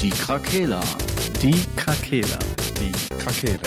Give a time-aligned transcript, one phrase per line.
[0.00, 0.80] Die Krakela.
[1.42, 2.38] Die Krakela.
[2.78, 3.58] Die Krakela.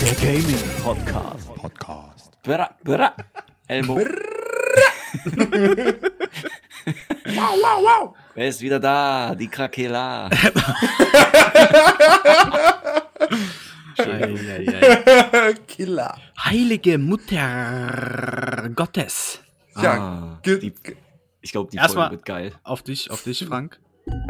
[0.00, 1.54] Der Gaming Podcast.
[1.54, 2.42] Podcast.
[2.42, 3.14] Bra, bra.
[3.66, 3.96] Elmo.
[7.26, 8.14] Wow, wow, wow.
[8.38, 9.34] Wer ist wieder da?
[9.34, 10.30] Die Krakela.
[15.66, 16.16] Killer.
[16.44, 19.40] Heilige Mutter Gottes.
[19.82, 20.72] Ja, Ah, die,
[21.40, 22.52] ich glaube, die Erstmal- Folge wird geil.
[22.62, 23.80] Auf dich, auf dich, Frank.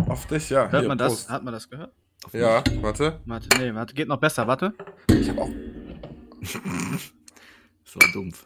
[0.08, 0.70] auf dich, ja.
[0.70, 1.28] Hört Hier, man das?
[1.28, 1.92] Hat man das gehört?
[2.24, 3.20] Auf Ja, warte.
[3.26, 4.72] Warte, nee, warte, geht noch besser, warte.
[5.10, 5.50] Ich hab auch.
[7.84, 8.44] Das war dumpf.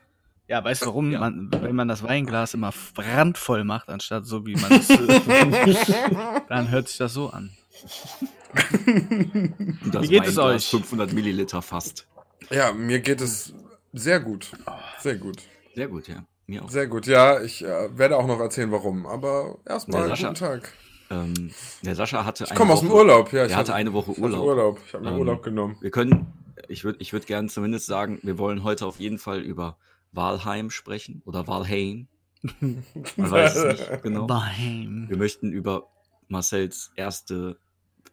[0.52, 1.10] Ja, weißt du warum?
[1.10, 1.18] Ja.
[1.18, 4.86] Man, wenn man das Weinglas immer brandvoll macht, anstatt so wie man es.
[6.50, 7.48] dann hört sich das so an.
[8.52, 10.66] Und das Wie geht es euch?
[10.68, 12.06] 500 Milliliter fast.
[12.50, 13.54] Ja, mir geht es
[13.94, 14.52] sehr gut.
[14.98, 15.38] Sehr gut.
[15.74, 16.22] Sehr gut, ja.
[16.46, 16.68] Mir auch.
[16.68, 17.06] Sehr gut.
[17.06, 19.06] Ja, ich äh, werde auch noch erzählen, warum.
[19.06, 20.70] Aber erstmal guten Tag.
[21.08, 21.50] Ähm,
[21.80, 23.32] der Sascha hatte Ich komme aus dem Urlaub.
[23.32, 24.44] Ja, ich Er hatte hatte eine Woche Urlaub.
[24.44, 24.80] Urlaub.
[24.86, 25.78] Ich habe mir Ähm, Urlaub genommen.
[25.80, 26.26] Wir können,
[26.68, 29.78] ich würde ich würd gerne zumindest sagen, wir wollen heute auf jeden Fall über
[30.12, 32.08] Walheim sprechen oder Walheim.
[32.60, 32.84] Man
[33.16, 34.26] weiß es nicht genau.
[34.26, 35.06] Beim.
[35.08, 35.88] Wir möchten über
[36.28, 37.56] Marcells erste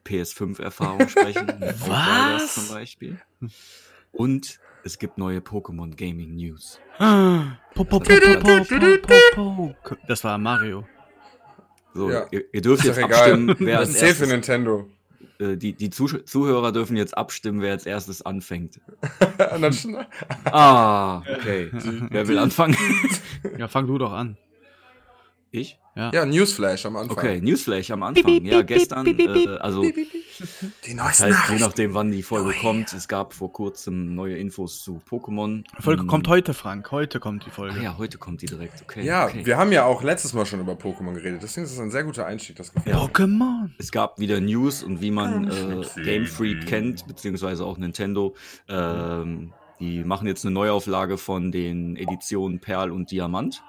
[0.05, 1.47] PS5-Erfahrung sprechen.
[1.87, 2.55] Was?
[2.55, 3.19] Zum Beispiel.
[4.11, 6.79] Und es gibt neue Pokémon Gaming News.
[10.07, 10.85] Das war Mario.
[11.93, 12.27] So, Ja.
[12.31, 14.87] ihr, ihr dürft Ist jetzt abstimmen, wer Das als ist safe für Nintendo.
[15.39, 18.79] Äh, die, die Zuh Zuhörer dürfen jetzt abstimmen, wer als erstes anfängt.
[20.45, 21.69] Ah, okay.
[22.09, 22.77] wer will anfangen?
[23.57, 24.37] Ja, fang du doch an.
[25.51, 25.79] Ich?
[25.95, 27.17] ja, Newsflash am Anfang.
[27.17, 28.45] Okay, Newsflash am Anfang.
[28.45, 29.91] Ja, gestern, äh, also Die
[30.39, 34.81] das neuesten heißt, je nachdem, wann die Folge kommt, es gab vor kurzem neue Infos
[34.81, 35.63] zu Pokémon.
[35.77, 36.91] Die Folge Hm, kommt heute, Frank.
[36.91, 37.79] Heute kommt die Folge.
[37.79, 39.03] Ah ja, heute kommt die direkt, okay.
[39.03, 39.45] Ja, okay.
[39.45, 41.41] wir haben ja auch letztes Mal schon über Pokémon geredet.
[41.43, 42.93] Deswegen ist es ein sehr guter Einstieg, das Gefühl.
[42.93, 42.99] Ja.
[42.99, 43.71] Pokémon.
[43.77, 48.35] Es gab wieder News und wie man äh, Game Freak kennt, beziehungsweise auch Nintendo,
[48.69, 53.61] ähm, die machen jetzt eine Neuauflage von den Editionen Perl und Diamant.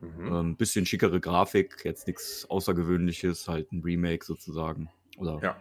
[0.00, 0.32] Mhm.
[0.32, 4.88] Ähm, bisschen schickere Grafik, jetzt nichts Außergewöhnliches, halt ein Remake sozusagen.
[5.18, 5.56] Oder Ja.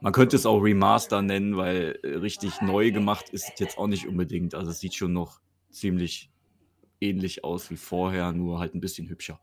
[0.00, 4.06] man könnte es auch Remaster nennen, weil äh, richtig neu gemacht ist jetzt auch nicht
[4.06, 4.54] unbedingt.
[4.54, 5.40] Also es sieht schon noch
[5.70, 6.30] ziemlich
[7.00, 9.40] ähnlich aus wie vorher, nur halt ein bisschen hübscher.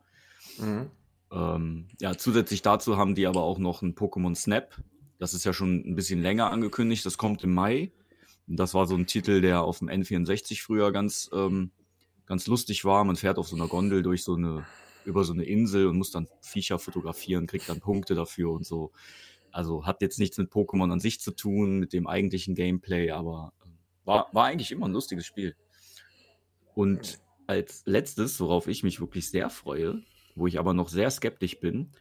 [0.59, 0.91] Mhm.
[1.31, 4.75] Ähm, ja, zusätzlich dazu haben die aber auch noch ein Pokémon Snap.
[5.19, 7.05] Das ist ja schon ein bisschen länger angekündigt.
[7.05, 7.91] Das kommt im Mai.
[8.45, 11.71] Das war so ein Titel, der auf dem N64 früher ganz, ähm,
[12.27, 13.03] ganz lustig war.
[13.03, 14.65] Man fährt auf so einer Gondel durch so eine,
[15.05, 18.91] über so eine Insel und muss dann Viecher fotografieren, kriegt dann Punkte dafür und so.
[19.51, 23.53] Also hat jetzt nichts mit Pokémon an sich zu tun, mit dem eigentlichen Gameplay, aber
[23.65, 25.55] ähm, war, war eigentlich immer ein lustiges Spiel.
[26.75, 30.03] Und als letztes, worauf ich mich wirklich sehr freue,
[30.35, 31.91] wo ich aber noch sehr skeptisch bin,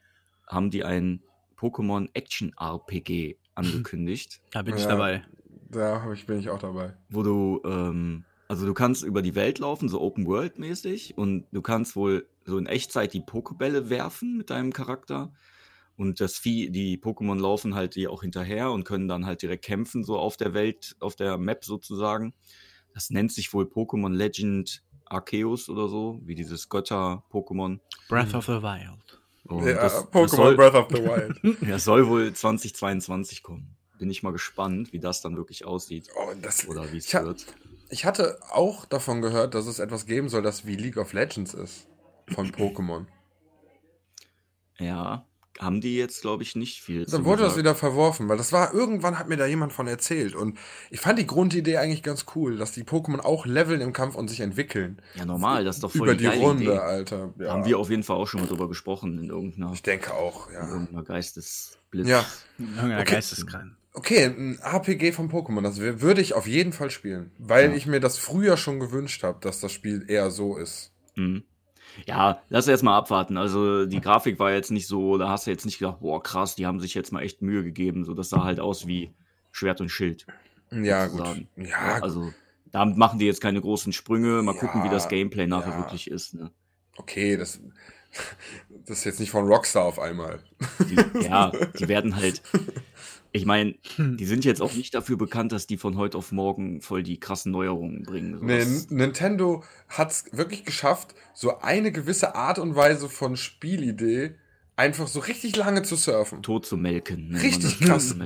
[0.47, 1.23] haben die ein
[1.57, 4.89] Pokémon Action RPG angekündigt, Da bin ich Ja.
[4.89, 5.25] dabei.
[5.71, 6.95] Da ich, bin ich auch dabei.
[7.09, 11.47] wo du, ähm, also du kannst über die Welt laufen, so Open World mäßig, und
[11.53, 15.33] du kannst wohl so in Echtzeit die Pokebälle werfen mit deinem Charakter.
[15.97, 19.65] Und das Vieh, die Pokémon laufen halt dir auch hinterher und können dann halt direkt
[19.65, 22.34] kämpfen, so auf der Welt, auf der Map sozusagen.
[22.93, 27.81] Das nennt sich wohl Pokémon Legend Arceus oder so, wie dieses Götter-Pokémon.
[28.09, 29.21] Breath of the Wild.
[29.45, 31.61] Und Ja, das, das, Pokémon soll, Breath of the Wild.
[31.71, 33.77] das soll wohl 2022 kommen.
[33.99, 37.47] Bin ich mal gespannt, wie das dann wirklich aussieht Oh, das, oder wie es wird.
[37.89, 41.55] Ich hatte auch davon gehört, dass es etwas geben soll, das wie League of Legends
[41.55, 41.87] ist.
[42.29, 43.07] Von Pokémon.
[44.79, 45.25] Ja,
[45.59, 47.07] haben die jetzt, glaube ich, nicht viel.
[47.07, 47.59] Dann wurde das gesagt.
[47.59, 50.35] wieder verworfen, weil das war, irgendwann hat mir da jemand von erzählt.
[50.35, 50.59] Und
[50.91, 54.29] ich fand die Grundidee eigentlich ganz cool, dass die Pokémon auch leveln im Kampf und
[54.29, 55.01] sich entwickeln.
[55.15, 56.79] Ja, normal, das ist doch voll Über die, die Runde, Idee.
[56.79, 57.33] Alter.
[57.39, 57.53] Ja.
[57.53, 60.49] Haben wir auf jeden Fall auch schon mal drüber gesprochen in irgendeiner, ich denke auch,
[60.49, 60.69] in ja.
[60.69, 62.09] irgendeiner Geistesblitz.
[62.09, 62.25] Ja.
[62.59, 63.15] Irgendeiner Okay.
[63.15, 63.77] Geisteskrank.
[63.98, 67.31] Okay, ein RPG von Pokémon, das würde ich auf jeden Fall spielen.
[67.39, 67.77] Weil Ja.
[67.77, 70.93] ich mir das früher schon gewünscht habe, dass das Spiel eher so ist.
[71.15, 71.45] Mhm.
[72.07, 73.39] Ja, lass erst mal abwarten.
[73.39, 76.54] Also die Grafik war jetzt nicht so, da hast du jetzt nicht gedacht, boah, krass,
[76.57, 78.04] die haben sich jetzt mal echt Mühe gegeben.
[78.04, 79.15] So, das sah halt aus wie
[79.51, 80.27] Schwert und Schild.
[80.71, 81.16] Ja, gut.
[81.16, 81.48] sozusagen.
[81.57, 82.03] Ja, gut.
[82.03, 82.33] Also
[82.71, 84.43] damit machen die jetzt keine großen Sprünge.
[84.43, 85.78] Mal Ja, gucken, wie das Gameplay nachher ja.
[85.78, 86.34] wirklich ist.
[86.34, 86.51] Ne?
[86.98, 87.60] okay, das,
[88.87, 90.41] das ist jetzt nicht von Rockstar auf einmal.
[90.81, 92.43] Die, ja, die werden halt.
[93.36, 94.16] Ich meine, Hm.
[94.16, 97.21] die sind jetzt auch nicht dafür bekannt, dass die von heute auf morgen voll die
[97.21, 98.38] krassen Neuerungen bringen.
[98.41, 104.36] Nee, Nintendo hat es wirklich geschafft, so eine gewisse Art und Weise von Spielidee
[104.74, 106.42] einfach so richtig lange zu surfen.
[106.42, 107.33] Tot zu melken.
[107.33, 108.16] man Richtig krass.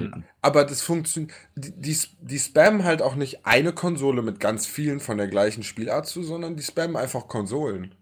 [0.42, 1.32] Aber das funktioniert.
[1.56, 5.64] Die, die, die spammen halt auch nicht eine Konsole mit ganz vielen von der gleichen
[5.64, 7.94] Spielart zu, sondern die spammen einfach Konsolen.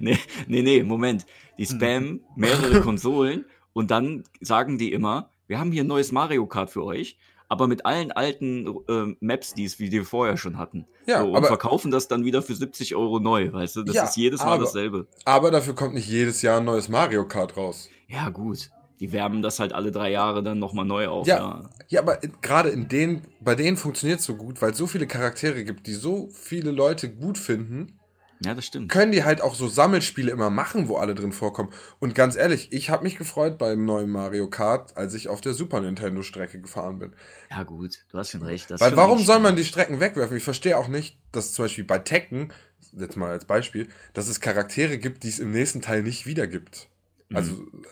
[0.00, 1.24] Nee, nee, nee, Moment.
[1.56, 6.46] Die spammen mehrere Konsolen und dann sagen die immer, wir haben hier ein neues Mario
[6.46, 7.18] Kart für euch,
[7.48, 10.86] aber mit allen alten ähm, Maps, die es wie die wir vorher schon hatten.
[11.06, 13.82] Ja, so, und aber- verkaufen das dann wieder für 70 Euro neu, weißt du?
[13.82, 15.06] Das Ja, ist jedes Mal aber- dasselbe.
[15.24, 17.88] Aber dafür kommt nicht jedes Jahr ein neues Mario Kart raus.
[18.06, 18.70] Ja, gut.
[19.00, 21.26] Die wärmen das halt alle drei Jahre dann nochmal neu auf.
[21.26, 21.70] Ja, Ja.
[21.88, 25.06] ja aber gerade in denen, bei denen funktioniert es so gut, weil es so viele
[25.06, 27.97] Charaktere gibt, die so viele Leute gut finden,
[28.44, 28.90] ja, das stimmt.
[28.90, 31.70] können die halt auch so Sammelspiele immer machen, wo alle drin vorkommen.
[31.98, 35.54] Und ganz ehrlich, ich habe mich gefreut beim neuen Mario Kart, als ich auf der
[35.54, 37.12] Super Nintendo Strecke gefahren bin.
[37.50, 38.04] Ja, gut.
[38.10, 38.70] Du hast schon recht.
[38.70, 40.36] Weil schon warum soll man die Strecken wegwerfen?
[40.36, 42.52] Ich verstehe auch nicht, dass zum Beispiel bei Tekken,
[42.92, 46.46] jetzt mal als Beispiel, dass es Charaktere gibt, die es im nächsten Teil nicht wieder
[46.46, 46.88] gibt.
[47.34, 47.84] Also Mhm.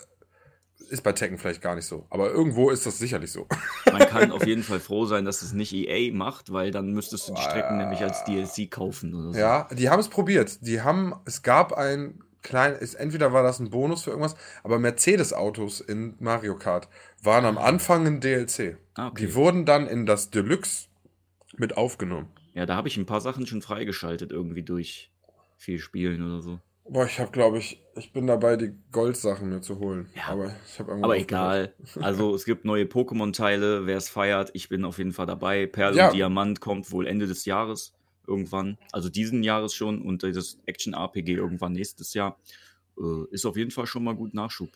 [0.88, 2.06] Ist bei Tekken vielleicht gar nicht so.
[2.10, 3.46] Aber irgendwo ist das sicherlich so.
[3.92, 7.28] Man kann auf jeden Fall froh sein, dass es nicht EA macht, weil dann müsstest
[7.28, 9.38] du die Strecken nämlich als DLC kaufen oder so.
[9.38, 10.58] Ja, die haben es probiert.
[10.66, 14.78] Die haben, es gab ein klein, ist, entweder war das ein Bonus für irgendwas, aber
[14.78, 16.88] Mercedes-Autos in Mario Kart
[17.22, 18.78] waren am Anfang ein DLC.
[18.94, 19.26] Ah, okay.
[19.26, 20.86] Die wurden dann in das Deluxe
[21.56, 22.28] mit aufgenommen.
[22.54, 25.10] Ja, da habe ich ein paar Sachen schon freigeschaltet, irgendwie durch
[25.58, 26.60] viel Spielen oder so.
[26.88, 30.08] Boah, ich habe, glaube ich, ich bin dabei, die Goldsachen mir zu holen.
[30.14, 30.28] Ja.
[30.28, 31.74] Aber ich habe Aber egal.
[32.00, 35.66] Also es gibt neue Pokémon-Teile, wer es feiert, ich bin auf jeden Fall dabei.
[35.66, 36.08] Perl Ja.
[36.08, 37.92] und Diamant kommt wohl Ende des Jahres
[38.26, 38.78] irgendwann.
[38.92, 42.38] Also diesen Jahres schon und das Action-RPG irgendwann nächstes Jahr.
[42.98, 44.70] Äh, ist auf jeden Fall schon mal gut Nachschub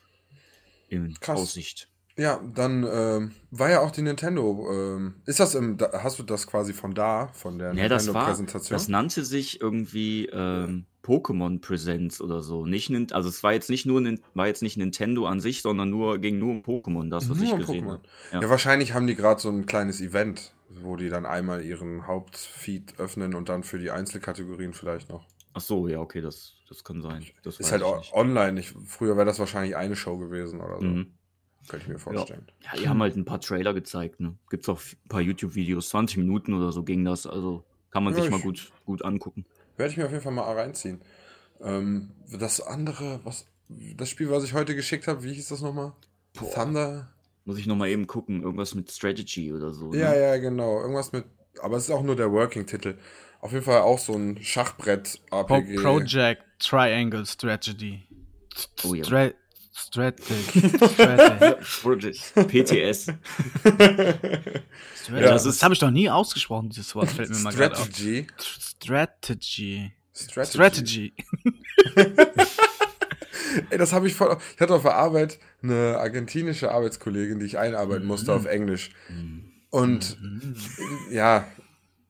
[0.88, 1.38] in Krass.
[1.40, 1.88] Aussicht.
[2.16, 4.68] Ja, dann ähm, war ja auch die Nintendo.
[4.70, 8.06] Ähm, ist das im, da, hast du das quasi von da, von der Ja, das
[8.12, 8.74] war, Nintendo-Präsentation?
[8.76, 12.66] das nannte sich irgendwie ähm, Pokémon Presents oder so.
[12.66, 15.62] Nicht, Nin- also es war jetzt nicht nur, Nin- war jetzt nicht Nintendo an sich,
[15.62, 17.90] sondern nur, ging nur um Pokémon, das, was Nur ich um gesehen Pokémon.
[17.92, 18.02] habe.
[18.32, 18.40] Ja.
[18.42, 18.50] Ja.
[18.50, 23.34] wahrscheinlich haben die gerade so ein kleines Event, wo die dann einmal ihren Hauptfeed öffnen
[23.34, 25.24] und dann für die Einzelkategorien vielleicht noch.
[25.54, 27.24] Ach so, ja, okay, das, das kann sein.
[27.42, 28.12] Das Ist weiß halt ich o- nicht.
[28.14, 28.60] online.
[28.60, 30.84] Ich, früher wäre das wahrscheinlich eine Show gewesen oder so.
[30.86, 31.06] Mhm.
[31.68, 32.46] Könnte ich mir vorstellen.
[32.62, 34.34] Ja, die haben halt ein paar Trailer gezeigt, ne?
[34.48, 38.22] Gibt's auch ein paar YouTube-Videos, 20 Minuten oder so ging das, also kann man Ja,
[38.22, 39.44] sich mal ich- gut, gut angucken.
[39.80, 41.00] Werde ich mir auf jeden Fall mal reinziehen.
[41.62, 43.46] Ähm, das andere, was
[43.96, 45.94] das Spiel, was ich heute geschickt habe, wie hieß das nochmal?
[46.34, 46.50] Boah.
[46.52, 47.08] Thunder?
[47.46, 49.94] Muss ich nochmal eben gucken, irgendwas mit Strategy oder so.
[49.94, 50.20] Ja, ne?
[50.20, 50.82] ja, genau.
[50.82, 51.24] Irgendwas mit.
[51.62, 52.98] Aber es ist auch nur der Working-Titel.
[53.40, 55.76] Auf jeden Fall auch so ein Schachbrett-RPG.
[55.76, 58.06] Project Triangle Strategy.
[58.84, 59.02] Oh ja.
[59.72, 61.62] Stra Strategy.
[61.62, 62.20] Strategy.
[62.34, 63.12] PTS.
[63.62, 64.62] Strategy.
[65.08, 67.84] das das ist- habe ich noch nie ausgesprochen, dieses Wort fällt mir mal gerade auf.
[67.84, 68.26] Strategy.
[68.38, 69.92] Strategy.
[70.14, 71.12] Strategy.
[73.70, 74.36] Ey, das habe ich voll.
[74.54, 78.36] Ich hatte auf der Arbeit eine argentinische Arbeitskollegin, die ich einarbeiten musste Mhm.
[78.36, 78.90] auf Englisch.
[79.70, 80.16] Und
[81.10, 81.46] ja,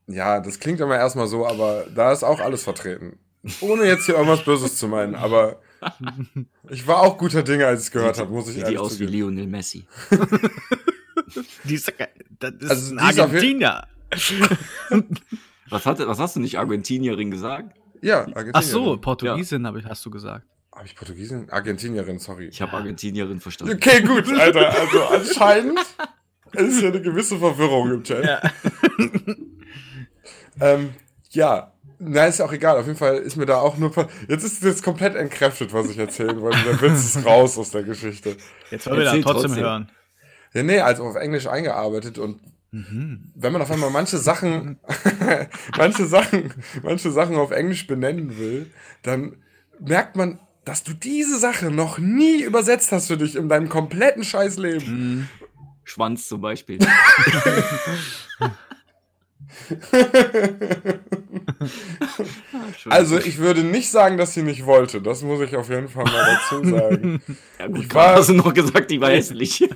[0.07, 3.19] ja, das klingt immer erstmal so, aber da ist auch alles vertreten.
[3.61, 5.61] Ohne jetzt hier irgendwas Böses zu meinen, aber
[6.69, 8.79] ich war auch guter Dinge, als ich es gehört habe, muss ich Sieht die ehrlich
[8.79, 9.13] aus wie zugeben.
[9.13, 9.87] Lionel Messi.
[11.65, 11.93] Die ist,
[12.41, 13.87] das ist Also ein Argentinier.
[15.71, 17.77] Was, hat, was hast du nicht Argentinierin gesagt?
[18.03, 18.53] Ja, Argentinierin.
[18.55, 20.45] Ach so, Portugiesin ich, hast du gesagt.
[20.75, 21.49] Habe ich Portugiesin?
[21.51, 22.49] Argentinierin, sorry.
[22.49, 23.77] Ich habe Argentinierin verstanden.
[23.77, 24.69] Okay, gut, Alter.
[24.69, 25.79] Also anscheinend
[26.55, 28.25] ist hier eine gewisse Verwirrung im Chat.
[28.25, 28.41] Ja.
[30.61, 30.91] Ähm,
[31.31, 32.79] ja, na, ist ja auch egal.
[32.79, 33.93] Auf jeden Fall ist mir da auch nur.
[34.29, 36.59] Jetzt ist jetzt komplett entkräftet, was ich erzählen wollte.
[36.65, 38.37] Der Witz ist raus aus der Geschichte.
[38.71, 39.65] Jetzt wollen wir da Erzähl trotzdem, trotzdem.
[39.65, 39.91] hören.
[40.55, 42.41] Ja, nee, also auf Englisch eingearbeitet und
[42.73, 43.33] Mhm.
[43.35, 44.79] wenn man auf einmal manche Sachen,
[45.77, 46.55] manche Sachen,
[46.85, 48.71] manche Sachen auf Englisch benennen will,
[49.03, 49.37] dann
[49.81, 54.23] merkt man, dass du diese Sache noch nie übersetzt hast für dich in deinem kompletten
[54.23, 55.29] Scheißleben.
[55.83, 56.79] Schwanz zum Beispiel.
[62.89, 65.01] Also ich würde nicht sagen, dass sie nicht wollte.
[65.03, 67.23] Das muss ich auf jeden Fall mal dazu sagen.
[67.59, 69.61] ja, gut, ich war- hast du noch gesagt, die war hässlich.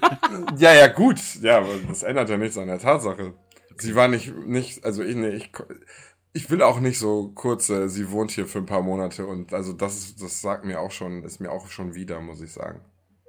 [0.58, 1.18] Ja, ja, gut.
[1.40, 3.34] Ja, aber das ändert ja nichts an der Tatsache.
[3.76, 5.50] Sie war nicht, nicht, also ich, nee, ich,
[6.32, 9.72] ich will auch nicht so kurze, sie wohnt hier für ein paar Monate und also
[9.72, 12.80] das, ist- das sagt mir auch schon, ist mir auch schon wieder, muss ich sagen.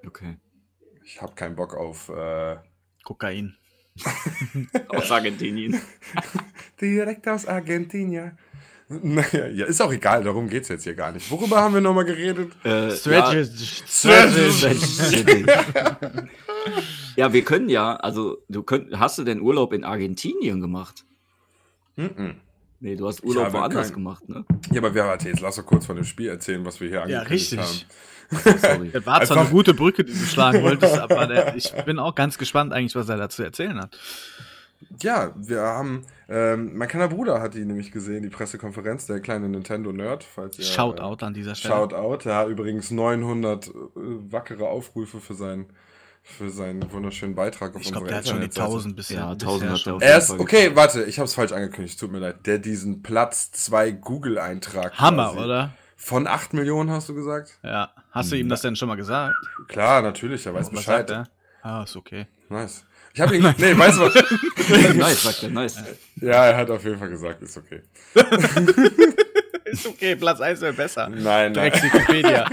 [0.06, 0.38] okay.
[1.04, 2.56] Ich habe keinen Bock auf äh,
[3.04, 3.56] Kokain.
[4.90, 5.82] Aus Argentinien.
[6.82, 8.38] direkt aus Argentinien.
[8.88, 11.32] Naja, ja, ist auch egal, darum geht's jetzt hier gar nicht.
[11.32, 12.52] Worüber haben wir nochmal geredet?
[12.64, 12.92] Äh.
[12.92, 13.82] Strategy.
[14.04, 15.66] Ja,
[17.16, 21.04] ja, wir können ja, also du könnt, hast du denn Urlaub in Argentinien gemacht?
[21.96, 22.36] Mhm.
[22.80, 24.46] Nee, du hast Urlaub woanders kein- gemacht, ne?
[24.72, 26.98] Ja, aber wer warte, jetzt lass doch kurz von dem Spiel erzählen, was wir hier
[27.08, 27.60] Ja, angekündigt richtig.
[27.60, 28.60] haben.
[28.60, 28.90] Sorry.
[28.92, 32.16] Das war zwar eine gute Brücke, die du schlagen wolltest, aber der, ich bin auch
[32.16, 33.98] ganz gespannt eigentlich, was er dazu erzählen hat.
[35.02, 39.48] Ja, wir haben, ähm, mein kleiner Bruder hat die nämlich gesehen, die Pressekonferenz, der kleine
[39.48, 40.66] Nintendo-Nerd, falls ihr...
[40.66, 41.74] Shoutout an dieser Äh, Stelle.
[41.76, 43.72] Shoutout, ja, übrigens 900 äh,
[44.32, 45.68] wackere Aufrufe für seinen,
[46.26, 48.72] für seinen wunderschönen Beitrag auf Ich glaube, unserer der hat schon die Internetseite.
[48.74, 49.18] 1000 bisher.
[49.20, 52.00] Ja, bisher 1000 hat er auf Er Fall okay, warte, ich habe es falsch angekündigt,
[52.00, 52.46] tut mir leid.
[52.46, 54.98] Der diesen Platz 2 Google-Eintrag.
[54.98, 55.74] Hammer, quasi- oder?
[55.96, 57.58] Von 8 Millionen hast du gesagt?
[57.64, 57.92] Ja.
[58.12, 59.36] Hast du ihm das denn schon mal gesagt?
[59.68, 61.08] Klar, natürlich, er weiß Was Bescheid.
[61.08, 61.30] sagt er?
[61.62, 62.28] Ah, ist okay.
[62.50, 62.84] Nice.
[63.14, 64.14] Ich habe ihn, nee, weißt du was?
[64.96, 65.78] nice, sagt er, nice.
[66.18, 67.82] ja, er hat auf jeden Fall gesagt, ist okay.
[69.66, 71.10] Ist okay, Platz 1 wäre besser.
[71.10, 71.54] Nein, nein.
[71.54, 72.48] Drecks Wikipedia.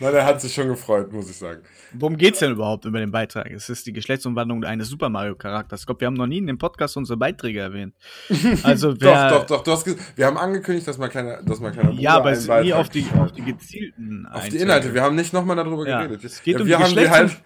[0.00, 1.62] Nein, er hat sich schon gefreut, muss ich sagen.
[1.94, 3.50] Worum geht's denn überhaupt über den Beitrag?
[3.50, 5.80] Es ist die Geschlechtsumwandlung eines Super Mario Charakters.
[5.80, 7.94] Ich glaube, wir haben noch nie in dem Podcast unsere Beiträge erwähnt.
[8.62, 9.86] Also wer, Doch, doch, doch.
[10.16, 12.50] Wir haben angekündigt, dass mein kleiner, dass mein kleiner Bruder Ja, aber es ist nie
[12.50, 14.92] Beitrag- auf die, auf die gezielten auf die Inhalte.
[14.94, 16.24] Wir haben nicht nochmal darüber Ja, geredet.
[16.24, 17.42] es geht ja, um wir die haben die Geschlechts- halt.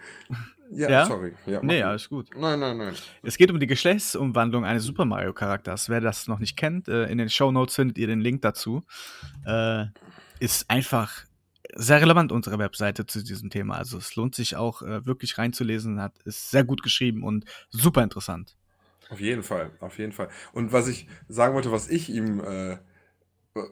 [0.73, 1.05] Ja, Ja?
[1.05, 1.33] sorry.
[1.45, 1.87] Ja, Nee, du.
[1.87, 2.29] alles gut.
[2.37, 2.93] Nein, nein, nein.
[3.23, 5.89] Es geht um die Geschlechtsumwandlung eines Super Mario Charakters.
[5.89, 8.81] Wer das noch nicht kennt, äh, in den Show Notes findet ihr den Link dazu.
[9.45, 9.85] Äh,
[10.39, 11.11] ist einfach
[11.75, 13.75] sehr relevant unsere Webseite zu diesem Thema.
[13.77, 16.01] Also es lohnt sich auch äh, wirklich reinzulesen.
[16.01, 18.55] Hat ist sehr gut geschrieben und super interessant.
[19.09, 20.29] Auf jeden Fall, auf jeden Fall.
[20.53, 22.77] Und was ich sagen wollte, was ich ihm, äh,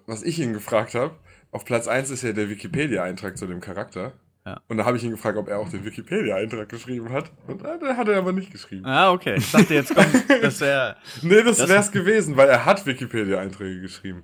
[0.05, 1.15] was ich ihn gefragt habe,
[1.51, 4.13] auf Platz 1 ist ja der Wikipedia-Eintrag zu dem Charakter.
[4.45, 4.61] Ja.
[4.67, 7.31] Und da habe ich ihn gefragt, ob er auch den Wikipedia-Eintrag geschrieben hat.
[7.47, 8.85] Und äh, den hat er aber nicht geschrieben.
[8.85, 9.35] Ah, okay.
[9.37, 10.07] Ich dachte jetzt kommt,
[10.41, 14.23] das wäre Nee, das, Das- wäre es gewesen, weil er hat Wikipedia-Einträge geschrieben.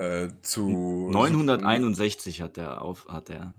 [0.00, 3.52] Äh, zu 961 hat er auf, hat er.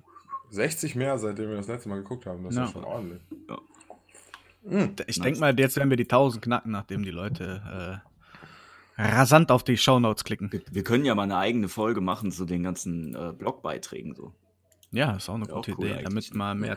[0.49, 2.43] 60 mehr, seitdem wir das letzte Mal geguckt haben.
[2.43, 2.65] Das Ja.
[2.65, 3.21] ist schon ordentlich.
[4.63, 5.19] Ich Nice.
[5.19, 8.01] denke mal, jetzt werden wir die 1000 knacken, nachdem die Leute
[8.97, 10.51] äh, rasant auf die Shownotes klicken.
[10.51, 14.33] Wir, wir können ja mal eine eigene Folge machen zu den ganzen äh, Blogbeiträgen so.
[14.91, 16.75] Ja, ist auch eine Ist auch gute cool Idee, eigentlich, damit mal mehr,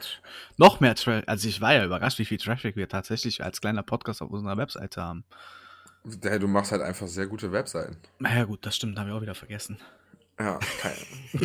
[0.57, 3.83] noch mehr Traffic, also ich war ja überrascht, wie viel Traffic wir tatsächlich als kleiner
[3.83, 5.25] Podcast auf unserer Webseite haben.
[6.23, 7.97] Hey, du machst halt einfach sehr gute Webseiten.
[8.19, 9.79] Na ja gut, das stimmt, haben wir auch wieder vergessen.
[10.39, 10.93] Ja, kein,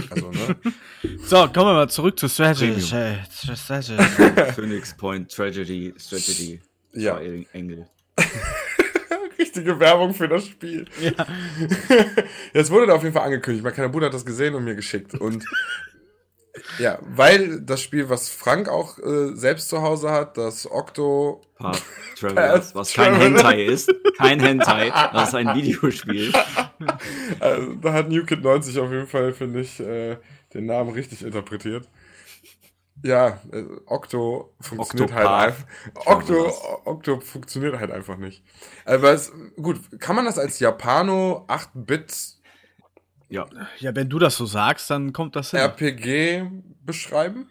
[0.10, 0.56] also, ne?
[1.24, 2.82] So, kommen wir mal zurück zu Strategy.
[2.82, 3.98] Strategy.
[4.56, 6.60] Phoenix Point Tragedy Strategy
[6.94, 7.18] Ja.
[7.18, 7.88] Triangle.
[9.38, 10.86] Richtige Werbung für das Spiel.
[11.00, 11.12] ja.
[12.54, 13.63] Jetzt wurde da auf jeden Fall angekündigt.
[13.63, 15.13] Mein kleiner Bruder hat das gesehen und mir geschickt.
[15.13, 15.46] Und
[16.77, 21.41] ja, weil das Spiel, was Frank auch äh, selbst zu Hause hat, das Octo.
[21.60, 21.84] Path
[22.15, 23.15] Travelers, was kein.
[23.15, 23.94] Hentai ist.
[24.18, 26.32] Kein Hentai, das ist ein Videospiel.
[27.39, 30.18] Äh, da hat NewKid 90 auf jeden Fall, finde ich, äh,
[30.53, 31.88] den Namen richtig interpretiert.
[33.03, 35.56] Ja, äh, Octo funktioniert Octopath halt
[35.96, 36.06] einfach.
[36.06, 36.53] Octo.
[36.86, 38.44] Octo funktioniert halt einfach nicht.
[38.86, 42.38] Aber es, gut, kann man das als Japano 8-Bit
[43.29, 43.48] Ja.
[43.79, 45.59] ja, wenn du das so sagst, dann kommt das hin.
[45.59, 46.50] RPG
[46.83, 47.48] beschreiben?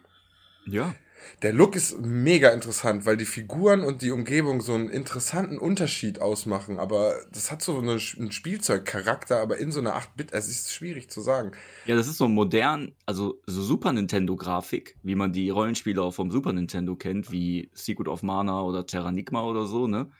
[0.67, 0.95] Ja.
[1.43, 6.21] Der Look ist mega interessant, weil die Figuren und die Umgebung so einen interessanten Unterschied
[6.21, 6.81] ausmachen.
[6.81, 11.11] Aber das hat so eine, einen Spielzeugcharakter, aber in so einer 8-Bit, es ist schwierig
[11.11, 11.53] zu sagen.
[11.87, 16.33] Ja, das ist so modern, also so Super Nintendo-Grafik, wie man die Rollenspiele auch vom
[16.33, 20.11] Super Nintendo kennt, wie Secret of Mana oder Terranigma oder so, ne?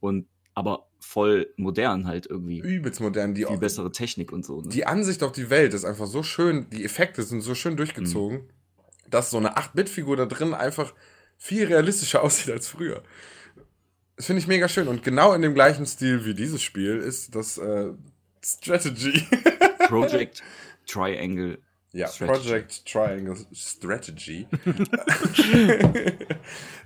[0.00, 2.60] Und aber voll modern halt irgendwie.
[2.60, 3.34] Übelst modern.
[3.34, 4.62] Die, Viel bessere Technik und so.
[4.62, 4.68] Ne?
[4.68, 8.48] die Ansicht auf die Welt ist einfach so schön, die Effekte sind so schön durchgezogen,
[9.10, 10.94] dass so eine 8-Bit-Figur da drin einfach
[11.36, 13.02] viel realistischer aussieht als früher.
[14.16, 14.88] Das finde ich mega schön.
[14.88, 17.92] Und genau in dem gleichen Stil wie dieses Spiel ist das äh,
[18.44, 19.26] Strategy.
[19.88, 20.42] Project
[20.86, 21.58] Triangle.
[21.94, 22.48] Ja, Strategy.
[22.48, 24.46] Project Triangle Strategy.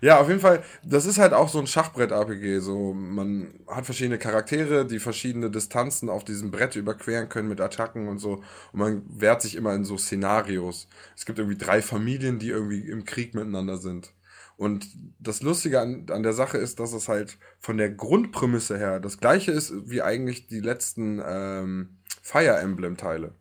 [0.01, 2.59] ja, auf jeden Fall, das ist halt auch so ein Schachbrett-RPG.
[2.59, 8.09] So, man hat verschiedene Charaktere, die verschiedene Distanzen auf diesem Brett überqueren können mit Attacken
[8.09, 8.43] und so.
[8.73, 10.89] Und man wehrt sich immer in so Szenarios.
[11.17, 14.13] Es gibt irgendwie drei Familien, die irgendwie im Krieg miteinander sind.
[14.57, 14.89] Und
[15.21, 19.21] das Lustige an, an der Sache ist, dass es halt von der Grundprämisse her das
[19.21, 23.35] gleiche ist wie eigentlich die letzten ähm, Fire Emblem-Teile.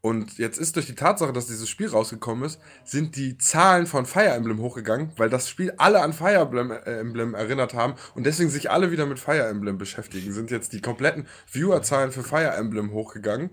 [0.00, 4.06] Und jetzt ist durch die Tatsache, dass dieses Spiel rausgekommen ist, sind die Zahlen von
[4.06, 8.24] Fire Emblem hochgegangen, weil das Spiel alle an Fire Emblem, äh, Emblem erinnert haben und
[8.24, 10.32] deswegen sich alle wieder mit Fire Emblem beschäftigen.
[10.32, 13.50] Sind jetzt die kompletten Viewerzahlen für Fire Emblem hochgegangen.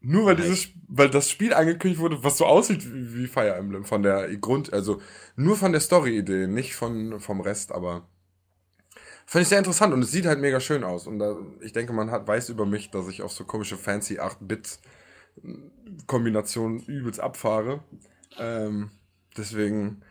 [0.00, 3.84] Nur weil dieses, weil das Spiel angekündigt wurde, was so aussieht wie, wie Fire Emblem
[3.84, 5.02] von der Grund, also
[5.36, 8.08] nur von der Story-Idee, nicht von, vom Rest, aber
[9.26, 11.06] Fand ich sehr interessant und es sieht halt mega schön aus.
[11.06, 14.18] Und da, ich denke, man hat, weiß über mich, dass ich auf so komische fancy
[15.44, 17.82] 8-Bit-Kombinationen übelst abfahre.
[18.38, 18.90] Ähm,
[19.36, 20.02] deswegen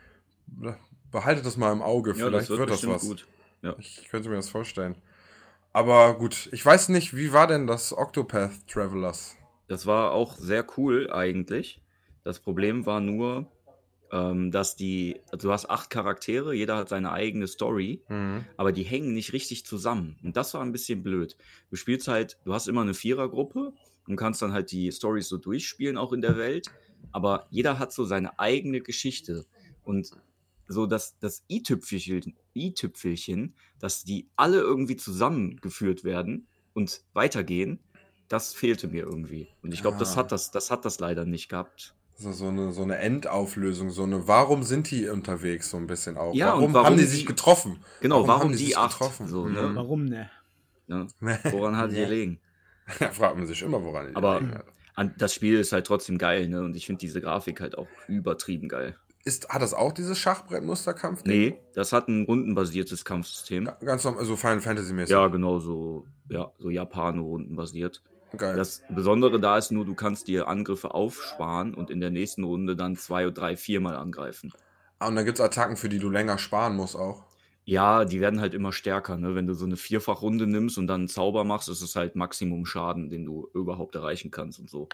[1.11, 2.11] behaltet das mal im Auge.
[2.11, 3.01] Ja, Vielleicht das wird, wird das was.
[3.01, 3.27] gut.
[3.61, 3.75] Ja.
[3.79, 4.95] Ich könnte mir das vorstellen.
[5.73, 9.35] Aber gut, ich weiß nicht, wie war denn das Octopath Travelers?
[9.67, 11.81] Das war auch sehr cool eigentlich.
[12.23, 13.45] Das Problem war nur,
[14.11, 18.45] ähm, dass die, also du hast acht Charaktere, jeder hat seine eigene Story, Mhm.
[18.57, 20.17] aber die hängen nicht richtig zusammen.
[20.23, 21.37] Und das war ein bisschen blöd.
[21.69, 23.73] Du spielst halt, du hast immer eine Vierergruppe
[24.09, 26.69] und kannst dann halt die Stories so durchspielen, auch in der Welt.
[27.13, 29.45] Aber jeder hat so seine eigene Geschichte.
[29.83, 30.11] Und
[30.67, 37.79] so das, das i-Tüpfelchen, i-Tüpfelchen, dass die alle irgendwie zusammengeführt werden und weitergehen,
[38.27, 39.47] das fehlte mir irgendwie.
[39.63, 40.17] Und ich glaube, das Ah.
[40.17, 41.95] hat das, das hat das leider nicht gehabt.
[42.15, 46.17] So, so, eine, so eine Endauflösung, so eine, warum sind die unterwegs so ein bisschen
[46.17, 46.33] auch?
[46.35, 47.79] Ja, warum, warum haben die die- sich getroffen?
[48.01, 48.99] Genau, warum, haben die, sich acht?
[48.99, 49.27] getroffen?
[49.27, 49.53] So, Mhm.
[49.53, 49.71] ne?
[49.75, 50.29] Warum ne?
[50.87, 51.07] Ne?
[51.51, 52.03] Woran hat die Ja.
[52.05, 52.39] gelegen?
[52.99, 54.41] Da fragt man sich immer, woran die Aber-.
[54.95, 56.61] An, das Spiel ist halt trotzdem geil, ne?
[56.61, 58.95] Und ich finde diese Grafik halt auch übertrieben geil.
[59.23, 61.23] Ist, hat das auch dieses Schachbrettmusterkampf?
[61.25, 63.65] Nee, das hat ein rundenbasiertes Kampfsystem.
[63.65, 65.11] Ga- Ganz normal, also Final Fantasy mäßig.
[65.11, 68.01] Ja, genau, so, ja, so Japano-rundenbasiert.
[68.37, 68.55] Geil.
[68.57, 72.75] Das Besondere da ist nur, du kannst dir Angriffe aufsparen und in der nächsten Runde
[72.75, 74.51] dann zwei, drei, viermal angreifen.
[74.99, 77.23] ah, und dann gibt es Attacken, für die du länger sparen musst auch.
[77.69, 79.35] Ja, die werden halt immer stärker, ne?
[79.35, 82.65] Wenn du so eine Vierfachrunde nimmst und dann einen Zauber machst, ist es halt Maximum
[82.65, 84.89] Schaden, den du überhaupt erreichen kannst und so.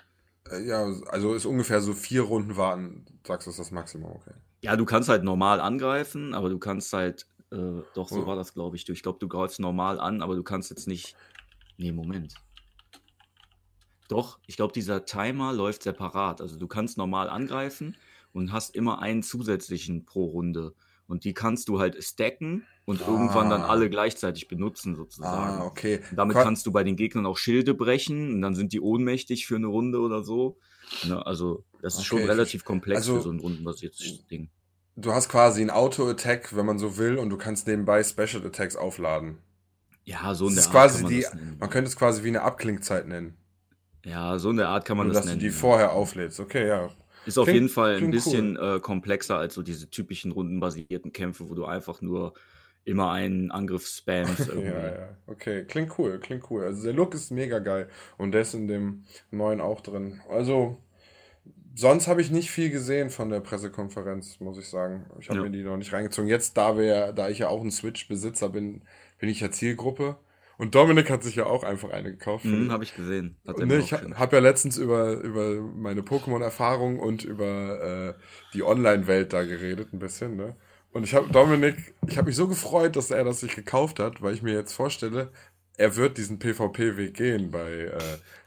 [0.52, 4.34] Äh, Ja, also ist ungefähr so vier Runden warten, sagst du, ist das Maximum, okay.
[4.62, 8.28] Ja, du kannst halt normal angreifen, aber du kannst halt, äh, doch, so Oh.
[8.28, 8.84] war das, glaube ich.
[8.84, 11.16] Du- Ich glaube, du greifst normal an, aber du kannst jetzt nicht.
[11.78, 12.34] Nee, Moment.
[14.10, 16.42] Doch, ich glaube, dieser Timer läuft separat.
[16.42, 17.96] Also du kannst normal angreifen
[18.34, 20.74] und hast immer einen zusätzlichen pro Runde.
[21.08, 23.68] Und die kannst du halt stacken und irgendwann dann Ah.
[23.68, 25.60] alle gleichzeitig benutzen, sozusagen.
[25.62, 26.00] Ah, okay.
[26.10, 28.82] Und damit Qua- kannst du bei den Gegnern auch Schilde brechen und dann sind die
[28.82, 30.58] ohnmächtig für eine Runde oder so.
[31.08, 34.50] Ne, also, das ist schon Okay, relativ komplex also- für so ein rundenbasiertes Ding.
[34.96, 38.76] Du hast quasi einen Auto-Attack, wenn man so will, und du kannst nebenbei Special Attacks
[38.76, 39.38] aufladen.
[40.06, 41.58] Ja, so in Das der Art quasi kann man die, das nennen.
[41.60, 43.36] man könnte es quasi wie eine Abklingzeit nennen.
[44.06, 45.40] Ja, so in der Art kann man Nur, das dass nennen.
[45.40, 46.40] du die vorher auflädst.
[46.40, 46.90] Okay, ja.
[47.26, 51.50] Ist auf Klingt- jeden Fall ein bisschen äh, komplexer als so diese typischen rundenbasierten Kämpfe,
[51.50, 52.34] wo du einfach nur
[52.84, 54.48] immer einen Angriff spammst.
[54.56, 55.18] Ja, ja.
[55.28, 56.64] Okay, klingt cool, klingt cool.
[56.64, 57.90] Also der Look ist mega geil.
[58.18, 60.22] Und der ist in dem neuen auch drin.
[60.30, 60.78] Also,
[61.74, 65.08] sonst habe ich nicht viel gesehen von der Pressekonferenz, muss ich sagen.
[65.20, 65.46] Ich habe Ja.
[65.46, 66.30] mir die noch nicht reingezogen.
[66.30, 68.84] Jetzt, da wir, da ich ja auch ein Switch-Besitzer bin,
[69.18, 70.18] bin ich ja Zielgruppe.
[70.58, 72.46] Und Dominik hat sich ja auch einfach eine gekauft.
[72.46, 73.38] Mhm, habe ich gesehen.
[73.46, 78.22] Hat ne, ich habe ja letztens über, über meine Pokémon-Erfahrung und über äh,
[78.54, 80.56] die Online-Welt da geredet, ein bisschen, ne?
[80.92, 84.22] Und ich habe Dominik, ich habe mich so gefreut, dass er das sich gekauft hat,
[84.22, 85.30] weil ich mir jetzt vorstelle,
[85.76, 88.00] er wird diesen PvP-Weg gehen bei, äh,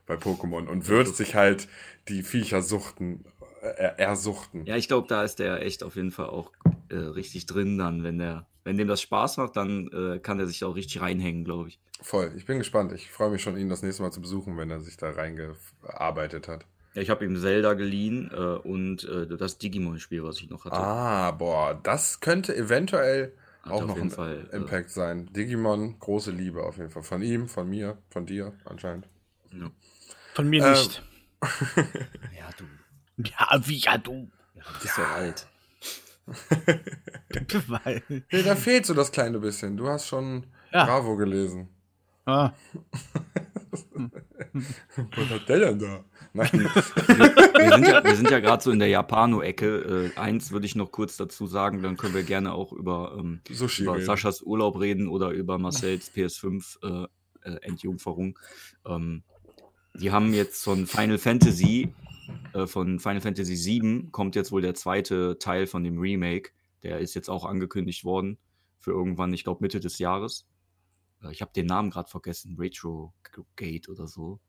[0.07, 1.69] bei Pokémon und wird sich halt
[2.09, 3.27] die Viecher suchten,
[3.61, 4.65] äh, ersuchten.
[4.65, 6.53] Ja, ich glaube, da ist der echt auf jeden Fall auch
[6.89, 10.47] äh, richtig drin dann, wenn der, wenn dem das Spaß macht, dann äh, kann er
[10.47, 11.79] sich auch richtig reinhängen, glaube ich.
[12.01, 12.93] Voll, ich bin gespannt.
[12.93, 16.49] Ich freue mich schon, ihn das nächste Mal zu besuchen, wenn er sich da reingearbeitet
[16.49, 16.65] hat.
[16.95, 20.77] Ja, ich habe ihm Zelda geliehen äh, und äh, das Digimon-Spiel, was ich noch hatte.
[20.77, 23.33] Ah, boah, das könnte eventuell
[23.63, 25.29] Hat auch noch ein Fall, äh, Impact sein.
[25.33, 27.03] Digimon, große Liebe auf jeden Fall.
[27.03, 29.09] Von ihm, von mir, von dir anscheinend.
[29.53, 29.71] Ja,
[30.35, 31.03] Von mir Ähm, nicht.
[32.37, 32.65] ja du.
[33.23, 34.31] Ja, wie ja du.
[34.55, 35.47] Ja, du bist ja alt.
[37.69, 39.77] Weil, Nee, da fehlt so das kleine bisschen.
[39.77, 40.85] Du hast schon Ja.
[40.85, 41.69] Bravo gelesen.
[42.29, 42.53] Ah,
[45.17, 46.05] Was hat der denn da?
[46.33, 46.51] Nein.
[46.53, 50.13] wir sind ja, wir sind ja gerade so in der Japano-Ecke.
[50.17, 53.41] Äh, eins würde ich noch kurz dazu sagen, dann können wir gerne auch über, ähm,
[53.51, 54.01] Sushi über.
[54.01, 57.09] Saschas Urlaub reden oder über Marcells PS5 äh,
[57.49, 58.39] äh, Entjungferung.
[58.87, 59.23] Ähm,
[59.95, 61.93] die haben jetzt von Final Fantasy,
[62.53, 66.51] äh, von Final Fantasy VII kommt jetzt wohl der zweite Teil von dem Remake.
[66.83, 68.39] Der ist jetzt auch angekündigt worden
[68.79, 70.47] für irgendwann, ich glaube Mitte des Jahres.
[71.23, 73.15] Äh, ich habe den Namen gerade vergessen, Retro
[73.57, 74.41] Gate oder so.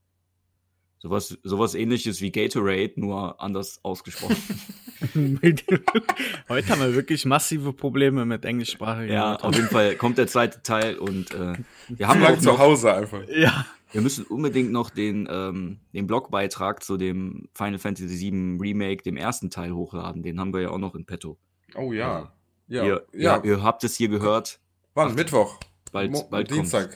[1.01, 4.35] Sowas, sowas ähnliches wie Gatorade, nur anders ausgesprochen.
[6.49, 9.49] Heute haben wir wirklich massive Probleme mit englischsprachigen ja, Wörtern.
[9.49, 11.53] auf jeden Fall kommt der zweite Teil und äh,
[11.87, 13.21] wir haben lang auch zu Hause einfach.
[13.29, 13.65] Ja.
[13.93, 19.15] wir müssen unbedingt noch den, ähm, den Blogbeitrag zu dem Final Fantasy VII Remake, dem
[19.15, 20.21] ersten Teil hochladen.
[20.21, 21.37] Den haben wir ja auch noch in petto.
[21.75, 22.33] Oh ja.
[22.67, 23.37] Ja, ihr, ja.
[23.37, 24.59] Ihr, ihr habt es hier gehört.
[24.95, 25.15] Wann?
[25.15, 25.59] Mittwoch?
[25.91, 26.89] Bald, Mo bald Dienstag?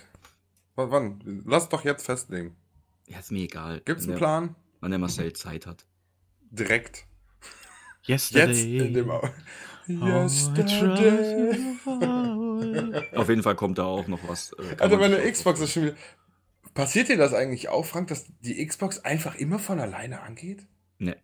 [0.75, 0.91] kommt's.
[0.91, 1.43] Wann?
[1.45, 2.55] Lass doch jetzt festlegen.
[3.07, 3.81] Ja, ist mir egal.
[3.85, 4.55] Gibt's einen Plan?
[4.81, 5.85] Wann der Marcel Zeit hat.
[6.51, 7.05] Direkt.
[8.05, 8.77] Yesterday.
[8.77, 9.09] Jetzt in dem.
[9.11, 9.29] Au-
[9.89, 11.59] Oh, Yesterday.
[13.15, 14.53] Auf jeden Fall kommt da auch noch was.
[14.53, 15.95] äh, man meine Xbox ist schon wieder.
[16.73, 20.65] Passiert dir das eigentlich auch, Frank, dass die Xbox einfach immer von alleine angeht?
[20.99, 21.15] Nee.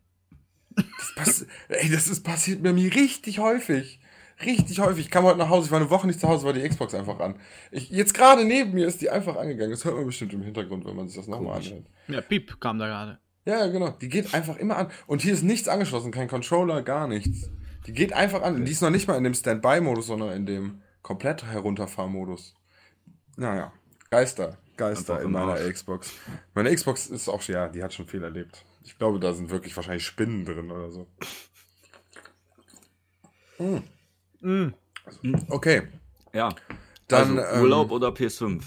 [0.75, 3.99] Das, pass Ey, das ist passiert bei mir richtig häufig.
[4.45, 5.05] Richtig häufig.
[5.05, 6.93] Ich kam heute nach Hause, ich war eine Woche nicht zu Hause, war die Xbox
[6.93, 7.35] einfach an.
[7.71, 9.71] Ich, jetzt gerade neben mir ist die einfach angegangen.
[9.71, 11.85] Das hört man bestimmt im Hintergrund, wenn man sich das nochmal anhört.
[12.07, 13.19] Ja, Piep kam da gerade.
[13.45, 13.89] Ja, genau.
[13.89, 14.91] Die geht einfach immer an.
[15.07, 17.49] Und hier ist nichts angeschlossen, kein Controller, gar nichts.
[17.85, 18.63] Die geht einfach an.
[18.63, 22.55] Die ist noch nicht mal in dem Standby-Modus, sondern in dem komplett herunterfahrmodus.
[23.35, 23.73] Naja,
[24.09, 24.57] Geister.
[24.77, 25.73] Geister Einfach in meiner Arsch.
[25.73, 26.13] Xbox.
[26.53, 28.63] Meine Xbox ist auch, ja, die hat schon viel erlebt.
[28.83, 31.07] Ich glaube, da sind wirklich wahrscheinlich Spinnen drin oder so.
[34.41, 34.69] Mm.
[35.49, 35.83] Okay,
[36.33, 36.49] Ja.
[37.07, 37.39] dann.
[37.39, 38.61] also, Urlaub ähm, oder PS5?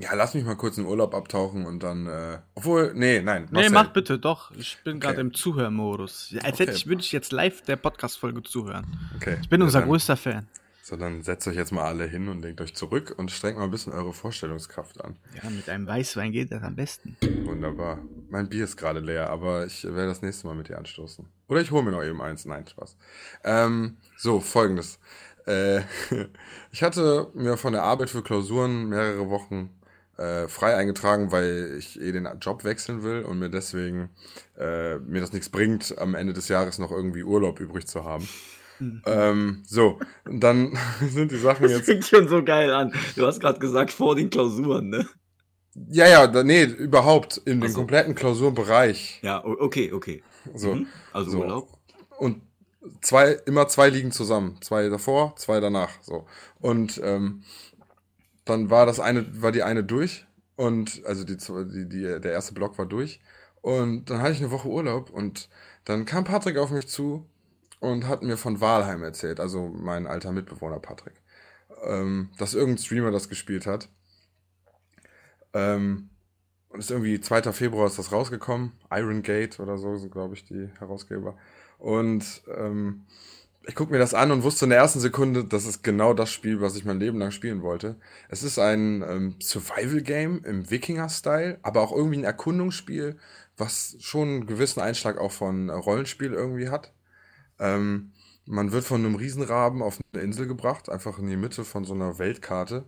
[0.00, 2.06] Ja, lass mich mal kurz in Urlaub abtauchen und dann.
[2.06, 3.44] Äh, obwohl, nee, nein.
[3.50, 3.70] Nee, Marcel.
[3.72, 4.52] mach bitte, doch.
[4.52, 5.20] Ich bin gerade Okay.
[5.22, 6.30] im Zuhörmodus.
[6.30, 6.66] Ja, Als Okay.
[6.66, 8.86] hätte ich, würde ich jetzt live der Podcast-Folge zuhören.
[9.16, 9.38] Okay.
[9.42, 10.46] Ich bin unser dann, größter Fan.
[10.88, 13.64] So, dann setzt euch jetzt mal alle hin und legt euch zurück und strengt mal
[13.64, 15.16] ein bisschen eure Vorstellungskraft an.
[15.34, 17.14] Ja, mit einem Weißwein geht das am besten.
[17.44, 17.98] Wunderbar.
[18.30, 21.26] Mein Bier ist gerade leer, aber ich werde das nächste Mal mit dir anstoßen.
[21.48, 22.46] Oder ich hole mir noch eben eins.
[22.46, 22.96] Nein, Spaß.
[23.44, 24.98] Ähm, so, folgendes.
[25.44, 25.82] Äh,
[26.72, 29.68] ich hatte mir von der Arbeit für Klausuren mehrere Wochen
[30.16, 34.08] äh, frei eingetragen, weil ich eh den Job wechseln will und mir deswegen
[34.58, 38.26] äh, mir das nichts bringt, am Ende des Jahres noch irgendwie Urlaub übrig zu haben.
[39.06, 41.86] Ähm, so, und dann sind die Sachen Das jetzt.
[41.86, 42.92] fängt schon so geil an.
[43.16, 45.08] Du hast gerade gesagt, vor den Klausuren, ne?
[45.90, 47.78] Ja, ja, da, nee, überhaupt in dem so.
[47.78, 49.20] kompletten Klausurenbereich.
[49.22, 50.22] Ja, okay, okay.
[50.54, 50.74] So.
[50.74, 50.86] Mhm.
[51.12, 51.38] Also So.
[51.40, 51.78] Urlaub.
[52.18, 52.42] Und
[53.00, 54.56] zwei, immer zwei liegen zusammen.
[54.60, 55.90] Zwei davor, zwei danach.
[56.02, 56.26] So.
[56.60, 57.42] Und ähm,
[58.44, 60.26] dann war das eine, war die eine durch.
[60.56, 63.20] Und also die, die, die, der erste Block war durch.
[63.60, 65.48] Und dann hatte ich eine Woche Urlaub und
[65.84, 67.26] dann kam Patrick auf mich zu
[67.80, 71.14] und hat mir von Walheim erzählt, also mein alter Mitbewohner Patrick.
[71.84, 73.88] Ähm, dass irgendein Streamer das gespielt hat.
[75.52, 76.10] Ähm,
[76.70, 77.52] und ist irgendwie 2.
[77.52, 78.72] Februar ist das rausgekommen.
[78.90, 81.36] Iron Gate oder so sind, glaube ich, die Herausgeber.
[81.78, 83.06] Und ähm,
[83.66, 86.30] ich gucke mir das an und wusste in der ersten Sekunde, das ist genau das
[86.32, 87.96] Spiel, was ich mein Leben lang spielen wollte.
[88.28, 93.18] Es ist ein ähm, Survival-Game im Wikinger-Style, aber auch irgendwie ein Erkundungsspiel,
[93.56, 96.92] was schon einen gewissen Einschlag auch von äh, Rollenspiel irgendwie hat.
[97.58, 98.12] Ähm,
[98.46, 101.94] man wird von einem Riesenraben auf eine Insel gebracht, einfach in die Mitte von so
[101.94, 102.86] einer Weltkarte.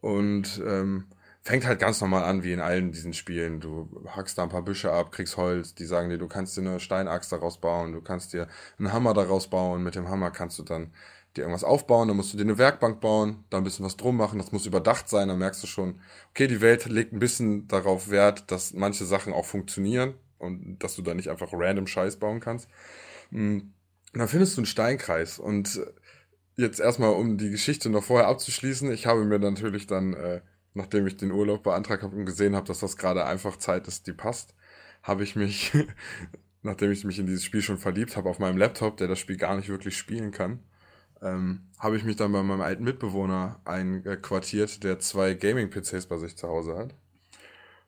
[0.00, 1.06] Und ähm,
[1.42, 3.60] fängt halt ganz normal an, wie in allen diesen Spielen.
[3.60, 6.62] Du hackst da ein paar Büsche ab, kriegst Holz, die sagen dir, du kannst dir
[6.62, 8.48] eine Steinaxt daraus bauen, du kannst dir
[8.78, 10.92] einen Hammer daraus bauen, mit dem Hammer kannst du dann
[11.36, 14.16] dir irgendwas aufbauen, dann musst du dir eine Werkbank bauen, da ein bisschen was drum
[14.16, 17.66] machen, das muss überdacht sein, dann merkst du schon, okay, die Welt legt ein bisschen
[17.68, 22.18] darauf Wert, dass manche Sachen auch funktionieren und dass du da nicht einfach random Scheiß
[22.18, 22.68] bauen kannst.
[23.30, 23.60] Mm,
[24.12, 25.86] Und dann findest du einen Steinkreis und äh,
[26.56, 30.42] jetzt erstmal, um die Geschichte noch vorher abzuschließen, ich habe mir natürlich dann, äh,
[30.74, 34.06] nachdem ich den Urlaub beantragt habe und gesehen habe, dass das gerade einfach Zeit ist,
[34.06, 34.54] die passt,
[35.02, 35.72] habe ich mich,
[36.62, 39.36] nachdem ich mich in dieses Spiel schon verliebt habe, auf meinem Laptop, der das Spiel
[39.36, 40.60] gar nicht wirklich spielen kann,
[41.22, 46.36] ähm, habe ich mich dann bei meinem alten Mitbewohner einquartiert, der zwei Gaming-PCs bei sich
[46.36, 46.94] zu Hause hat.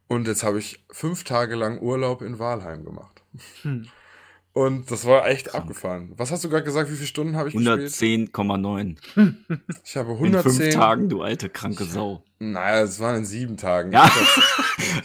[0.07, 3.23] Und jetzt habe ich fünf Tage lang Urlaub in Walheim gemacht.
[3.63, 3.89] Hm.
[4.55, 6.13] Und das war echt abgefahren.
[6.17, 6.89] Was hast du gerade gesagt?
[6.89, 7.91] Wie viele Stunden habe ich gespielt?
[8.31, 8.97] 110,9.
[9.85, 10.43] Ich habe In 110.
[10.53, 12.23] fünf Tagen, du alte kranke Sau.
[12.39, 13.91] Naja, es waren in sieben Tagen.
[13.91, 14.05] Ja.
[14.05, 14.25] Habe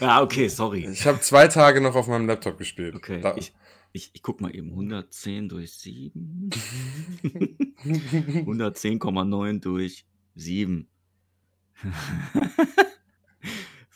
[0.00, 0.88] Ja, okay, sorry.
[0.88, 2.94] ich hab zwei Tage noch auf meinem Laptop gespielt.
[2.94, 3.52] Okay, Da, ich,
[3.92, 4.70] ich, ich guck mal eben.
[4.70, 6.50] 110 durch 7.
[7.84, 10.86] 110,9 durch 7.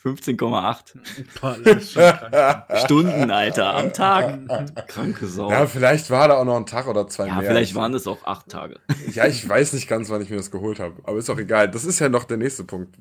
[0.05, 0.93] 15,8
[1.41, 2.65] Boah, das ist schon krank.
[2.85, 4.87] Stunden, Alter, am Tag.
[4.87, 5.49] Kranke Sau.
[5.49, 7.49] ja, vielleicht war da auch noch ein Tag oder zwei Ja, mehr.
[7.49, 8.79] vielleicht Ich- waren es auch acht Tage.
[9.13, 10.95] Ja, ich weiß nicht ganz, wann ich mir das geholt habe.
[11.05, 11.71] Aber ist auch egal.
[11.71, 12.95] Das ist ja noch der nächste Punkt.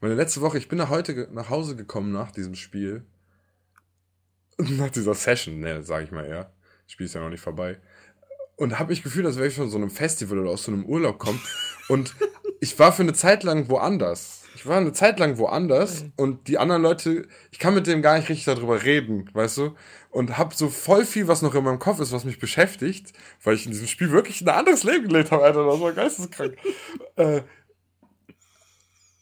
[0.00, 3.04] Meine letzte Woche, ich bin nach heute nach Hause gekommen nach diesem Spiel.
[4.58, 6.50] Nach dieser Session, ne, sage ich mal eher.
[6.84, 7.78] Das Spiel ist ja noch nicht vorbei.
[8.56, 10.84] Und habe mich gefühlt, als wäre ich von so einem Festival oder aus so einem
[10.84, 11.40] Urlaub kommen.
[11.88, 12.16] Und
[12.58, 14.37] ich war für eine Zeit lang woanders.
[14.58, 18.18] Ich war eine Zeit lang woanders und die anderen Leute, ich kann mit denen gar
[18.18, 19.76] nicht richtig darüber reden, weißt du?
[20.10, 23.12] Und hab so voll viel, was noch in meinem Kopf ist, was mich beschäftigt,
[23.44, 25.64] weil ich in diesem Spiel wirklich ein anderes Leben gelebt habe, Alter.
[25.64, 26.56] Das war geisteskrank.
[27.16, 27.42] äh,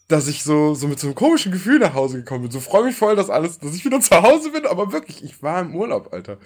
[0.08, 2.50] dass ich so, so mit so einem komischen Gefühl nach Hause gekommen bin.
[2.50, 5.42] So freue mich voll, dass alles, dass ich wieder zu Hause bin, aber wirklich, ich
[5.42, 6.38] war im Urlaub, Alter.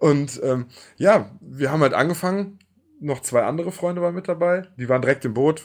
[0.00, 2.60] Und ähm, ja, wir haben halt angefangen.
[2.98, 4.68] Noch zwei andere Freunde waren mit dabei.
[4.78, 5.64] Die waren direkt im Boot,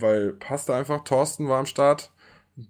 [0.00, 1.04] weil passte einfach.
[1.04, 2.10] Thorsten war am Start.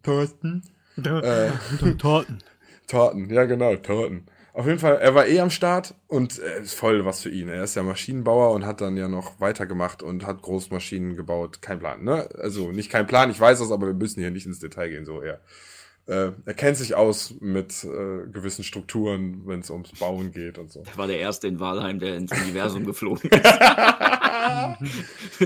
[0.03, 0.63] Thorsten?
[0.97, 1.51] Äh,
[1.99, 2.43] Torten.
[2.87, 4.27] Torten, ja genau, Torten.
[4.53, 7.49] Auf jeden Fall, er war eh am Start und er ist voll was für ihn.
[7.51, 11.61] Er ist ja Maschinenbauer und hat dann ja noch weitergemacht und hat Großmaschinen gebaut.
[11.61, 12.27] Kein Plan, ne?
[12.39, 15.05] Also nicht kein Plan, ich weiß das, aber wir müssen hier nicht ins Detail gehen,
[15.05, 15.43] so eher.
[16.07, 20.71] Äh, er kennt sich aus mit äh, gewissen Strukturen, wenn es ums Bauen geht und
[20.71, 20.83] so.
[20.87, 23.43] Er war der Erste in Walheim, der ins Universum geflogen ist.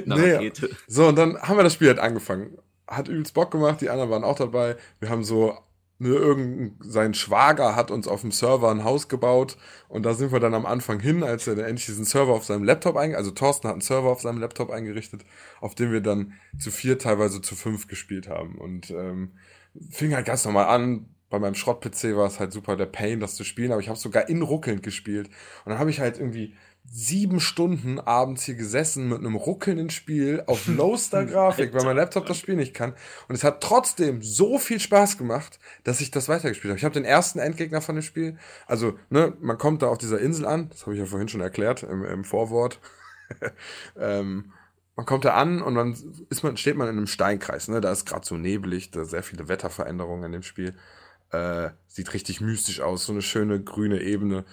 [0.07, 0.53] nee.
[0.87, 2.59] So, und dann haben wir das Spiel halt angefangen.
[2.87, 4.77] Hat übelst Bock gemacht, die anderen waren auch dabei.
[4.99, 5.57] Wir haben so
[6.01, 9.57] ne, irgendein, sein Schwager hat uns auf dem Server ein Haus gebaut
[9.89, 12.65] und da sind wir dann am Anfang hin, als er endlich diesen Server auf seinem
[12.65, 15.25] Laptop eingerichtet, also Thorsten hat einen Server auf seinem Laptop eingerichtet,
[15.61, 19.33] auf dem wir dann zu vier, teilweise zu fünf gespielt haben und ähm,
[19.91, 21.07] fing halt ganz normal an.
[21.29, 23.99] Bei meinem Schrott-PC war es halt super der Pain, das zu spielen, aber ich habe
[23.99, 25.29] sogar in ruckelnd gespielt
[25.65, 26.55] und dann habe ich halt irgendwie
[26.93, 32.39] sieben Stunden abends hier gesessen mit einem ruckelnden Spiel auf Lowster-Grafik, weil mein Laptop das
[32.39, 32.95] Spiel nicht kann.
[33.29, 36.79] Und es hat trotzdem so viel Spaß gemacht, dass ich das weitergespielt habe.
[36.79, 38.39] Ich habe den ersten Endgegner von dem Spiel.
[38.67, 41.41] Also, ne, man kommt da auf dieser Insel an, das habe ich ja vorhin schon
[41.41, 42.81] erklärt im, im Vorwort.
[43.97, 44.53] ähm,
[45.01, 45.97] man kommt da an und dann
[46.29, 47.69] ist man, steht man in einem Steinkreis.
[47.69, 47.81] Ne?
[47.81, 50.75] Da ist gerade so neblig, da sehr viele Wetterveränderungen in dem Spiel.
[51.31, 54.45] Äh, sieht richtig mystisch aus, so eine schöne grüne Ebene.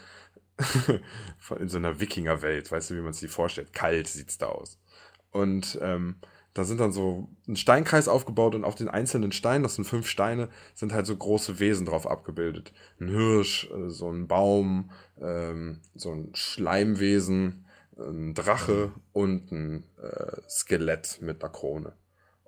[1.60, 3.74] in so einer Wikingerwelt, weißt du, wie man sich vorstellt.
[3.74, 4.80] Kalt sieht's da aus.
[5.32, 6.16] Und ähm,
[6.54, 10.08] da sind dann so ein Steinkreis aufgebaut und auf den einzelnen Steinen, das sind fünf
[10.08, 12.72] Steine, sind halt so große Wesen drauf abgebildet.
[13.02, 17.66] Ein Hirsch, äh, so ein Baum, ähm, so ein Schleimwesen,
[18.00, 21.94] ein Drache und ein äh, Skelett mit einer Krone.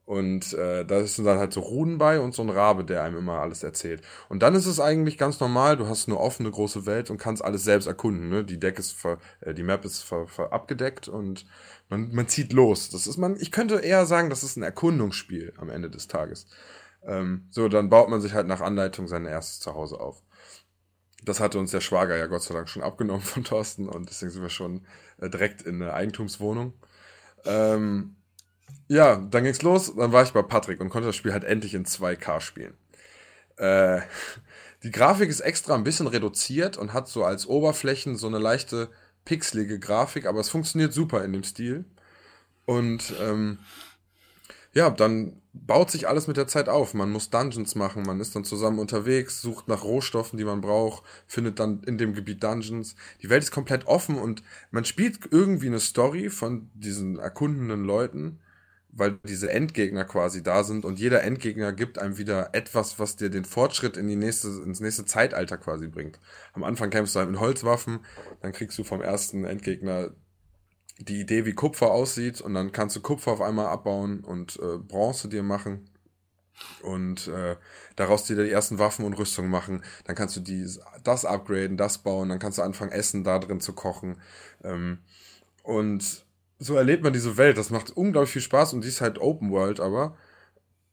[0.09, 3.17] Und äh, da sind dann halt so Runen bei und so ein Rabe, der einem
[3.19, 4.01] immer alles erzählt.
[4.27, 7.43] Und dann ist es eigentlich ganz normal, du hast eine offene große Welt und kannst
[7.43, 8.27] alles selbst erkunden.
[8.27, 8.43] Ne?
[8.43, 11.45] Die Deck ist ver, äh, die Map ist ver, ver abgedeckt und
[11.89, 12.89] man, man zieht los.
[12.89, 16.47] Das ist man, ich könnte eher sagen, das ist ein Erkundungsspiel am Ende des Tages.
[17.03, 20.23] Ähm, so, dann baut man sich halt nach Anleitung sein erstes Zuhause auf.
[21.23, 24.32] Das hatte uns der Schwager ja Gott sei Dank schon abgenommen von Thorsten und deswegen
[24.32, 24.86] sind wir schon
[25.19, 26.73] äh, direkt in eine Eigentumswohnung.
[27.45, 28.15] Ähm,
[28.88, 29.93] ja, dann ging's los.
[29.95, 32.77] Dann war ich bei Patrick und konnte das Spiel halt endlich in 2K spielen.
[33.58, 34.01] Äh,
[34.84, 38.89] die Grafik ist extra ein bisschen reduziert und hat so als Oberflächen so eine leichte
[39.25, 41.86] pixelige Grafik, aber es funktioniert super in dem Stil.
[42.65, 43.60] Und ähm,
[44.73, 46.93] ja, dann baut sich alles mit der Zeit auf.
[46.93, 51.03] Man muss Dungeons machen, man ist dann zusammen unterwegs, sucht nach Rohstoffen, die man braucht,
[51.27, 52.95] findet dann in dem Gebiet Dungeons.
[53.21, 58.39] Die Welt ist komplett offen und man spielt irgendwie eine Story von diesen erkundenden Leuten
[58.91, 63.29] weil diese Endgegner quasi da sind und jeder Endgegner gibt einem wieder etwas, was dir
[63.29, 66.19] den Fortschritt in die nächste, ins nächste Zeitalter quasi bringt.
[66.53, 67.99] Am Anfang kämpfst du halt mit Holzwaffen,
[68.41, 70.12] dann kriegst du vom ersten Endgegner
[70.99, 74.77] die Idee, wie Kupfer aussieht und dann kannst du Kupfer auf einmal abbauen und äh,
[74.77, 75.89] Bronze dir machen
[76.81, 77.55] und äh,
[77.95, 79.83] daraus dir die ersten Waffen und Rüstungen machen.
[80.05, 80.67] Dann kannst du die,
[81.03, 84.17] das upgraden, das bauen, dann kannst du anfangen, Essen da drin zu kochen.
[84.63, 84.99] Ähm,
[85.63, 86.25] und
[86.59, 87.57] so erlebt man diese Welt.
[87.57, 90.17] Das macht unglaublich viel Spaß und die ist halt Open World, aber.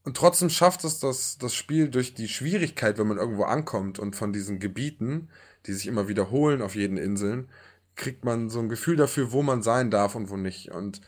[0.05, 4.15] Und trotzdem schafft es das, das Spiel durch die Schwierigkeit, wenn man irgendwo ankommt und
[4.15, 5.29] von diesen Gebieten,
[5.67, 7.49] die sich immer wiederholen auf jeden Inseln,
[7.97, 10.71] kriegt man so ein Gefühl dafür, wo man sein darf und wo nicht.
[10.71, 11.01] Und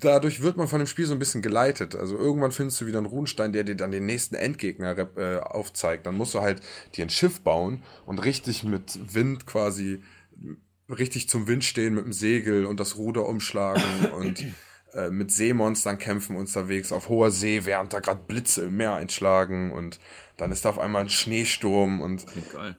[0.00, 1.94] dadurch wird man von dem Spiel so ein bisschen geleitet.
[1.94, 6.06] Also irgendwann findest du wieder einen Runenstein, der dir dann den nächsten Endgegner äh, aufzeigt.
[6.06, 6.60] Dann musst du halt
[6.94, 10.02] dir ein Schiff bauen und richtig mit Wind quasi
[10.88, 13.82] richtig zum Wind stehen mit dem Segel und das Ruder umschlagen
[14.16, 14.44] und
[14.94, 19.72] äh, mit Seemonstern kämpfen unterwegs auf hoher See, während da gerade Blitze im Meer einschlagen
[19.72, 19.98] und
[20.36, 22.76] dann ist da auf einmal ein Schneesturm und Geil.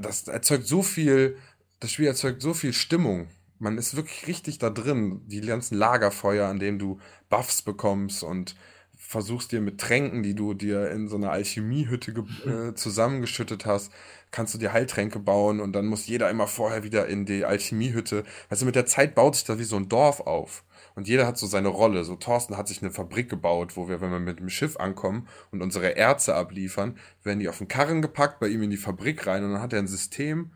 [0.00, 1.36] das erzeugt so viel,
[1.80, 3.28] das Spiel erzeugt so viel Stimmung.
[3.58, 8.54] Man ist wirklich richtig da drin, die ganzen Lagerfeuer, an denen du Buffs bekommst und
[8.96, 12.12] versuchst dir mit Tränken, die du dir in so einer Alchemiehütte
[12.46, 13.92] äh, zusammengeschüttet hast,
[14.30, 18.24] kannst du dir Heiltränke bauen und dann muss jeder immer vorher wieder in die Alchemiehütte.
[18.48, 20.64] Weißt du, mit der Zeit baut sich da wie so ein Dorf auf.
[20.94, 22.04] Und jeder hat so seine Rolle.
[22.04, 25.28] So Thorsten hat sich eine Fabrik gebaut, wo wir, wenn wir mit dem Schiff ankommen
[25.50, 29.26] und unsere Erze abliefern, werden die auf den Karren gepackt, bei ihm in die Fabrik
[29.26, 30.50] rein und dann hat er ein System,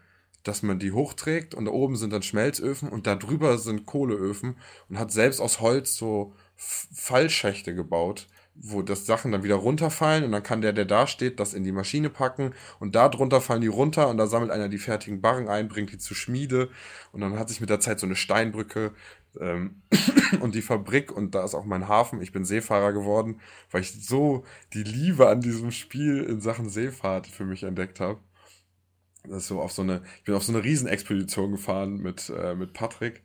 [0.45, 4.57] dass man die hochträgt und da oben sind dann Schmelzöfen und da drüber sind Kohleöfen
[4.89, 10.33] und hat selbst aus Holz so Fallschächte gebaut, wo das Sachen dann wieder runterfallen und
[10.33, 13.63] dann kann der, der da steht, das in die Maschine packen und da drunter fallen
[13.63, 16.69] die runter und da sammelt einer die fertigen Barren ein, bringt die zur Schmiede
[17.11, 18.93] und dann hat sich mit der Zeit so eine Steinbrücke
[19.41, 19.83] ähm,
[20.41, 22.23] und die Fabrik und da ist auch mein Hafen.
[22.23, 27.27] Ich bin Seefahrer geworden, weil ich so die Liebe an diesem Spiel in Sachen Seefahrt
[27.27, 28.21] für mich entdeckt habe.
[29.27, 32.55] Das ist so auf so eine, ich bin auf so eine Riesenexpedition gefahren mit, äh,
[32.55, 33.23] mit Patrick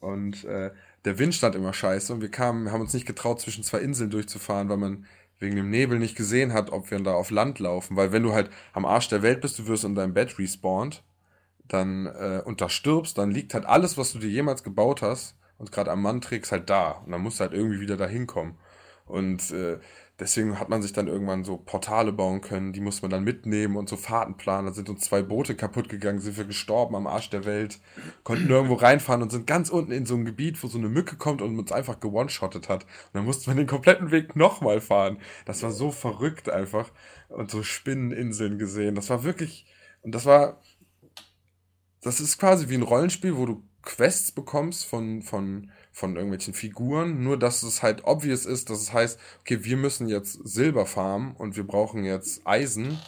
[0.00, 0.72] und äh,
[1.04, 4.10] der Wind stand immer scheiße und wir kamen, haben uns nicht getraut, zwischen zwei Inseln
[4.10, 5.06] durchzufahren, weil man
[5.38, 7.96] wegen dem Nebel nicht gesehen hat, ob wir da auf Land laufen.
[7.96, 11.02] Weil wenn du halt am Arsch der Welt bist, du wirst in deinem Bett respawned,
[11.68, 15.36] dann äh, und da stirbst, dann liegt halt alles, was du dir jemals gebaut hast
[15.58, 16.92] und gerade am Mann trägst, halt da.
[17.04, 18.56] Und dann musst du halt irgendwie wieder da hinkommen.
[19.06, 19.78] Und äh,
[20.22, 23.76] deswegen hat man sich dann irgendwann so Portale bauen können, die muss man dann mitnehmen
[23.76, 24.68] und so Fahrten planen.
[24.68, 27.80] Da sind uns zwei Boote kaputt gegangen, sind wir gestorben am Arsch der Welt,
[28.22, 31.16] konnten nirgendwo reinfahren und sind ganz unten in so einem Gebiet, wo so eine Mücke
[31.16, 32.84] kommt und uns einfach gewone-shottet hat.
[32.84, 35.18] Und dann mussten wir den kompletten Weg nochmal fahren.
[35.44, 36.90] Das war so verrückt einfach.
[37.28, 38.94] Und so Spinneninseln gesehen.
[38.94, 39.66] Das war wirklich,
[40.02, 40.60] und das war,
[42.02, 47.22] das ist quasi wie ein Rollenspiel, wo du Quests bekommst von, von, von irgendwelchen Figuren,
[47.22, 51.36] nur dass es halt obvious ist, dass es heißt, okay, wir müssen jetzt Silber farmen
[51.36, 52.98] und wir brauchen jetzt Eisen.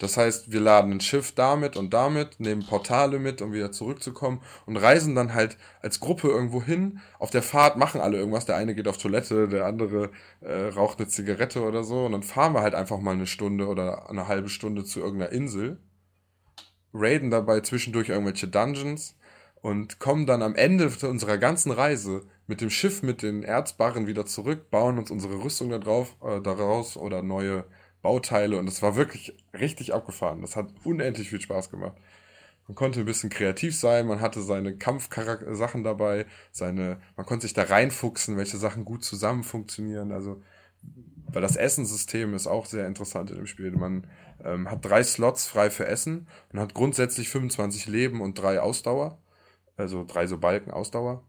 [0.00, 4.40] Das heißt, wir laden ein Schiff damit und damit, nehmen Portale mit, um wieder zurückzukommen
[4.64, 7.00] und reisen dann halt als Gruppe irgendwo hin.
[7.18, 8.46] Auf der Fahrt machen alle irgendwas.
[8.46, 10.10] Der eine geht auf Toilette, der andere
[10.40, 12.06] äh, raucht eine Zigarette oder so.
[12.06, 15.32] Und dann fahren wir halt einfach mal eine Stunde oder eine halbe Stunde zu irgendeiner
[15.32, 15.80] Insel,
[16.94, 19.16] raiden dabei zwischendurch irgendwelche Dungeons
[19.62, 24.26] und kommen dann am Ende unserer ganzen Reise mit dem Schiff mit den Erzbarren wieder
[24.26, 27.64] zurück, bauen uns unsere Rüstung da drauf, äh, daraus oder neue
[28.02, 30.40] Bauteile und es war wirklich richtig abgefahren.
[30.40, 31.96] Das hat unendlich viel Spaß gemacht.
[32.68, 37.54] Man konnte ein bisschen kreativ sein, man hatte seine Kampfsachen dabei, seine, man konnte sich
[37.54, 40.12] da reinfuchsen, welche Sachen gut zusammen funktionieren.
[40.12, 40.42] Also,
[41.32, 43.70] weil das Essenssystem ist auch sehr interessant in dem Spiel.
[43.72, 44.06] Man
[44.44, 49.18] ähm, hat drei Slots frei für Essen und hat grundsätzlich 25 Leben und drei Ausdauer
[49.78, 51.22] also drei so Balken Ausdauer.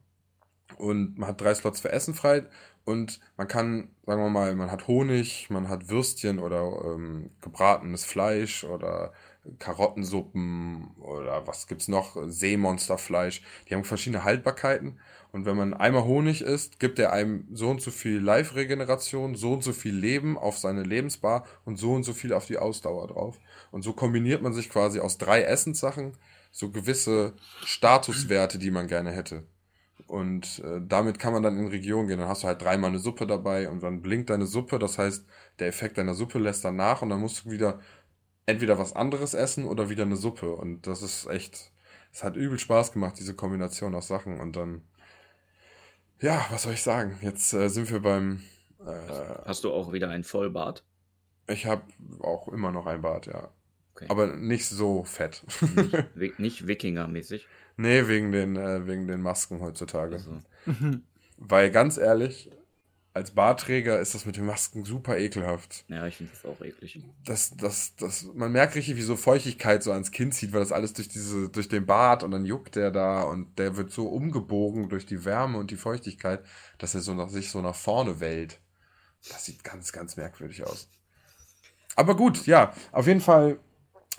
[0.78, 2.46] Und man hat drei Slots für Essen frei
[2.86, 8.06] und man kann, sagen wir mal, man hat Honig, man hat Würstchen oder ähm, gebratenes
[8.06, 9.14] Fleisch oder
[9.58, 12.18] Karottensuppen oder was gibt's noch?
[12.28, 13.42] Seemonsterfleisch.
[13.68, 15.00] Die haben verschiedene Haltbarkeiten.
[15.32, 19.54] Und wenn man einmal Honig isst, gibt er einem so und so viel Live-Regeneration, so
[19.54, 23.08] und so viel Leben auf seine Lebensbar und so und so viel auf die Ausdauer
[23.08, 23.40] drauf.
[23.72, 26.14] Und so kombiniert man sich quasi aus drei Essenssachen
[26.52, 27.34] so gewisse
[27.64, 29.44] Statuswerte, die man gerne hätte.
[30.08, 32.20] Und äh, damit kann man dann in Regionen gehen.
[32.20, 34.80] Dann hast du halt dreimal eine Suppe dabei und dann blinkt deine Suppe.
[34.80, 35.26] Das heißt,
[35.60, 37.80] der Effekt deiner Suppe lässt dann nach und dann musst du wieder
[38.46, 40.56] entweder was anderes essen oder wieder eine Suppe.
[40.56, 41.72] Und das ist echt,
[42.12, 44.40] es hat übel Spaß gemacht, diese Kombination aus Sachen.
[44.40, 44.82] Und dann,
[46.20, 47.20] ja, was soll ich sagen?
[47.22, 48.42] Jetzt äh, sind wir beim.
[48.80, 50.84] Äh, hast du auch wieder ein Vollbart?
[51.48, 51.84] Ich habe
[52.22, 53.52] auch immer noch ein Bart, ja.
[54.00, 54.08] Okay.
[54.10, 55.44] Aber nicht so fett.
[56.16, 57.48] Nicht, nicht Wikinger-mäßig?
[57.76, 60.16] Nee, wegen den, äh, wegen den Masken heutzutage.
[60.16, 60.42] Also.
[61.38, 62.50] Weil ganz ehrlich,
[63.14, 65.84] als Barträger ist das mit den Masken super ekelhaft.
[65.90, 67.04] Ja, ich finde das auch eklig.
[67.26, 70.72] Das, das, das, man merkt richtig, wie so Feuchtigkeit so ans Kinn zieht, weil das
[70.72, 74.08] alles durch diese, durch den Bart und dann juckt der da und der wird so
[74.08, 76.44] umgebogen durch die Wärme und die Feuchtigkeit,
[76.78, 78.62] dass er so nach sich so nach vorne wellt.
[79.28, 80.90] Das sieht ganz, ganz merkwürdig aus.
[81.96, 83.60] Aber gut, ja, auf jeden Fall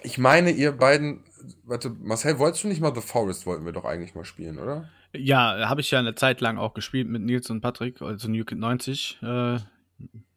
[0.03, 1.25] ich meine, ihr beiden,
[1.65, 4.89] warte, Marcel, wolltest du nicht mal The Forest, wollten wir doch eigentlich mal spielen, oder?
[5.13, 8.45] Ja, habe ich ja eine Zeit lang auch gespielt mit Nils und Patrick, also New
[8.45, 9.19] Kid 90.
[9.23, 9.59] Äh,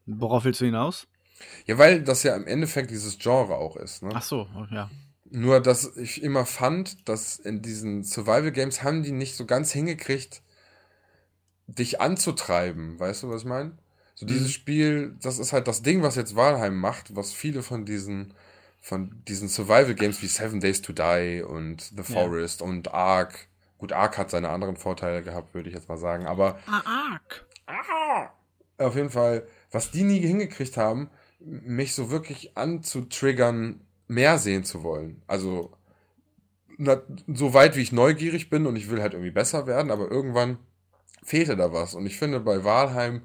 [0.06, 1.08] worauf willst du hinaus?
[1.66, 4.10] Ja, weil das ja im Endeffekt dieses Genre auch ist, ne?
[4.14, 4.90] Ach so, ja.
[5.30, 9.72] Nur, dass ich immer fand, dass in diesen Survival Games haben die nicht so ganz
[9.72, 10.44] hingekriegt,
[11.68, 13.00] dich anzutreiben.
[13.00, 13.78] Weißt du, was ich meine?
[14.16, 14.52] So dieses mhm.
[14.52, 18.34] Spiel, das ist halt das Ding, was jetzt Walheim macht, was viele von diesen
[18.84, 22.68] von diesen Survival Games wie Seven Days to Die und The Forest ja.
[22.68, 23.48] und Ark.
[23.78, 26.60] Gut, Ark hat seine anderen Vorteile gehabt, würde ich jetzt mal sagen, aber.
[26.68, 26.82] Ah,
[27.14, 27.46] Ark.
[27.66, 28.30] Ah,
[28.78, 34.84] auf jeden Fall, was die nie hingekriegt haben, mich so wirklich anzutriggern, mehr sehen zu
[34.84, 35.22] wollen.
[35.28, 35.72] Also,
[36.78, 40.12] na, so weit wie ich neugierig bin und ich will halt irgendwie besser werden, aber
[40.12, 40.58] irgendwann
[41.24, 41.94] fehlte da was.
[41.94, 43.22] Und ich finde, bei Walheim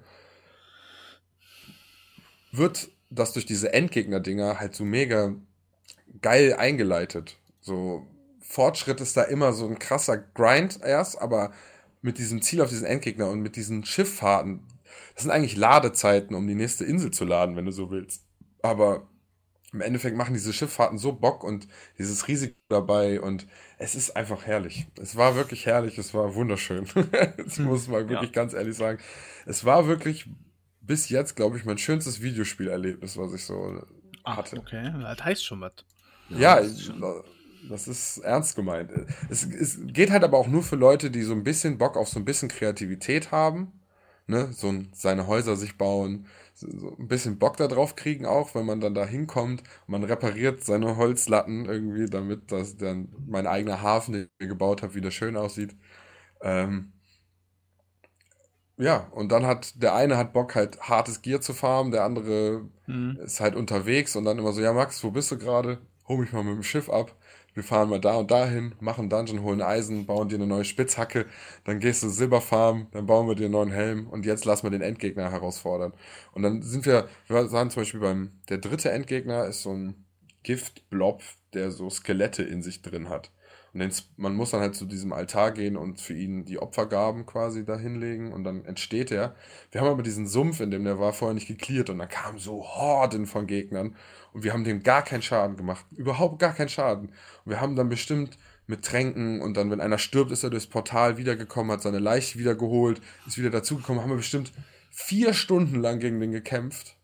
[2.52, 5.34] wird das durch diese Endgegner-Dinger halt so mega
[6.20, 7.37] geil eingeleitet.
[7.61, 8.07] So,
[8.40, 11.52] Fortschritt ist da immer so ein krasser Grind erst, aber
[12.00, 14.66] mit diesem Ziel auf diesen Endgegner und mit diesen Schifffahrten,
[15.14, 18.24] das sind eigentlich Ladezeiten, um die nächste Insel zu laden, wenn du so willst.
[18.62, 19.09] Aber
[19.72, 24.46] im Endeffekt machen diese Schifffahrten so Bock und dieses Risiko dabei und es ist einfach
[24.46, 24.87] herrlich.
[24.98, 26.87] Es war wirklich herrlich, es war wunderschön.
[27.37, 28.35] das muss man wirklich ja.
[28.35, 28.98] ganz ehrlich sagen.
[29.44, 30.26] Es war wirklich
[30.81, 33.83] bis jetzt, glaube ich, mein schönstes Videospielerlebnis, was ich so
[34.24, 34.57] hatte.
[34.57, 35.72] Ach, okay, das heißt schon was.
[36.28, 36.92] Ja, das ist,
[37.68, 38.90] das ist ernst gemeint.
[39.30, 42.08] Es, es, geht halt aber auch nur für Leute, die so ein bisschen Bock auf
[42.08, 43.72] so ein bisschen Kreativität haben.
[44.26, 44.52] Ne?
[44.52, 48.80] So ein, seine Häuser sich bauen, so, ein bisschen Bock darauf kriegen auch, wenn man
[48.80, 49.62] dann da hinkommt.
[49.86, 54.94] Man repariert seine Holzlatten irgendwie, damit das dann mein eigener Hafen, den ich gebaut habe,
[54.94, 55.76] wieder schön aussieht.
[56.42, 56.92] Ähm,
[58.76, 62.68] ja, und dann hat der eine hat Bock halt hartes Gear zu farmen, der andere
[62.86, 63.18] mhm.
[63.24, 65.78] ist halt unterwegs und dann immer so, ja Max, wo bist du gerade?
[66.09, 67.14] Hol mich mal mit dem Schiff ab.
[67.54, 71.26] wir fahren mal da und dahin, machen Dungeon, holen Eisen, bauen dir eine neue Spitzhacke,
[71.64, 74.70] dann gehst du Silberfarm, dann bauen wir dir einen neuen Helm und jetzt lassen wir
[74.70, 75.92] den Endgegner herausfordern.
[76.32, 80.06] Und dann sind wir, wir waren zum Beispiel beim, der dritte Endgegner ist so ein
[80.44, 81.22] Giftblob,
[81.55, 83.30] der so Skelette in sich drin hat.
[83.74, 87.64] Und man muss dann halt zu diesem Altar gehen und für ihn die Opfergaben quasi
[87.64, 89.34] da hinlegen und dann entsteht er.
[89.70, 92.38] Wir haben aber diesen Sumpf, in dem der war, vorher nicht geklärt und da kamen
[92.38, 93.94] so Horden von Gegnern
[94.32, 95.84] und wir haben dem gar keinen Schaden gemacht.
[95.96, 97.09] Überhaupt gar keinen Schaden.
[97.09, 100.66] Und wir haben dann bestimmt mit Tränken und dann, wenn einer stirbt, ist er durchs
[100.66, 104.53] Portal wiedergekommen, hat seine Leiche wiedergeholt, ist wieder dazugekommen, haben wir bestimmt
[104.90, 106.96] vier Stunden lang gegen den gekämpft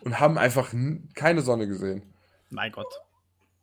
[0.00, 0.72] und haben einfach
[1.14, 2.02] keine Sonne gesehen.
[2.50, 3.05] Mein Gott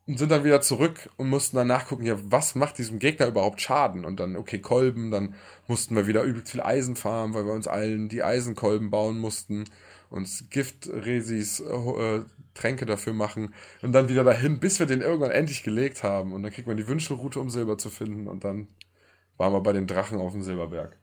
[0.06, 3.62] und sind dann wieder zurück und mussten dann nachgucken, ja, was macht diesem Gegner überhaupt
[3.62, 4.04] Schaden?
[4.04, 5.36] Und dann, okay, Kolben, dann
[5.68, 9.66] mussten wir wieder übelst viel Eisen farmen, weil wir uns allen die Eisenkolben bauen mussten,
[10.10, 12.22] uns Giftresis, äh,
[12.54, 16.34] Tränke dafür machen und dann wieder dahin, bis wir den irgendwann endlich gelegt haben.
[16.34, 18.68] Und dann kriegt man die Wünschelroute, um Silber zu finden und dann
[19.38, 20.97] waren wir bei den Drachen auf dem Silberberg.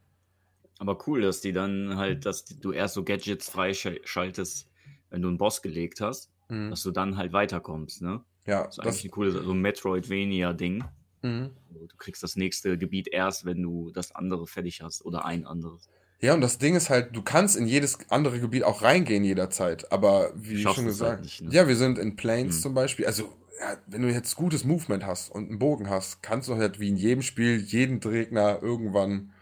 [0.79, 4.69] Aber cool, dass die dann halt, dass du erst so Gadgets freischaltest,
[5.11, 6.71] wenn du einen Boss gelegt hast, mhm.
[6.71, 8.23] dass du dann halt weiterkommst, ne?
[8.47, 10.85] Ja, das ist eigentlich ein cooles, so ein Metroidvania-Ding.
[11.23, 11.51] Mhm.
[11.71, 15.89] Du kriegst das nächste Gebiet erst, wenn du das andere fertig hast oder ein anderes.
[16.21, 19.91] Ja, und das Ding ist halt, du kannst in jedes andere Gebiet auch reingehen jederzeit,
[19.91, 21.51] aber wie schon halt gesagt, halt nicht, ne?
[21.53, 22.61] ja, wir sind in Planes mhm.
[22.61, 26.49] zum Beispiel, also ja, wenn du jetzt gutes Movement hast und einen Bogen hast, kannst
[26.49, 29.33] du halt wie in jedem Spiel jeden Gegner irgendwann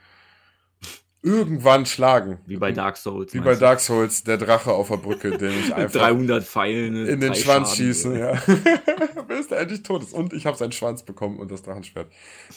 [1.22, 2.38] irgendwann schlagen.
[2.46, 3.34] Wie bei Dark Souls.
[3.34, 7.20] Wie bei Dark Souls, der Drache auf der Brücke, den ich einfach 300 Pfeilen in
[7.20, 8.32] den Schwanz schieße, ja.
[9.28, 10.12] Bis er endlich tot ist.
[10.12, 12.10] Und ich habe seinen Schwanz bekommen und das Drachenschwert.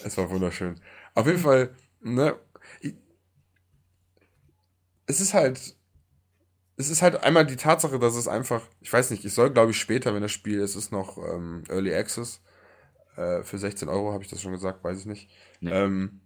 [0.04, 0.80] Es war wunderschön.
[1.16, 2.36] Auf jeden Fall, ne,
[5.12, 5.76] es ist halt,
[6.78, 9.72] es ist halt einmal die Tatsache, dass es einfach, ich weiß nicht, ich soll glaube
[9.72, 12.42] ich später, wenn das Spiel, es ist noch ähm, Early Access,
[13.18, 15.30] äh, für 16 Euro habe ich das schon gesagt, weiß ich nicht.
[15.60, 15.72] Nee.
[15.72, 16.22] Ähm,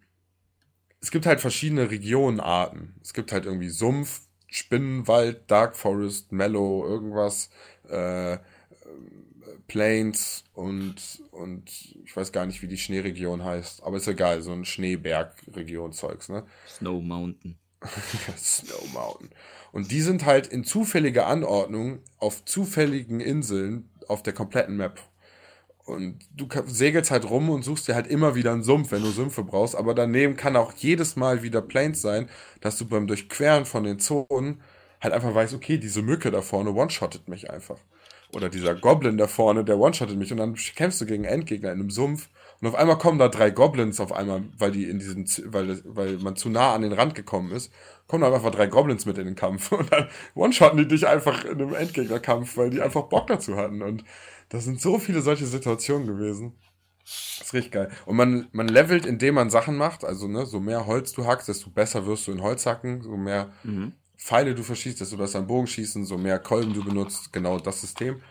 [1.06, 2.96] es gibt halt verschiedene Regionenarten.
[3.04, 7.52] Es gibt halt irgendwie Sumpf, Spinnenwald, Dark Forest, Mellow, irgendwas,
[7.88, 8.40] äh,
[9.68, 11.70] Plains und, und
[12.04, 16.44] ich weiß gar nicht, wie die Schneeregion heißt, aber ist egal, so ein Schneebergregion-Zeugs, ne?
[16.68, 17.60] Snow Mountain.
[18.36, 19.30] Snow Mountain.
[19.72, 25.00] Und die sind halt in zufälliger Anordnung auf zufälligen Inseln auf der kompletten Map.
[25.86, 29.12] Und du segelst halt rum und suchst dir halt immer wieder einen Sumpf, wenn du
[29.12, 29.76] Sümpfe brauchst.
[29.76, 32.28] Aber daneben kann auch jedes Mal wieder Plains sein,
[32.62, 34.62] dass du beim Durchqueren von den Zonen
[35.02, 37.78] halt einfach weißt, okay, diese Mücke da vorne one-shottet mich einfach.
[38.34, 40.32] Oder dieser Goblin da vorne, der one-shottet mich.
[40.32, 42.30] Und dann kämpfst du gegen Endgegner in einem Sumpf.
[42.62, 46.18] Und auf einmal kommen da drei Goblins auf einmal, weil die in diesem, weil, weil
[46.18, 47.72] man zu nah an den Rand gekommen ist,
[48.08, 49.72] kommen da einfach drei Goblins mit in den Kampf.
[49.72, 53.82] Und dann one-shotten die dich einfach in einem Endgegnerkampf, weil die einfach Bock dazu hatten.
[53.84, 54.04] Und
[54.50, 56.54] das sind so viele solche Situationen gewesen.
[57.04, 57.92] Das ist richtig geil.
[58.06, 60.04] Und man, man levelt, indem man Sachen macht.
[60.04, 63.02] Also, ne, so mehr Holz du hackst, desto besser wirst du in Holz hacken.
[63.02, 63.94] So mehr mhm.
[64.18, 67.32] Pfeile du verschießt, desto besser im Bogenschießen, so mehr Kolben du benutzt.
[67.32, 68.22] Genau das System.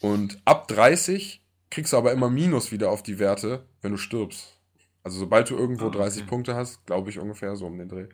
[0.00, 4.58] Und ab 30 kriegst du aber immer Minus wieder auf die Werte, wenn du stirbst.
[5.02, 5.98] Also, sobald du irgendwo ah, okay.
[5.98, 8.06] 30 Punkte hast, glaube ich ungefähr so um den Dreh.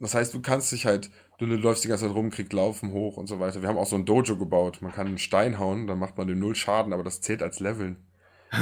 [0.00, 1.10] Das heißt, du kannst dich halt,
[1.46, 3.62] du läufst die ganze Zeit rum, kriegst Laufen hoch und so weiter.
[3.62, 4.78] Wir haben auch so ein Dojo gebaut.
[4.82, 7.60] Man kann einen Stein hauen, dann macht man dem null Schaden, aber das zählt als
[7.60, 7.96] Leveln.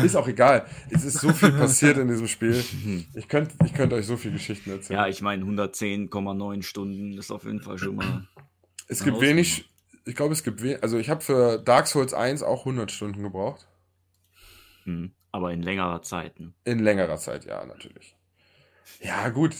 [0.03, 0.67] Ist auch egal.
[0.91, 2.63] Es ist so viel passiert in diesem Spiel.
[3.15, 5.01] Ich könnte ich könnt euch so viele Geschichten erzählen.
[5.01, 8.27] Ja, ich meine, 110,9 Stunden ist auf jeden Fall schon mal.
[8.89, 9.71] Es gibt wenig,
[10.05, 13.23] ich glaube, es gibt wenig, also ich habe für Dark Souls 1 auch 100 Stunden
[13.23, 13.69] gebraucht.
[14.85, 16.39] Hm, aber in längerer Zeit.
[16.41, 16.53] Ne?
[16.65, 18.17] In längerer Zeit, ja, natürlich.
[19.01, 19.55] Ja, gut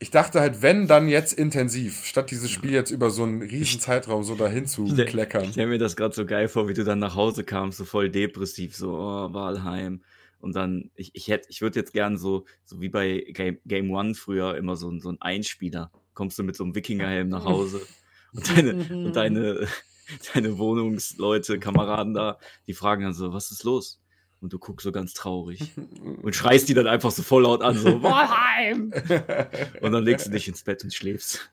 [0.00, 3.80] ich dachte halt, wenn, dann jetzt intensiv, statt dieses Spiel jetzt über so einen riesen
[3.80, 5.44] Zeitraum so dahin zu kleckern.
[5.44, 7.84] Ich stelle mir das gerade so geil vor, wie du dann nach Hause kamst, so
[7.84, 10.02] voll depressiv, so, oh, Walheim.
[10.40, 13.90] Und dann, ich, ich hätte, ich würde jetzt gern so, so wie bei Game, Game
[13.90, 15.90] One früher immer so, so ein Einspieler.
[16.14, 17.80] Kommst du mit so einem Wikingerhelm nach Hause
[18.32, 19.66] und deine, und deine,
[20.34, 22.38] deine Wohnungsleute, Kameraden da,
[22.68, 24.00] die fragen dann so, was ist los?
[24.40, 25.72] Und du guckst so ganz traurig
[26.22, 28.92] und schreist die dann einfach so voll laut an, so Walheim!
[29.80, 31.50] und dann legst du dich ins Bett und schläfst.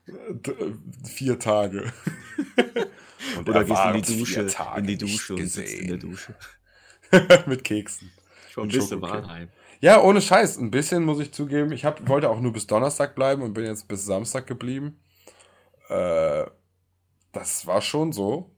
[1.04, 1.92] Vier Tage.
[3.36, 6.34] Und Oder gehst in die Dusche, in die Dusche und sitzt in der Dusche.
[7.46, 8.10] Mit Keksen.
[8.50, 9.48] Schon ein bisschen Walheim.
[9.80, 10.58] Ja, ohne Scheiß.
[10.58, 11.72] Ein bisschen muss ich zugeben.
[11.72, 14.98] Ich hab, wollte auch nur bis Donnerstag bleiben und bin jetzt bis Samstag geblieben.
[15.88, 16.44] Äh,
[17.32, 18.50] das war schon so.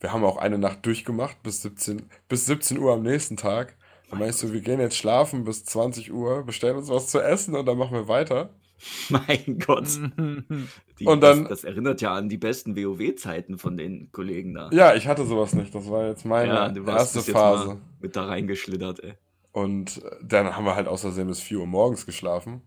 [0.00, 3.76] Wir haben auch eine Nacht durchgemacht bis 17, bis 17 Uhr am nächsten Tag.
[4.08, 7.54] Dann meinst du, wir gehen jetzt schlafen bis 20 Uhr, bestellen uns was zu essen
[7.54, 8.50] und dann machen wir weiter.
[9.10, 9.86] Mein Gott.
[10.98, 14.70] Die, und dann, das, das, erinnert ja an die besten WoW-Zeiten von den Kollegen da.
[14.72, 15.74] Ja, ich hatte sowas nicht.
[15.74, 17.78] Das war jetzt meine ja, erste Phase.
[18.00, 19.14] mit da reingeschlittert, ey.
[19.52, 22.62] Und dann haben wir halt außersehen bis 4 Uhr morgens geschlafen.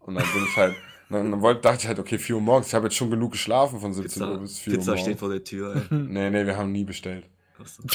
[0.00, 0.74] Und dann bin ich halt,
[1.10, 3.80] dann wollte, dachte ich halt, okay, 4 Uhr morgens, ich habe jetzt schon genug geschlafen
[3.80, 5.02] von 17 Pizza, Uhr bis 4 Uhr Pizza morgens.
[5.06, 5.74] steht vor der Tür.
[5.76, 5.82] Ey.
[5.90, 7.26] Nee, nee, wir haben nie bestellt.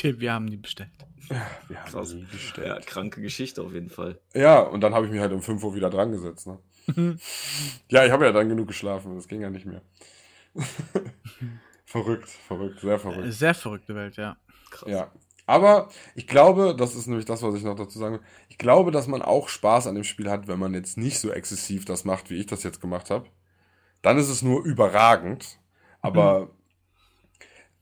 [0.02, 0.90] Wir, wir haben die bestellt.
[1.28, 1.40] Wir
[1.82, 2.14] haben Krass.
[2.14, 2.88] nie Ja, bestellt.
[2.88, 4.20] kranke Geschichte auf jeden Fall.
[4.36, 6.46] Ja, und dann habe ich mich halt um 5 Uhr wieder dran gesetzt.
[6.48, 6.60] Ne?
[7.90, 9.82] ja, ich habe ja dann genug geschlafen, das ging ja nicht mehr.
[11.86, 13.34] verrückt, verrückt, sehr verrückt.
[13.34, 14.38] Sehr verrückte Welt, ja.
[14.70, 14.90] Krass.
[14.90, 15.12] Ja.
[15.46, 18.26] Aber ich glaube, das ist nämlich das, was ich noch dazu sagen will.
[18.50, 21.32] Ich glaube, dass man auch Spaß an dem Spiel hat, wenn man jetzt nicht so
[21.32, 23.28] exzessiv das macht, wie ich das jetzt gemacht habe.
[24.02, 25.60] Dann ist es nur überragend.
[26.02, 26.50] Aber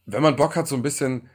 [0.05, 1.29] wenn man Bock hat, so ein bisschen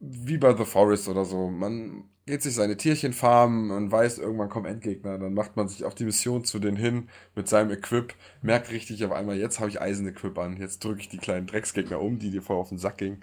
[0.00, 4.48] wie bei The Forest oder so, man geht sich seine Tierchen farmen und weiß, irgendwann
[4.48, 8.14] kommen Endgegner, dann macht man sich auf die Mission zu denen hin mit seinem Equip,
[8.42, 12.00] merkt richtig auf einmal, jetzt habe ich Eisen-Equip an, jetzt drücke ich die kleinen Drecksgegner
[12.00, 13.22] um, die dir vorher auf den Sack gingen.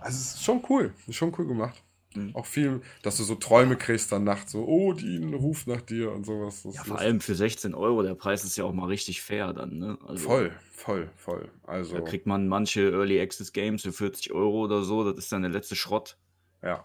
[0.00, 1.82] Also es ist schon cool, ist schon cool gemacht.
[2.14, 2.34] Mhm.
[2.34, 6.12] Auch viel, dass du so Träume kriegst dann nachts, so, oh, die ruft nach dir
[6.12, 6.62] und sowas.
[6.62, 9.52] Das Ja, vor allem für 16 Euro, der Preis ist ja auch mal richtig fair
[9.52, 9.98] dann, ne?
[10.06, 11.48] Also, voll, voll, voll.
[11.66, 15.32] Also, Da kriegt man manche Early Access Games für 40 Euro oder so, das ist
[15.32, 16.16] dann der letzte Schrott.
[16.62, 16.84] ja.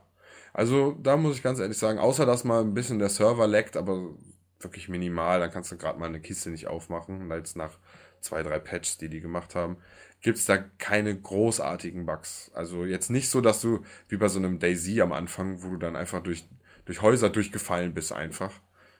[0.51, 3.77] Also da muss ich ganz ehrlich sagen, außer dass mal ein bisschen der Server leckt,
[3.77, 4.15] aber
[4.59, 7.77] wirklich minimal, dann kannst du gerade mal eine Kiste nicht aufmachen, weil jetzt nach
[8.21, 9.77] zwei, drei Patches, die die gemacht haben,
[10.21, 12.51] gibt's da keine großartigen Bugs.
[12.53, 15.77] Also jetzt nicht so, dass du wie bei so einem Daisy am Anfang, wo du
[15.77, 16.45] dann einfach durch,
[16.85, 18.51] durch Häuser durchgefallen bist einfach.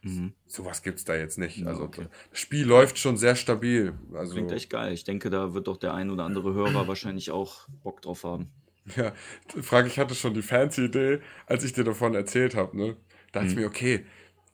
[0.01, 0.34] Mhm.
[0.47, 1.67] Sowas gibt's da jetzt nicht.
[1.67, 2.07] Also okay.
[2.32, 3.93] das Spiel läuft schon sehr stabil.
[4.13, 4.93] Also Klingt echt geil.
[4.93, 8.49] Ich denke, da wird doch der ein oder andere Hörer wahrscheinlich auch Bock drauf haben.
[8.95, 9.13] Ja,
[9.61, 12.95] Frage, ich hatte schon die fancy Idee, als ich dir davon erzählt habe, ne?
[13.32, 13.61] Da dachte ich Mhm.
[13.61, 14.05] mir, okay,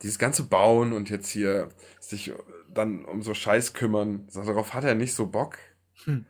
[0.02, 1.70] dieses ganze Bauen und jetzt hier
[2.00, 2.34] sich
[2.74, 5.58] dann um so Scheiß kümmern, so, darauf hat er nicht so Bock.
[6.04, 6.26] Hm.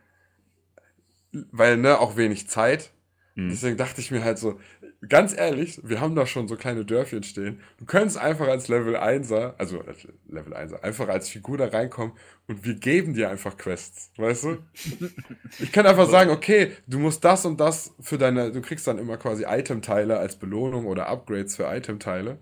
[1.32, 2.92] Weil, ne, auch wenig Zeit.
[3.34, 3.50] Mhm.
[3.50, 4.58] Deswegen dachte ich mir halt so,
[5.06, 7.60] ganz ehrlich, wir haben da schon so kleine Dörfchen stehen.
[7.78, 9.84] Du könntest einfach als Level 1er, also
[10.26, 12.14] Level 1er, einfach als Figur da reinkommen
[12.46, 14.58] und wir geben dir einfach Quests, weißt du?
[15.58, 18.98] Ich kann einfach sagen, okay, du musst das und das für deine, du kriegst dann
[18.98, 22.38] immer quasi Itemteile als Belohnung oder Upgrades für Itemteile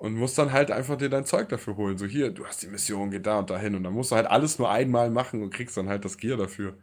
[0.00, 1.98] und musst dann halt einfach dir dein Zeug dafür holen.
[1.98, 4.26] So hier, du hast die Mission, geh da und dahin und dann musst du halt
[4.26, 6.78] alles nur einmal machen und kriegst dann halt das Gear dafür.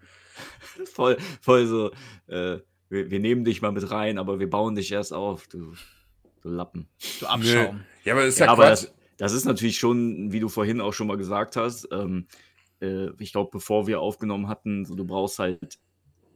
[0.94, 1.92] Voll, voll so,
[2.28, 2.60] äh,
[2.90, 5.74] wir, wir nehmen dich mal mit rein, aber wir bauen dich erst auf, du,
[6.44, 6.88] du Lappen.
[7.20, 7.84] Du Abschaum.
[8.04, 8.84] Ja, aber ist Ja, ja, aber Quatsch.
[8.84, 12.28] das, das ist natürlich schon, wie du vorhin auch schon mal gesagt hast, ähm,
[12.82, 15.80] äh, ich glaube, bevor wir aufgenommen hatten, so, du brauchst halt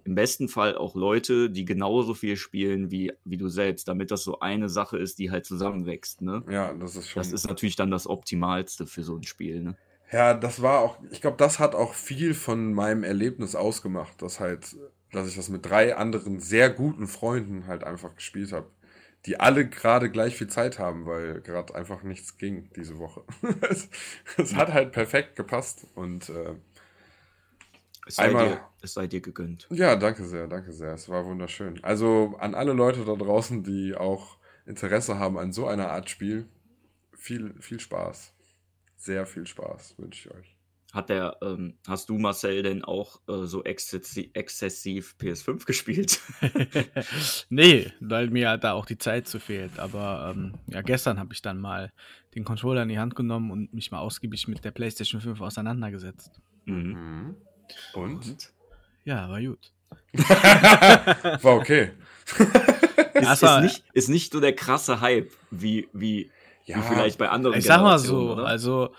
[0.03, 4.23] im besten Fall auch Leute, die genauso viel spielen wie, wie du selbst, damit das
[4.23, 6.21] so eine Sache ist, die halt zusammenwächst.
[6.21, 6.43] Ne?
[6.49, 7.21] Ja, das ist schon.
[7.21, 9.61] Das ist natürlich dann das Optimalste für so ein Spiel.
[9.61, 9.75] Ne?
[10.11, 14.39] Ja, das war auch, ich glaube, das hat auch viel von meinem Erlebnis ausgemacht, dass
[14.39, 14.75] halt,
[15.11, 18.67] dass ich das mit drei anderen sehr guten Freunden halt einfach gespielt habe,
[19.25, 23.23] die alle gerade gleich viel Zeit haben, weil gerade einfach nichts ging diese Woche.
[23.69, 23.89] es,
[24.37, 26.55] es hat halt perfekt gepasst und äh,
[28.07, 29.67] Es sei, Einmal- dir, es sei dir gegönnt.
[29.71, 31.83] ja, danke sehr, danke sehr, es war wunderschön.
[31.83, 36.47] Also an alle Leute da draußen, die auch Interesse haben an so einer Art Spiel,
[37.15, 38.33] viel, viel Spaß.
[38.97, 40.55] Sehr viel Spaß wünsche ich euch.
[40.93, 46.19] Hat der, ähm, hast du Marcel denn auch äh, so exzessi exzessiv PS5 gespielt?
[47.49, 49.79] nee, weil mir halt da auch die Zeit zu fehlt.
[49.79, 51.91] Aber ähm, ja, gestern habe ich dann mal
[52.35, 56.41] den Controller in die Hand genommen und mich mal ausgiebig mit der PlayStation 5 auseinandergesetzt.
[56.65, 57.35] mhm.
[57.95, 58.01] Mhm.
[58.01, 58.49] Und?
[59.03, 59.71] Ja, war gut.
[60.13, 61.91] War okay.
[63.13, 66.31] Ist, ist, nicht, ist nicht so der krasse Hype, wie, wie,
[66.65, 68.45] wie vielleicht bei anderen Ich sag mal so, oder?
[68.45, 68.93] also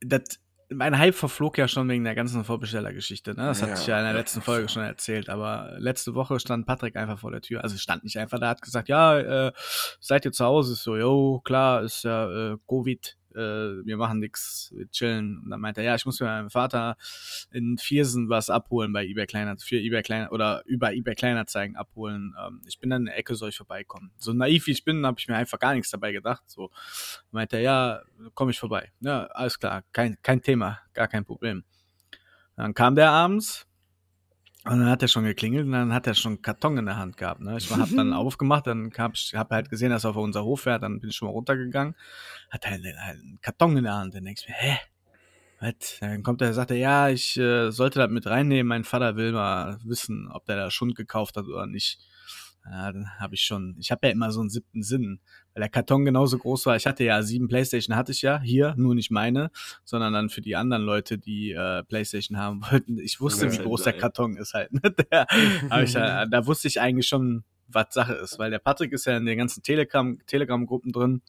[0.00, 0.22] das,
[0.70, 3.34] mein Hype verflog ja schon wegen der ganzen Vorbestellergeschichte.
[3.34, 3.46] Ne?
[3.46, 4.44] Das Ja, hatte ich ja in der ja, letzten ja.
[4.44, 5.28] Folge schon erzählt.
[5.28, 7.64] Aber letzte Woche stand Patrick einfach vor der Tür.
[7.64, 9.52] Also stand nicht einfach da, hat gesagt, ja, äh,
[10.00, 10.74] seid ihr zu Hause?
[10.74, 13.16] Ich So, jo, klar, ist ja äh, Covid.
[13.38, 15.38] Äh, wir machen nix, wir chillen.
[15.44, 16.96] Und dann meinte er, ja, ich muss mir meinem Vater
[17.52, 22.34] in Viersen was abholen bei eBay Kleiner, für eBay Kleiner oder über eBay Kleinanzeigen abholen.
[22.44, 24.10] Ähm, ich bin dann in der Ecke, soll ich vorbeikommen.
[24.18, 26.42] So naiv wie ich bin, habe ich mir einfach gar nichts dabei gedacht.
[26.46, 26.70] So
[27.30, 28.02] meinte er, ja,
[28.34, 28.90] komme ich vorbei.
[29.00, 31.64] Ja, alles klar, kein, kein Thema, gar kein Problem.
[32.56, 33.67] Dann kam der abends
[34.64, 36.96] und dann hat er schon geklingelt und dann hat er schon einen Karton in der
[36.96, 37.40] Hand gehabt.
[37.40, 37.56] Ne?
[37.56, 40.62] Ich habe dann aufgemacht, dann hab ich hab halt gesehen, dass er auf unser Hof
[40.62, 41.94] fährt, dann bin ich schon mal runtergegangen,
[42.50, 44.14] hat halt einen, einen Karton in der Hand.
[44.14, 44.78] Dann denkst du mir, hä?
[45.60, 45.98] Was?
[46.00, 48.68] Dann kommt er, sagt er, ja, ich äh, sollte das mit reinnehmen.
[48.68, 51.98] Mein Vater will mal wissen, ob der da Schund gekauft hat oder nicht.
[52.70, 55.20] Ja, dann habe ich schon, ich habe ja immer so einen siebten Sinn,
[55.54, 56.76] weil der Karton genauso groß war.
[56.76, 59.50] Ich hatte ja sieben Playstation, hatte ich ja hier, nur nicht meine,
[59.84, 62.98] sondern dann für die anderen Leute, die äh, Playstation haben wollten.
[62.98, 63.92] Ich wusste, Ja, wie groß der.
[63.94, 64.72] Karton ist halt.
[64.72, 64.80] Ne?
[65.10, 65.26] Der,
[65.82, 69.16] ich, ja- da wusste ich eigentlich schon, was Sache ist, weil der Patrick ist ja
[69.16, 71.22] in den ganzen Telegram, Telegram-Gruppen drin,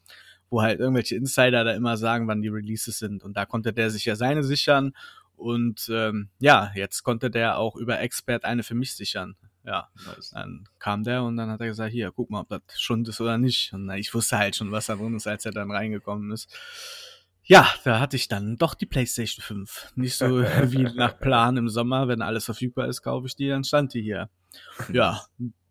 [0.50, 3.24] wo halt irgendwelche Insider da immer sagen, wann die Releases sind.
[3.24, 4.94] Und da konnte der sich ja seine sichern.
[5.36, 9.36] Und ähm, ja, jetzt konnte der auch über Expert eine für mich sichern.
[9.70, 9.88] Ja,
[10.32, 13.22] dann kam der und dann hat er gesagt, hier, guck mal, ob das schon ist
[13.22, 13.72] oder nicht.
[13.72, 16.52] Und ich wusste halt schon, was da drin ist, als er dann reingekommen ist.
[17.44, 19.92] Ja, da hatte ich dann doch die PlayStation 5.
[19.96, 20.42] Nicht so
[20.72, 24.02] wie nach Plan im Sommer, wenn alles verfügbar ist, kaufe ich die, dann stand die
[24.02, 24.32] hier.
[24.92, 25.22] Ja,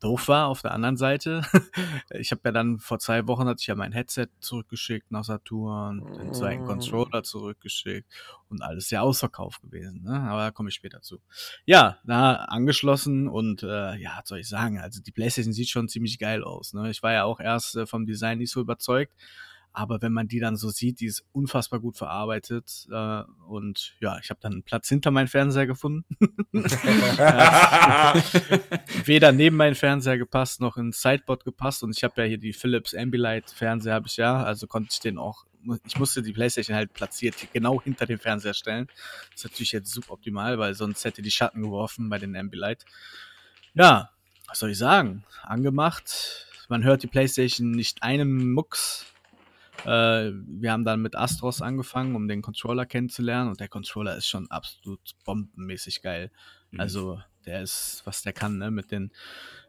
[0.00, 1.42] doof war auf der anderen Seite.
[2.10, 6.04] ich habe ja dann vor zwei Wochen hatte ich ja mein Headset zurückgeschickt nach Saturn,
[6.14, 6.64] den zweiten.
[6.64, 8.08] Controller zurückgeschickt
[8.48, 10.02] und alles ja ausverkauft gewesen.
[10.02, 10.20] Ne?
[10.20, 11.18] Aber da komme ich später zu.
[11.64, 14.78] Ja, da angeschlossen und äh, ja, was soll ich sagen?
[14.78, 16.74] Also die PlayStation sieht schon ziemlich geil aus.
[16.74, 16.90] Ne?
[16.90, 19.12] Ich war ja auch erst äh, vom Design nicht so überzeugt.
[19.78, 22.88] Aber wenn man die dann so sieht, die ist unfassbar gut verarbeitet.
[22.90, 26.04] Äh, und ja, ich habe dann einen Platz hinter meinen Fernseher gefunden.
[29.04, 31.84] Weder neben meinen Fernseher gepasst, noch in Sideboard gepasst.
[31.84, 34.42] Und ich habe ja hier die Philips Ambilight Fernseher, habe ich ja.
[34.42, 35.44] Also konnte ich den auch,
[35.86, 38.88] ich musste die Playstation halt platziert genau hinter dem Fernseher stellen.
[39.30, 42.84] Das ist natürlich jetzt suboptimal, weil sonst hätte die Schatten geworfen bei den Ambilight.
[43.74, 44.10] Ja,
[44.48, 45.22] was soll ich sagen?
[45.44, 46.48] Angemacht.
[46.68, 49.06] Man hört die Playstation nicht einem Mucks
[49.84, 54.28] äh, wir haben dann mit Astros angefangen, um den Controller kennenzulernen und der Controller ist
[54.28, 56.30] schon absolut bombenmäßig geil.
[56.70, 56.80] Mhm.
[56.80, 58.70] Also der ist, was der kann, ne?
[58.70, 59.10] mit den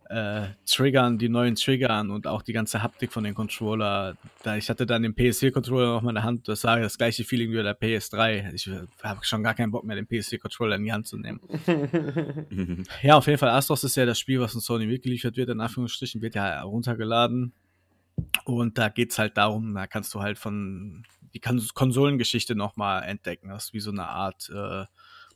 [0.10, 4.18] äh, Triggern, die neuen Triggern und auch die ganze Haptik von den Controller.
[4.41, 7.24] Da ich hatte dann den PS4-Controller noch mal in der Hand, das war das gleiche
[7.24, 8.51] Feeling wie der PS3.
[8.53, 8.70] Ich
[9.03, 11.39] habe schon gar keinen Bock mehr, den PS4-Controller in die Hand zu nehmen.
[13.03, 15.62] ja, auf jeden Fall, Astros ist ja das Spiel, was von Sony mitgeliefert wird, in
[15.62, 17.53] Anführungsstrichen, wird ja runtergeladen
[18.45, 21.03] und da geht's halt darum, da kannst du halt von
[21.34, 23.49] die Konsolengeschichte nochmal entdecken.
[23.49, 24.86] Das ist wie so eine Art äh,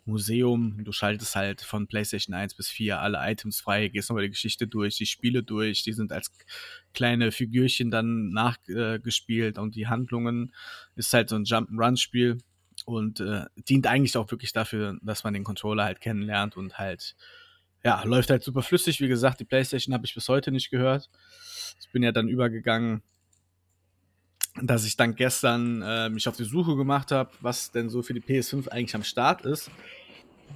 [0.05, 0.83] Museum.
[0.83, 4.67] Du schaltest halt von PlayStation 1 bis 4 alle Items frei, gehst nochmal die Geschichte
[4.67, 6.31] durch, die Spiele durch, die sind als
[6.93, 10.53] kleine Figürchen dann nachgespielt und die Handlungen
[10.95, 12.39] ist halt so ein Jump-and-Run-Spiel
[12.85, 17.15] und äh, dient eigentlich auch wirklich dafür, dass man den Controller halt kennenlernt und halt,
[17.83, 18.99] ja, läuft halt super flüssig.
[19.01, 21.09] Wie gesagt, die PlayStation habe ich bis heute nicht gehört.
[21.79, 23.01] Ich bin ja dann übergegangen,
[24.61, 28.13] dass ich dann gestern äh, mich auf die Suche gemacht habe, was denn so für
[28.13, 29.71] die PS5 eigentlich am Start ist.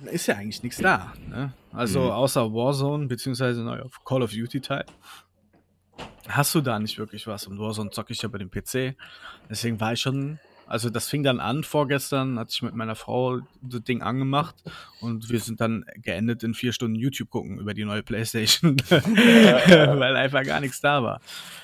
[0.04, 1.14] Da ist ja eigentlich nichts da.
[1.28, 1.54] Ne?
[1.72, 2.12] Also mhm.
[2.12, 4.86] außer Warzone beziehungsweise neuer Call of Duty Teil
[6.28, 7.48] hast du da nicht wirklich was.
[7.48, 8.96] Und Warzone zocke ich ja bei dem PC.
[9.50, 13.40] Deswegen war ich schon also das fing dann an vorgestern, hatte ich mit meiner Frau
[13.62, 14.56] das Ding angemacht
[15.02, 20.16] und wir sind dann geendet in vier Stunden YouTube gucken über die neue Playstation, weil
[20.16, 21.22] einfach gar nichts da war.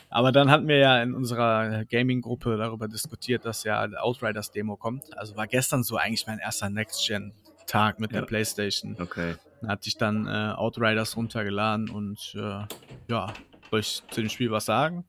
[0.10, 5.18] Aber dann hatten wir ja in unserer Gaming-Gruppe darüber diskutiert, dass ja Outriders Demo kommt.
[5.18, 8.20] Also war gestern so eigentlich mein erster Next-Gen-Tag mit ja.
[8.20, 8.95] der Playstation.
[8.99, 9.36] Okay.
[9.62, 12.66] Da hatte ich dann äh, Outriders runtergeladen und äh,
[13.08, 13.34] ja,
[13.72, 15.04] soll ich zu dem Spiel was sagen?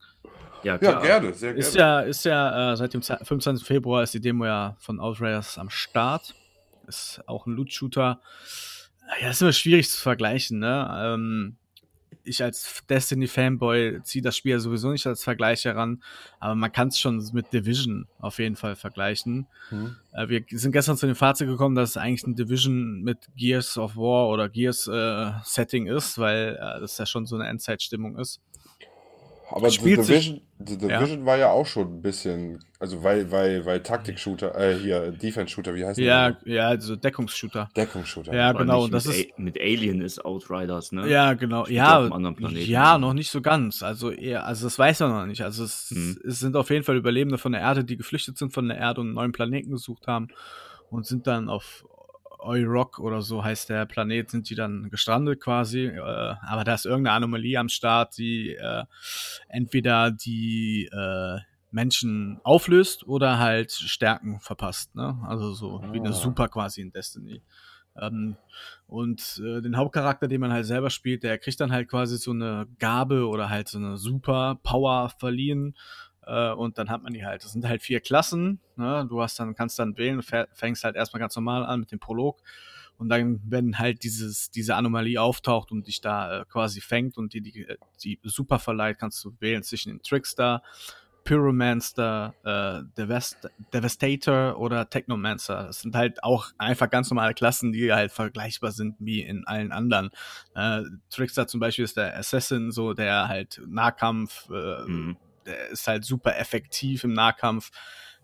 [0.64, 1.04] Ja, klar.
[1.04, 1.60] ja gerne, sehr gerne.
[1.60, 3.66] Ist ja, ist ja äh, seit dem 25.
[3.66, 6.34] Februar ist die Demo ja von Outriders am Start.
[6.86, 8.20] Ist auch ein Loot-Shooter.
[9.20, 11.14] Ja, ist immer schwierig zu vergleichen, ne?
[11.14, 11.56] Ähm,
[12.24, 16.02] ich als Destiny-Fanboy ziehe das Spiel ja sowieso nicht als Vergleich heran,
[16.40, 19.46] aber man kann es schon mit Division auf jeden Fall vergleichen.
[19.70, 19.96] Mhm.
[20.12, 23.78] Äh, wir sind gestern zu dem Fazit gekommen, dass es eigentlich ein Division mit Gears
[23.78, 28.18] of War oder Gears äh, Setting ist, weil äh, das ja schon so eine Endzeitstimmung
[28.18, 28.40] ist.
[29.56, 31.26] Aber The Division, The Division ja.
[31.26, 35.86] war ja auch schon ein bisschen, also weil, weil, weil Taktik-Shooter, äh, hier, Defense-Shooter, wie
[35.86, 36.42] heißt ja, das?
[36.44, 37.68] Ja, also Deckungsshooter.
[37.76, 38.34] Deckungsshooter.
[38.34, 38.88] Ja, Aber genau.
[38.88, 41.08] Das mit, ist, mit Alien ist Outriders, ne?
[41.08, 41.68] Ja, genau.
[41.68, 42.04] Ja,
[42.50, 43.84] ja, noch nicht so ganz.
[43.84, 45.42] Also eher, also das weiß man noch nicht.
[45.42, 46.18] Also es, hm.
[46.26, 49.02] es sind auf jeden Fall Überlebende von der Erde, die geflüchtet sind von der Erde
[49.02, 50.30] und einen neuen Planeten gesucht haben
[50.90, 51.84] und sind dann auf
[52.44, 55.86] Rock oder so heißt der Planet, sind die dann gestrandet quasi.
[55.86, 58.84] Äh, aber da ist irgendeine Anomalie am Start, die äh,
[59.48, 61.38] entweder die äh,
[61.70, 64.94] Menschen auflöst oder halt Stärken verpasst.
[64.94, 65.18] Ne?
[65.26, 65.92] Also so ah.
[65.92, 66.12] wie eine ah.
[66.12, 67.42] Super quasi in Destiny.
[68.00, 68.36] Ähm,
[68.86, 72.32] und äh, den Hauptcharakter, den man halt selber spielt, der kriegt dann halt quasi so
[72.32, 75.76] eine Gabe oder halt so eine Super Power verliehen
[76.26, 77.44] äh, und dann hat man die halt.
[77.44, 78.60] Das sind halt vier Klassen.
[78.76, 79.06] Ne?
[79.08, 82.40] Du hast dann, kannst dann wählen, fängst halt erstmal ganz normal an mit dem Prolog.
[82.96, 87.32] Und dann, wenn halt dieses, diese Anomalie auftaucht und dich da äh, quasi fängt und
[87.32, 90.62] dir die, äh, die super verleiht, kannst du wählen zwischen den Trickster,
[91.24, 95.64] Pyromancer, äh, Devast Devastator oder Technomancer.
[95.64, 99.72] Das sind halt auch einfach ganz normale Klassen, die halt vergleichbar sind wie in allen
[99.72, 100.10] anderen.
[100.54, 105.16] Äh, Trickster zum Beispiel ist der Assassin, so der halt Nahkampf, äh, mhm
[105.46, 107.70] der ist halt super effektiv im Nahkampf.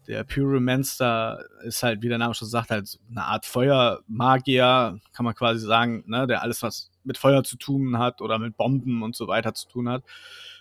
[0.06, 5.34] der Pyromancer ist halt, wie der Name schon sagt, halt eine Art Feuermagier, kann man
[5.34, 9.14] quasi sagen, ne, der alles, was mit Feuer zu tun hat oder mit Bomben und
[9.14, 10.02] so weiter zu tun hat.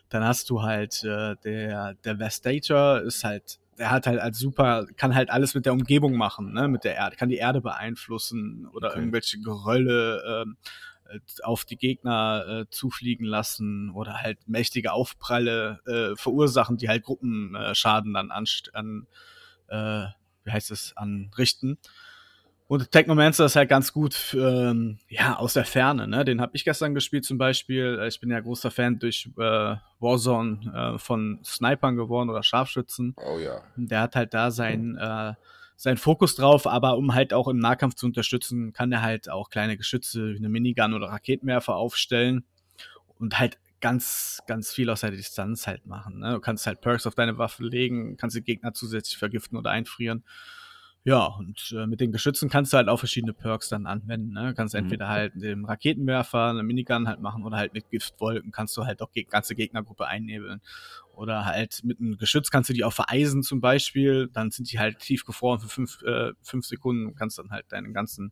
[0.10, 5.16] Dann hast du halt äh, der Devastator, ist halt, der hat halt als super, kann
[5.16, 8.90] halt alles mit der Umgebung machen, ne, mit der Erde, kann die Erde beeinflussen oder
[8.90, 9.00] okay.
[9.00, 10.99] irgendwelche Gerölle ähm, äh,
[11.44, 18.14] auf die Gegner äh, zufliegen lassen oder halt mächtige Aufpralle äh, verursachen, die halt Gruppenschaden
[18.14, 19.08] dann an, an
[19.68, 20.08] äh,
[20.44, 21.78] wie heißt es, anrichten.
[22.68, 26.24] Und Technomancer ist halt ganz gut, ähm, ja, aus der Ferne, ne?
[26.24, 28.00] Den habe ich gestern gespielt zum Beispiel.
[28.08, 33.16] Ich bin ja großer Fan durch äh, Warzone äh, von Snipern geworden oder Scharfschützen.
[33.18, 33.64] Oh ja.
[33.76, 35.34] Der hat halt da sein, äh,
[35.80, 39.50] sein Fokus drauf, aber um halt auch im Nahkampf zu unterstützen, kann er halt auch
[39.50, 42.44] kleine Geschütze wie eine Minigun oder Raketenwerfer aufstellen
[43.18, 46.20] und halt ganz, ganz viel aus der Distanz halt machen.
[46.20, 46.34] Ne?
[46.34, 50.26] Du kannst halt Perks auf deine Waffe legen, kannst die Gegner zusätzlich vergiften oder einfrieren.
[51.10, 54.34] Ja, und äh, mit den Geschützen kannst du halt auch verschiedene Perks dann anwenden.
[54.34, 54.50] Ne?
[54.50, 54.82] Du kannst mhm.
[54.82, 58.86] entweder halt mit dem Raketenwerfer eine Minigun halt machen oder halt mit Giftwolken kannst du
[58.86, 60.62] halt auch die ganze Gegnergruppe einnebeln.
[61.16, 64.30] Oder halt mit einem Geschütz kannst du die auch vereisen zum Beispiel.
[64.32, 67.92] Dann sind die halt tiefgefroren für fünf, äh, fünf Sekunden und kannst dann halt deinen
[67.92, 68.32] ganzen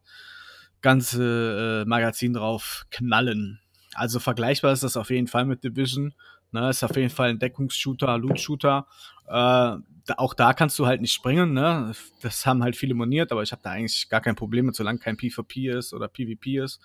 [0.82, 3.60] ganze äh, Magazin drauf knallen.
[3.96, 6.14] Also vergleichbar ist das auf jeden Fall mit Division.
[6.52, 8.88] Ne, ist auf jeden Fall ein Deckungsshooter, Loot-Shooter.
[9.28, 9.78] Äh,
[10.16, 11.94] auch da kannst du halt nicht springen, ne?
[12.22, 15.00] Das haben halt viele moniert, aber ich habe da eigentlich gar kein Problem mit, solange
[15.00, 16.80] kein PvP ist oder PvP ist.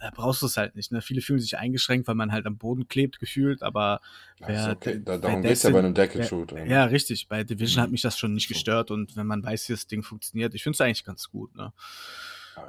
[0.00, 0.92] Äh, brauchst du es halt nicht.
[0.92, 1.02] Ne?
[1.02, 4.00] Viele fühlen sich eingeschränkt, weil man halt am Boden klebt gefühlt, aber
[4.38, 5.00] wer, okay.
[5.04, 6.52] da, darum geht es ja bei einem Deckel-Shoot.
[6.52, 7.28] Ja, ja, richtig.
[7.28, 7.84] Bei Division mhm.
[7.84, 10.62] hat mich das schon nicht gestört und wenn man weiß, wie das Ding funktioniert, ich
[10.62, 11.54] finde es eigentlich ganz gut.
[11.54, 11.72] Ne?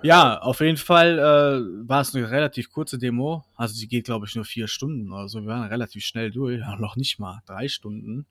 [0.03, 3.45] Ja, auf jeden Fall äh, war es eine relativ kurze Demo.
[3.55, 5.41] Also die geht, glaube ich, nur vier Stunden oder so.
[5.41, 6.59] Wir waren relativ schnell durch.
[6.59, 8.25] Ja, noch nicht mal drei Stunden.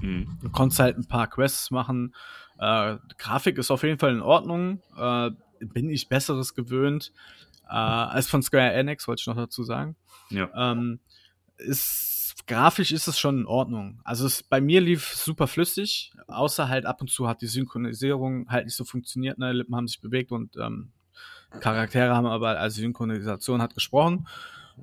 [0.00, 0.38] Mhm.
[0.42, 2.14] Du konntest halt ein paar Quests machen.
[2.58, 4.82] Äh, Grafik ist auf jeden Fall in Ordnung.
[4.96, 5.30] Äh,
[5.60, 7.12] bin ich Besseres gewöhnt
[7.68, 9.96] äh, als von Square Enix, wollte ich noch dazu sagen.
[10.30, 10.50] Ja.
[10.54, 11.00] Ähm,
[11.58, 12.13] ist,
[12.46, 14.00] grafisch ist es schon in Ordnung.
[14.04, 18.48] Also es, bei mir lief super flüssig, außer halt ab und zu hat die Synchronisierung
[18.48, 19.38] halt nicht so funktioniert.
[19.38, 19.52] Ne?
[19.52, 20.92] Lippen haben sich bewegt und ähm,
[21.60, 24.26] Charaktere haben aber, also Synchronisation hat gesprochen.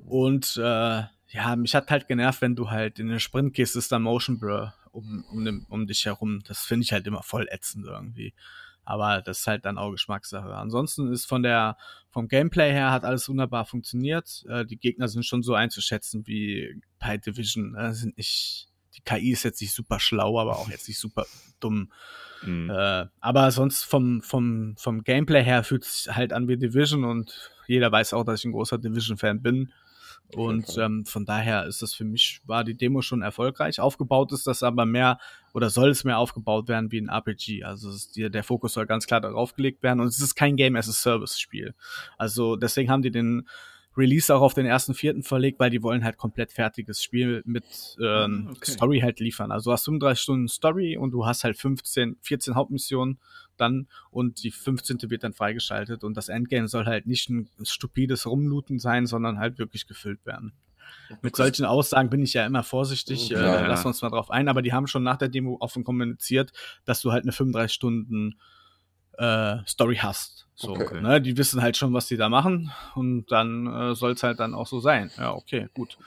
[0.06, 3.92] Und äh, ja, mich hat halt genervt, wenn du halt in den Sprint gehst, ist
[3.92, 6.40] da Motion Blur um, um, um dich herum.
[6.46, 8.34] Das finde ich halt immer voll ätzend irgendwie.
[8.84, 10.54] Aber das ist halt dann auch Geschmackssache.
[10.54, 11.76] Ansonsten ist von der,
[12.10, 14.44] vom Gameplay her hat alles wunderbar funktioniert.
[14.48, 17.76] Äh, die Gegner sind schon so einzuschätzen wie bei Division.
[17.76, 21.26] Äh, sind nicht, die KI ist jetzt nicht super schlau, aber auch jetzt nicht super
[21.60, 21.92] dumm.
[22.44, 22.70] Mhm.
[22.70, 27.52] Äh, aber sonst vom, vom, vom Gameplay her fühlt es halt an wie Division und
[27.68, 29.72] jeder weiß auch, dass ich ein großer Division-Fan bin.
[30.34, 33.80] Und ähm, von daher ist das für mich, war die Demo schon erfolgreich.
[33.80, 35.18] Aufgebaut ist das aber mehr
[35.52, 37.64] oder soll es mehr aufgebaut werden wie ein RPG.
[37.64, 40.76] Also die, der Fokus soll ganz klar darauf gelegt werden und es ist kein Game
[40.76, 41.74] as a Service Spiel.
[42.16, 43.46] Also deswegen haben die den
[43.96, 47.64] Release auch auf den ersten vierten verlegt, weil die wollen halt komplett fertiges Spiel mit
[48.00, 48.70] ähm, okay.
[48.70, 49.52] Story halt liefern.
[49.52, 53.18] Also du hast 35 Stunden Story und du hast halt 15, 14 Hauptmissionen
[53.56, 54.98] dann und die 15.
[55.10, 59.58] wird dann freigeschaltet und das Endgame soll halt nicht ein stupides Rumlooten sein, sondern halt
[59.58, 60.52] wirklich gefüllt werden.
[61.20, 63.66] Mit solchen Aussagen bin ich ja immer vorsichtig, ja, äh, ja.
[63.66, 66.52] lassen wir uns mal drauf ein, aber die haben schon nach der Demo offen kommuniziert,
[66.84, 68.38] dass du halt eine 35 Stunden
[69.18, 70.48] äh, Story hast.
[70.54, 71.00] So, okay.
[71.00, 71.20] ne?
[71.20, 74.54] Die wissen halt schon, was die da machen und dann äh, soll es halt dann
[74.54, 75.10] auch so sein.
[75.16, 75.98] Ja, okay, gut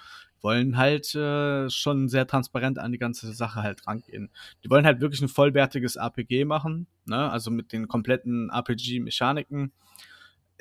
[0.45, 4.29] wollen halt äh, schon sehr transparent an die ganze Sache halt rangehen.
[4.63, 7.31] Die wollen halt wirklich ein vollwertiges RPG machen, ne?
[7.31, 9.73] also mit den kompletten RPG-Mechaniken,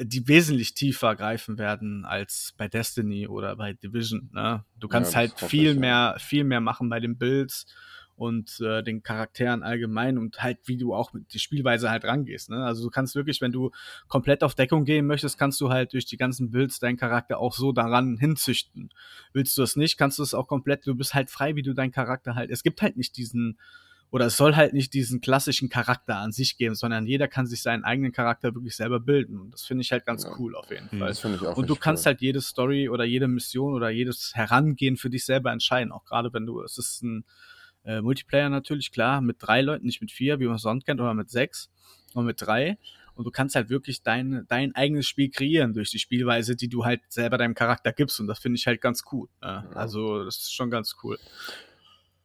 [0.01, 4.31] die wesentlich tiefer greifen werden als bei Destiny oder bei Division.
[4.33, 4.65] Ne?
[4.81, 7.67] Du kannst ja, halt viel mehr, viel mehr machen bei den Builds
[8.17, 12.51] und äh, den Charakteren allgemein und halt, wie du auch mit die Spielweise halt rangehst.
[12.51, 12.65] Ne?
[12.65, 13.71] Also du kannst wirklich, wenn du
[14.09, 17.55] komplett auf Deckung gehen möchtest, kannst du halt durch die ganzen Builds deinen Charakter auch
[17.55, 18.91] so daran hinzüchten.
[19.33, 21.75] Willst du das nicht, kannst du es auch komplett, du bist halt frei, wie du
[21.75, 22.51] deinen Charakter halt.
[22.51, 23.59] Es gibt halt nicht diesen,
[24.15, 27.63] oder es soll halt nicht diesen klassischen Charakter an sich geben, sondern jeder kann sich
[27.63, 29.41] seinen eigenen Charakter wirklich selber bilden.
[29.41, 30.31] Und das finde ich halt ganz ja.
[30.39, 31.09] cool auf jeden Fall.
[31.09, 32.13] Das ich auch und du kannst cool.
[32.13, 35.91] halt jede Story oder jede Mission oder jedes Herangehen für dich selber entscheiden.
[35.91, 37.25] Auch gerade wenn du, es ist ein
[37.85, 41.01] äh, Multiplayer natürlich, klar, mit drei Leuten, nicht mit vier, wie man es sonst kennt,
[41.01, 41.71] oder mit sechs,
[42.13, 42.79] sondern mit drei.
[43.15, 46.85] Und du kannst halt wirklich dein, dein eigenes Spiel kreieren durch die Spielweise, die du
[46.85, 48.19] halt selber deinem Charakter gibst.
[48.19, 49.29] Und das finde ich halt ganz cool.
[49.41, 49.65] Ja.
[49.75, 51.19] Also, das ist schon ganz cool.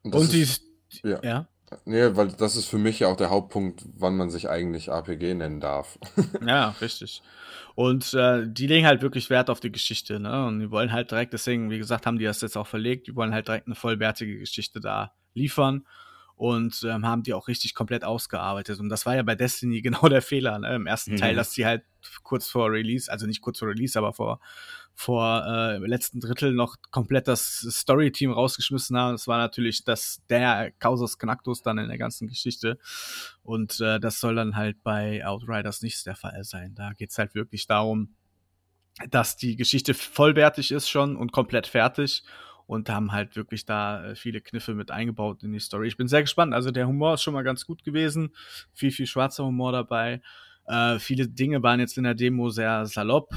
[0.02, 0.64] Und, Und die, ist,
[1.04, 1.20] ja.
[1.24, 1.48] ja.
[1.86, 5.36] Nee, weil das ist für mich ja auch der Hauptpunkt, wann man sich eigentlich RPG
[5.36, 6.00] nennen darf.
[6.46, 7.22] ja, richtig.
[7.76, 10.48] Und äh, die legen halt wirklich Wert auf die Geschichte, ne?
[10.48, 13.16] Und die wollen halt direkt, deswegen, wie gesagt, haben die das jetzt auch verlegt, die
[13.16, 15.86] wollen halt direkt eine vollwertige Geschichte da liefern.
[16.36, 18.80] und ähm, haben die auch richtig komplett ausgearbeitet.
[18.80, 20.74] Und das war ja bei Destiny genau der Fehler ne?
[20.76, 21.18] im ersten mhm.
[21.18, 21.84] Teil, dass die halt
[22.24, 24.40] kurz vor Release, also nicht kurz vor Release, aber vor
[25.00, 29.14] vor äh, letzten Drittel noch komplett das Story-Team rausgeschmissen haben.
[29.14, 32.78] Das war natürlich das der Causus Knacktus dann in der ganzen Geschichte.
[33.42, 36.76] Und äh, das soll dann halt bei Outriders nicht der Fall sein.
[36.76, 38.14] Da geht's halt wirklich darum,
[39.10, 42.24] dass die Geschichte vollwertig ist schon und komplett fertig
[42.70, 45.88] und haben halt wirklich da äh, viele Kniffe mit eingebaut in die Story.
[45.88, 46.54] Ich bin sehr gespannt.
[46.54, 48.30] Also der Humor ist schon mal ganz gut gewesen.
[48.74, 50.22] Viel, viel schwarzer Humor dabei.
[50.68, 53.34] Äh, viele Dinge waren jetzt in der Demo sehr salopp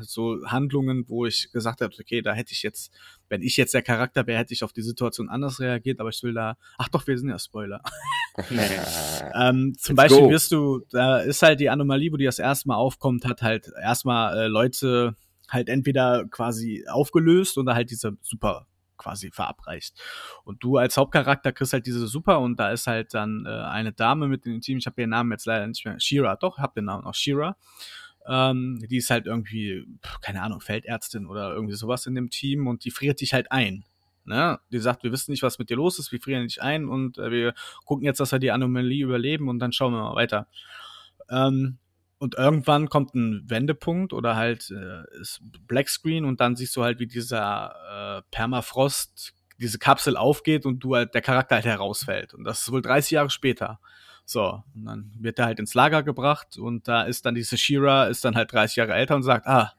[0.00, 2.92] so Handlungen, wo ich gesagt habe, okay, da hätte ich jetzt,
[3.28, 6.22] wenn ich jetzt der Charakter wäre, hätte ich auf die Situation anders reagiert, aber ich
[6.22, 7.82] will da, ach doch, wir sind ja Spoiler.
[9.34, 10.30] ähm, zum Let's Beispiel go.
[10.30, 13.70] wirst du, da ist halt die Anomalie, wo die das erste Mal aufkommt, hat halt
[13.80, 15.16] erstmal äh, Leute
[15.52, 20.00] halt entweder quasi aufgelöst oder halt diese Super quasi verabreicht.
[20.44, 23.92] Und du als Hauptcharakter kriegst halt diese Super und da ist halt dann äh, eine
[23.92, 26.74] Dame mit dem Team, ich habe ihren Namen jetzt leider nicht mehr, Shira, doch, hab
[26.74, 27.56] den Namen noch, Shira.
[28.26, 29.84] Ähm, die ist halt irgendwie,
[30.20, 33.84] keine Ahnung, Feldärztin oder irgendwie sowas in dem Team und die friert dich halt ein.
[34.24, 34.60] Ne?
[34.70, 37.18] Die sagt, wir wissen nicht, was mit dir los ist, wir frieren dich ein und
[37.18, 40.46] äh, wir gucken jetzt, dass wir die Anomalie überleben und dann schauen wir mal weiter.
[41.28, 41.78] Ähm,
[42.22, 47.00] und irgendwann kommt ein Wendepunkt oder halt äh, ist Blackscreen und dann siehst du halt,
[47.00, 52.32] wie dieser äh, Permafrost, diese Kapsel aufgeht und du halt, der Charakter halt herausfällt.
[52.32, 53.80] Und das ist wohl 30 Jahre später.
[54.24, 58.04] So, und dann wird er halt ins Lager gebracht und da ist dann diese Shira,
[58.04, 59.72] ist dann halt 30 Jahre älter und sagt, ah,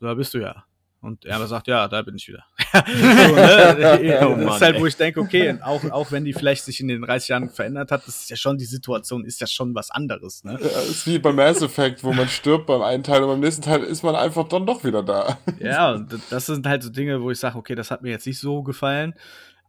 [0.00, 0.64] da bist du ja.
[1.00, 2.44] Und er sagt, ja, da bin ich wieder.
[2.72, 4.20] so, ne?
[4.26, 6.88] oh, das ist halt, wo ich denke, okay, auch, auch wenn die vielleicht sich in
[6.88, 9.92] den 30 Jahren verändert hat, das ist ja schon, die Situation ist ja schon was
[9.92, 10.42] anderes.
[10.42, 10.58] Ne?
[10.60, 13.62] Ja, ist wie beim Mass Effect, wo man stirbt beim einen Teil und beim nächsten
[13.62, 15.38] Teil ist man einfach dann doch wieder da.
[15.60, 18.26] ja, und das sind halt so Dinge, wo ich sage, okay, das hat mir jetzt
[18.26, 19.14] nicht so gefallen.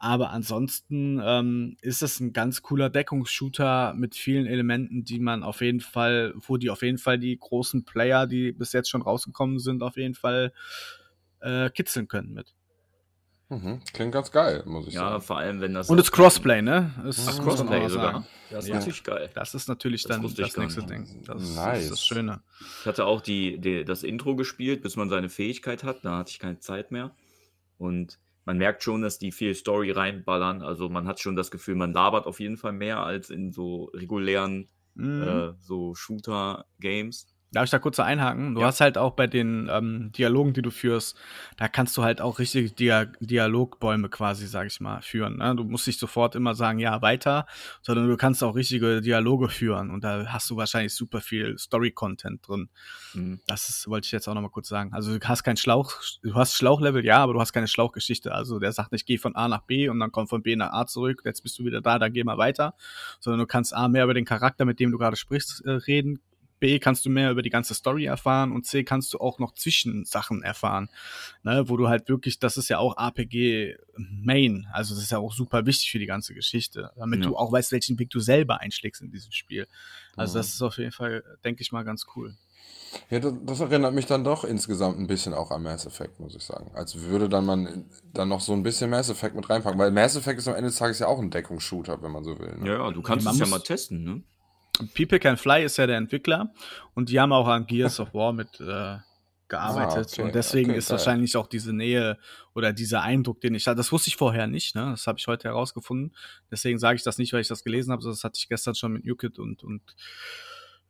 [0.01, 5.59] Aber ansonsten ähm, ist es ein ganz cooler Deckungsshooter mit vielen Elementen, die man auf
[5.59, 9.59] jeden Fall, wo die auf jeden Fall die großen Player, die bis jetzt schon rausgekommen
[9.59, 10.53] sind, auf jeden Fall
[11.41, 12.53] äh, kitzeln können mit.
[13.49, 13.81] Mhm.
[13.93, 15.13] Klingt ganz geil, muss ich ja, sagen.
[15.15, 15.89] Ja, vor allem, wenn das.
[15.89, 16.93] Und es Crossplay, ne?
[17.07, 18.25] Ist, Ach, Crossplay sogar.
[18.51, 18.75] Das ist ja.
[18.75, 19.29] natürlich geil.
[19.33, 21.23] Das ist natürlich das dann das nächste Ding.
[21.25, 21.83] Das, nice.
[21.83, 22.41] ist das Schöne.
[22.81, 26.05] Ich hatte auch die, die, das Intro gespielt, bis man seine Fähigkeit hat.
[26.05, 27.11] Da hatte ich keine Zeit mehr.
[27.79, 30.61] Und man merkt schon, dass die viel Story reinballern.
[30.61, 33.85] Also man hat schon das Gefühl, man labert auf jeden Fall mehr als in so
[33.95, 35.23] regulären mhm.
[35.23, 37.27] äh, so Shooter-Games.
[37.51, 38.53] Darf ich da kurz einhaken?
[38.53, 38.67] Du ja.
[38.67, 41.17] hast halt auch bei den ähm, Dialogen, die du führst,
[41.57, 45.37] da kannst du halt auch richtige Dia Dialogbäume quasi, sag ich mal, führen.
[45.37, 45.55] Ne?
[45.55, 47.47] Du musst nicht sofort immer sagen, ja, weiter,
[47.81, 52.47] sondern du kannst auch richtige Dialoge führen und da hast du wahrscheinlich super viel Story-Content
[52.47, 52.69] drin.
[53.15, 53.39] Mhm.
[53.47, 54.93] Das ist, wollte ich jetzt auch nochmal kurz sagen.
[54.93, 58.31] Also du hast kein Schlauch, du hast Schlauchlevel, ja, aber du hast keine Schlauchgeschichte.
[58.31, 60.71] Also der sagt nicht, geh von A nach B und dann komm von B nach
[60.71, 62.75] A zurück, jetzt bist du wieder da, dann geh mal weiter.
[63.19, 66.19] Sondern du kannst A mehr über den Charakter, mit dem du gerade sprichst, äh, reden,
[66.59, 69.53] B kannst du mehr über die ganze Story erfahren und C kannst du auch noch
[69.53, 70.89] Zwischensachen erfahren,
[71.43, 75.17] ne, wo du halt wirklich, das ist ja auch APG Main, also das ist ja
[75.17, 77.29] auch super wichtig für die ganze Geschichte, damit ja.
[77.29, 79.67] du auch weißt, welchen Weg du selber einschlägst in diesem Spiel.
[80.15, 80.39] Also mhm.
[80.39, 82.35] das ist auf jeden Fall, denke ich mal, ganz cool.
[83.09, 86.35] Ja, das, das, erinnert mich dann doch insgesamt ein bisschen auch an Mass Effect, muss
[86.35, 86.71] ich sagen.
[86.73, 90.15] Als würde dann man dann noch so ein bisschen Mass Effect mit reinpacken, weil Mass
[90.15, 92.55] Effect ist am Ende des Tages ja auch ein Deckungsshooter, wenn man so will.
[92.57, 92.67] Ne?
[92.67, 94.23] Ja, du kannst es ja mal testen, ne?
[94.95, 96.53] People Can Fly ist ja der Entwickler
[96.93, 98.97] und die haben auch an Gears of War mit äh,
[99.49, 100.07] gearbeitet.
[100.09, 102.17] Ah, okay, und deswegen okay, ist wahrscheinlich auch diese Nähe
[102.53, 104.91] oder dieser Eindruck, den ich hatte, das wusste ich vorher nicht, ne?
[104.91, 106.15] Das habe ich heute herausgefunden.
[106.49, 108.93] Deswegen sage ich das nicht, weil ich das gelesen habe, das hatte ich gestern schon
[108.93, 109.81] mit Newkit und, und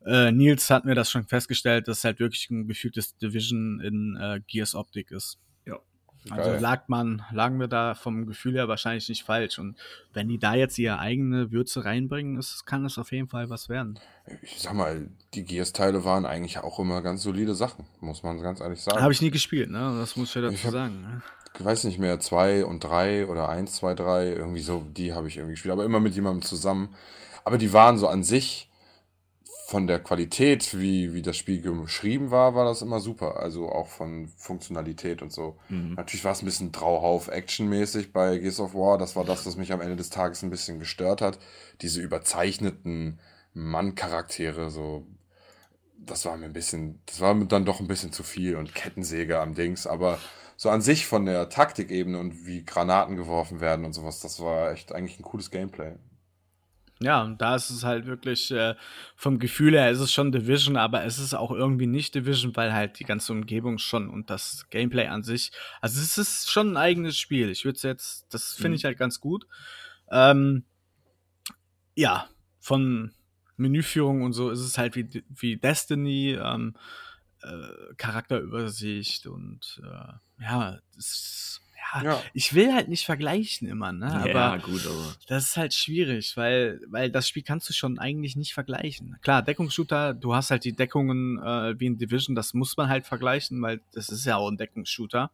[0.04, 4.16] äh, Nils hat mir das schon festgestellt, dass es halt wirklich ein gefühltes Division in
[4.20, 5.38] äh, Gears Optik ist.
[6.28, 9.58] Also lag man, lagen wir da vom Gefühl her wahrscheinlich nicht falsch.
[9.58, 9.76] Und
[10.12, 13.68] wenn die da jetzt ihre eigene Würze reinbringen, ist, kann es auf jeden Fall was
[13.68, 13.98] werden.
[14.42, 18.60] Ich sag mal, die Gears-Teile waren eigentlich auch immer ganz solide Sachen, muss man ganz
[18.60, 19.00] ehrlich sagen.
[19.00, 19.96] Habe ich nie gespielt, ne?
[19.98, 21.00] Das muss ich ja dazu ich hab, sagen.
[21.00, 21.22] Ne?
[21.58, 25.28] Ich weiß nicht mehr, zwei und drei oder eins, zwei, drei, irgendwie so, die habe
[25.28, 26.94] ich irgendwie gespielt, aber immer mit jemandem zusammen.
[27.44, 28.69] Aber die waren so an sich
[29.70, 33.38] von der Qualität, wie, wie das Spiel geschrieben war, war das immer super.
[33.38, 35.60] Also auch von Funktionalität und so.
[35.68, 35.94] Mhm.
[35.94, 38.98] Natürlich war es ein bisschen Trauhauf actionmäßig bei Gears of War.
[38.98, 41.38] Das war das, was mich am Ende des Tages ein bisschen gestört hat.
[41.82, 43.20] Diese überzeichneten
[43.54, 45.06] Mann-Charaktere, so.
[45.98, 48.74] Das war mir ein bisschen, das war mir dann doch ein bisschen zu viel und
[48.74, 50.18] Kettensäge am Dings, aber
[50.56, 54.72] so an sich von der Taktikebene und wie Granaten geworfen werden und sowas, das war
[54.72, 55.94] echt eigentlich ein cooles Gameplay.
[57.02, 58.74] Ja, und da ist es halt wirklich äh,
[59.16, 62.74] vom Gefühl her ist es schon Division, aber es ist auch irgendwie nicht Division, weil
[62.74, 66.76] halt die ganze Umgebung schon und das Gameplay an sich, also es ist schon ein
[66.76, 67.48] eigenes Spiel.
[67.48, 68.74] Ich würde jetzt, das finde mhm.
[68.74, 69.46] ich halt ganz gut.
[70.10, 70.64] Ähm,
[71.94, 72.28] ja,
[72.58, 73.12] von
[73.56, 76.76] Menüführung und so ist es halt wie, wie Destiny, ähm,
[77.42, 81.62] äh, Charakterübersicht und äh, ja, das,
[81.94, 82.22] ja, Ja.
[82.34, 84.24] ich will halt nicht vergleichen immer, ne?
[84.26, 85.14] ja, Aber gut, aber.
[85.28, 89.16] das ist halt schwierig, weil, weil das Spiel kannst du schon eigentlich nicht vergleichen.
[89.22, 93.06] Klar, Deckungsshooter, du hast halt die Deckungen äh, wie in Division, das muss man halt
[93.06, 95.30] vergleichen, weil das ist ja auch ein Deckungsshooter.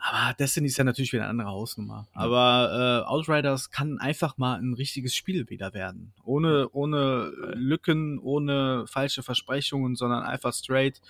[0.00, 2.06] Aber Destiny ist ja natürlich wieder eine andere Hausnummer.
[2.14, 6.12] Aber äh, Outriders kann einfach mal ein richtiges Spiel wieder werden.
[6.22, 11.00] Ohne, ohne Lücken, ohne falsche Versprechungen, sondern einfach straight.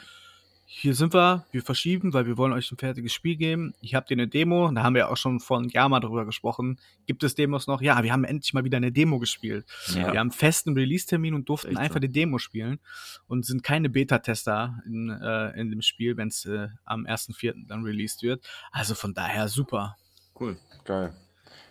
[0.70, 3.72] Hier sind wir, wir verschieben, weil wir wollen euch ein fertiges Spiel geben.
[3.80, 5.40] Ich habt ihr eine Demo, da haben wir auch schon
[5.70, 6.78] Jahr mal drüber gesprochen.
[7.06, 7.80] Gibt es Demos noch?
[7.80, 9.64] Ja, wir haben endlich mal wieder eine Demo gespielt.
[9.94, 10.12] Ja.
[10.12, 11.82] Wir haben festen Release-Termin und durften Echt so.
[11.82, 12.80] einfach die Demo spielen
[13.28, 17.66] und sind keine Beta-Tester in, äh, in dem Spiel, wenn es äh, am 1.4.
[17.66, 18.46] dann released wird.
[18.70, 19.96] Also von daher super.
[20.38, 20.58] Cool.
[20.84, 21.14] Geil.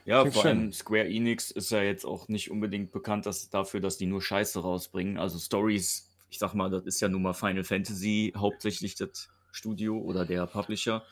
[0.05, 0.57] Ja, Klingt vor schön.
[0.57, 4.23] allem Square Enix ist ja jetzt auch nicht unbedingt bekannt dass, dafür, dass die nur
[4.23, 5.19] Scheiße rausbringen.
[5.19, 9.97] Also Stories, ich sag mal, das ist ja nun mal Final Fantasy hauptsächlich das Studio
[9.99, 11.03] oder der Publisher.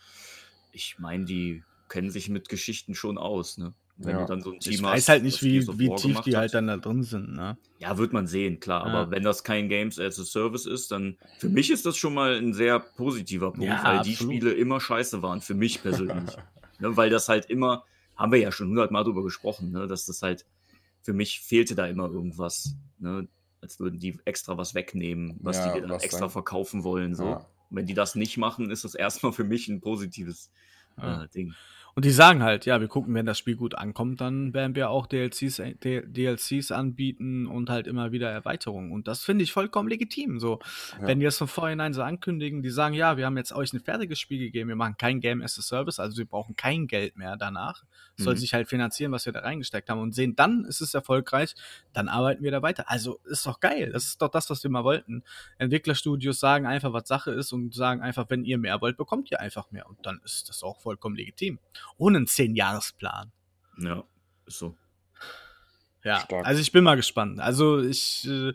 [0.72, 3.74] Ich meine, die kennen sich mit Geschichten schon aus, ne?
[3.97, 4.22] Wenn Ja.
[4.24, 6.41] du dann so ein Team Ich hast, weiß halt nicht, wie, wie tief die hat.
[6.41, 7.34] halt dann da drin sind.
[7.34, 7.57] Ne?
[7.80, 8.86] Ja, wird man sehen, klar.
[8.86, 8.91] Ja.
[8.93, 12.13] Aber wenn das kein Games as a Service ist, dann für mich ist das schon
[12.13, 14.34] mal ein sehr positiver Punkt, Ja, weil die absolut.
[14.34, 16.36] Spiele immer scheiße waren, für mich persönlich.
[16.80, 17.86] ne, weil das halt immer,
[18.18, 20.45] haben wir ja schon hundertmal drüber gesprochen, ne, dass das halt,
[21.01, 22.76] für mich fehlte da immer irgendwas.
[22.99, 23.30] Ne,
[23.66, 27.16] als würden die extra was wegnehmen, was Ja, die dir dann extra dann- verkaufen wollen.
[27.16, 27.26] So.
[27.26, 27.45] Ja.
[27.72, 30.51] Wenn die das nicht machen, ist das erstmal für mich ein positives
[31.01, 31.23] Ja.
[31.23, 31.53] äh, Ding.
[31.97, 34.89] Und die sagen halt, ja, wir gucken, wenn das Spiel gut ankommt, dann werden wir
[34.89, 35.75] auch DLCs, äh,
[36.05, 38.91] DLCs anbieten und halt immer wieder Erweiterungen.
[38.91, 40.41] Und das finde ich vollkommen legitim.
[40.41, 40.59] So,
[40.99, 41.07] Ja.
[41.07, 43.79] wenn die das von vornherein so ankündigen, die sagen, ja, wir haben jetzt euch ein
[43.79, 47.15] fertiges Spiel gegeben, wir machen kein Game as a Service, also wir brauchen kein Geld
[47.15, 47.85] mehr danach.
[48.17, 48.39] Es Soll Mhm.
[48.39, 51.55] sich halt finanzieren, was wir da reingesteckt haben und sehen, dann ist es erfolgreich,
[51.93, 52.89] dann arbeiten wir da weiter.
[52.89, 53.91] Also ist doch geil.
[53.93, 55.23] Das ist doch das, was wir mal wollten.
[55.59, 59.39] Entwicklerstudios sagen einfach, was Sache ist und sagen einfach, wenn ihr mehr wollt, bekommt ihr
[59.39, 59.87] einfach mehr.
[59.87, 61.57] Und dann ist das auch vollkommen legitim.
[61.97, 63.31] Ohne einen Zehn-Jahres-Plan.
[63.79, 64.03] Ja,
[64.45, 64.77] ist so.
[66.03, 66.45] Ja, Stark.
[66.45, 67.39] also ich bin mal gespannt.
[67.39, 68.53] Also ich äh,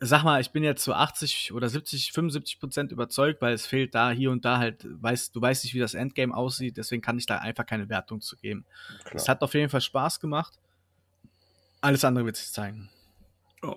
[0.00, 3.94] sag mal, ich bin jetzt zu 80 oder 70, 75 Prozent überzeugt, weil es fehlt
[3.94, 7.18] da hier und da halt, weißt, du weißt nicht, wie das Endgame aussieht, deswegen kann
[7.18, 8.64] ich da einfach keine Wertung zu geben.
[9.04, 9.28] Es Klar.
[9.28, 10.58] hat auf jeden Fall Spaß gemacht.
[11.82, 12.88] Alles andere wird sich zeigen.
[13.62, 13.76] Ja,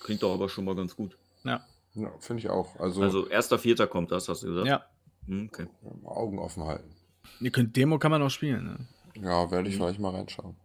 [0.00, 1.18] klingt doch aber schon mal ganz gut.
[1.42, 1.64] Ja.
[1.94, 2.78] Ja, Finde ich auch.
[2.78, 4.66] Also, Also, erster, vierter kommt das, hast du gesagt?
[4.66, 4.84] Ja.
[5.26, 5.66] Hm, okay.
[6.04, 6.94] Augen offen halten.
[7.40, 8.64] Ihr könnt Demo kann man auch spielen.
[8.64, 9.22] Ne?
[9.22, 9.80] Ja, werde ich Mhm.
[9.80, 10.56] vielleicht mal reinschauen.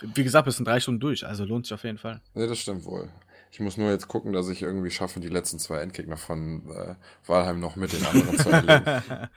[0.00, 2.20] Wie gesagt, wir sind drei Stunden durch, also lohnt sich auf jeden Fall.
[2.34, 3.10] Ja, das stimmt wohl.
[3.50, 6.94] Ich muss nur jetzt gucken, dass ich irgendwie schaffe, die letzten zwei Endgegner von äh,
[7.24, 9.02] Valheim noch mit den anderen zu erleben.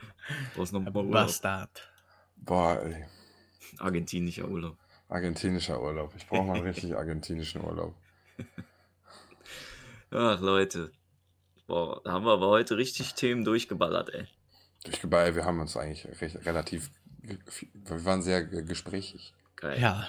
[0.54, 1.12] Du brauchst noch mal Urlaub.
[1.12, 1.90] Bastard.
[2.36, 3.04] Boah, ey.
[3.78, 4.76] Argentinischer Urlaub.
[5.08, 6.12] Argentinischer Urlaub.
[6.16, 7.94] Ich brauche mal einen richtig argentinischen Urlaub.
[10.10, 10.92] Ach, Leute.
[11.66, 14.26] Boah, da haben wir aber heute richtig Themen durchgeballert, ey.
[14.84, 16.90] Durchgebei, wir haben uns eigentlich recht, relativ.
[17.22, 19.34] Wir waren sehr ge- gesprächig.
[19.56, 19.78] Geil.
[19.80, 20.08] Ja.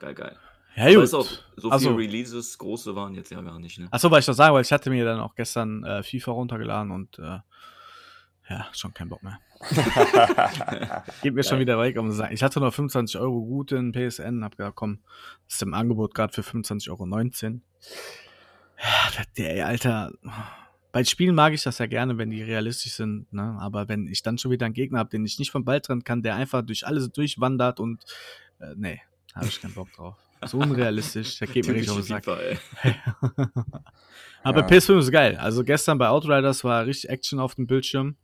[0.00, 0.36] Geil, geil.
[0.76, 1.02] Ja, gut.
[1.02, 1.26] ist auch,
[1.56, 3.88] so Also- viele Releases, große waren jetzt ja gar nicht, ne?
[3.90, 6.92] Achso, weil ich das sagen wollte, ich hatte mir dann auch gestern äh, FIFA runtergeladen
[6.92, 7.40] und äh,
[8.48, 9.40] ja, schon kein Bock mehr.
[11.22, 12.32] Geht mir schon wieder weg um sagen.
[12.32, 15.00] Ich hatte noch 25 Euro gut in PSN, hab gedacht, komm,
[15.46, 17.60] das ist im Angebot gerade für 25,19 Euro.
[18.80, 20.12] Ja, der, Alter,
[20.98, 23.56] bei Spielen mag ich das ja gerne, wenn die realistisch sind, ne?
[23.60, 26.02] Aber wenn ich dann schon wieder einen Gegner habe, den ich nicht vom Ball trennen
[26.02, 28.02] kann, der einfach durch alles durchwandert und
[28.58, 29.00] äh, nee,
[29.32, 30.16] habe ich keinen Bock drauf.
[30.46, 32.26] So unrealistisch, der geht mir richtig auf den Sack.
[34.42, 34.66] Aber Ja.
[34.66, 35.36] PS5 ist geil.
[35.36, 38.16] Also gestern bei Outriders war richtig Action auf dem Bildschirm.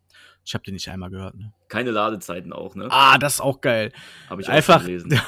[0.44, 1.36] Ich habe den nicht einmal gehört.
[1.36, 1.52] Ne?
[1.68, 2.88] Keine Ladezeiten auch, ne?
[2.90, 3.92] Ah, das ist auch geil.
[4.28, 5.10] Habe ich Einfach, gelesen.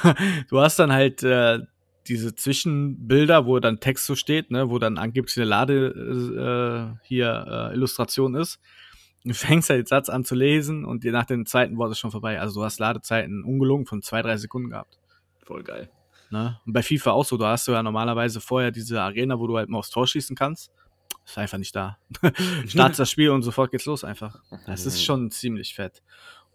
[0.48, 1.60] du hast dann halt äh,
[2.08, 7.70] diese Zwischenbilder, wo dann Text so steht, ne, wo dann angeblich eine Lade äh, hier
[7.70, 8.60] äh, Illustration ist.
[9.24, 11.98] Du fängst halt den Satz an zu lesen und dir nach dem zweiten Wort ist
[11.98, 12.40] schon vorbei.
[12.40, 14.98] Also du hast Ladezeiten ungelungen von zwei, drei Sekunden gehabt.
[15.44, 15.90] Voll geil.
[16.30, 16.60] Ne?
[16.64, 19.56] Und bei FIFA auch so, da hast du ja normalerweise vorher diese Arena, wo du
[19.56, 20.70] halt mal aufs Tor schießen kannst.
[21.24, 21.98] Ist einfach nicht da.
[22.68, 24.40] Startest das Spiel und sofort geht's los einfach.
[24.64, 26.02] Das ist schon ziemlich fett.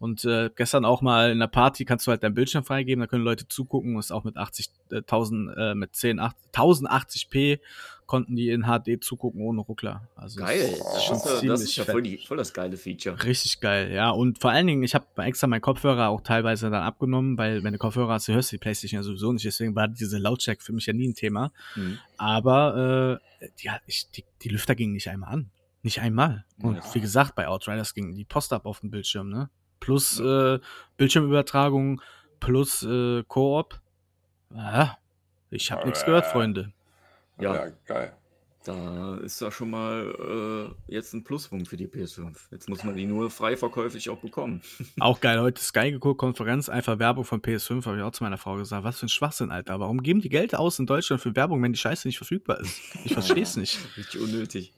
[0.01, 3.05] Und äh, gestern auch mal in der Party kannst du halt deinen Bildschirm freigeben, da
[3.07, 7.59] können Leute zugucken, ist auch mit 80.000, äh, mit 10, 8, 1080p
[8.07, 10.09] konnten die in HD zugucken ohne Ruckler.
[10.15, 10.69] Also Geil.
[10.71, 13.23] das Das ist schon das ziemlich ist ja voll, die, voll das geile Feature.
[13.23, 14.09] Richtig geil, ja.
[14.09, 17.71] Und vor allen Dingen, ich habe extra meinen Kopfhörer auch teilweise dann abgenommen, weil wenn
[17.71, 19.45] du Kopfhörer hast, du hörst die Playstation ja sowieso nicht.
[19.45, 21.53] Deswegen war diese Lautstärke für mich ja nie ein Thema.
[21.75, 21.99] Mhm.
[22.17, 25.51] Aber äh, die, ich, die, die Lüfter gingen nicht einmal an.
[25.83, 26.43] Nicht einmal.
[26.61, 26.93] Und Ja.
[26.95, 29.49] wie gesagt, bei Outriders ging die Post ab auf dem Bildschirm, ne?
[29.81, 30.59] Plus äh,
[30.95, 32.01] Bildschirmübertragung,
[32.39, 33.81] plus äh, Koop.
[34.55, 34.97] Ja,
[35.49, 36.71] Ich habe nichts gehört, Freunde.
[37.39, 37.55] Ja.
[37.55, 38.13] Ja, geil.
[38.63, 42.35] Da ist ja schon mal äh, jetzt ein Pluspunkt für die PS5.
[42.51, 44.61] Jetzt muss man die nur frei verkäuflich auch bekommen.
[44.99, 48.37] Auch geil, heute Sky geguckt, Konferenz, einfach Werbung von PS5, habe ich auch zu meiner
[48.37, 48.83] Frau gesagt.
[48.83, 49.79] Was für ein Schwachsinn, Alter.
[49.79, 52.79] Warum geben die Geld aus in Deutschland für Werbung, wenn die Scheiße nicht verfügbar ist?
[53.03, 53.79] Ich verstehe es nicht.
[53.97, 54.73] Richtig unnötig.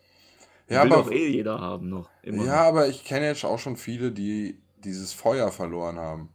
[0.69, 2.09] Ja, Will aber, eh jeder haben noch.
[2.21, 2.45] Immer.
[2.45, 6.29] ja, aber ich kenne jetzt auch schon viele, die dieses Feuer verloren haben.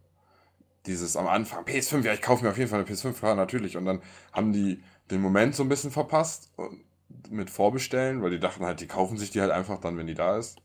[0.85, 3.77] Dieses am Anfang, PS5, ja, ich kaufe mir auf jeden Fall eine PS5, ja, natürlich.
[3.77, 6.83] Und dann haben die den Moment so ein bisschen verpasst und
[7.29, 10.13] mit Vorbestellen, weil die dachten halt, die kaufen sich die halt einfach dann, wenn die
[10.13, 10.61] da ist.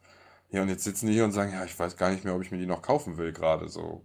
[0.51, 2.43] Ja, und jetzt sitzen die hier und sagen, ja, ich weiß gar nicht mehr, ob
[2.43, 3.69] ich mir die noch kaufen will gerade.
[3.69, 4.05] So,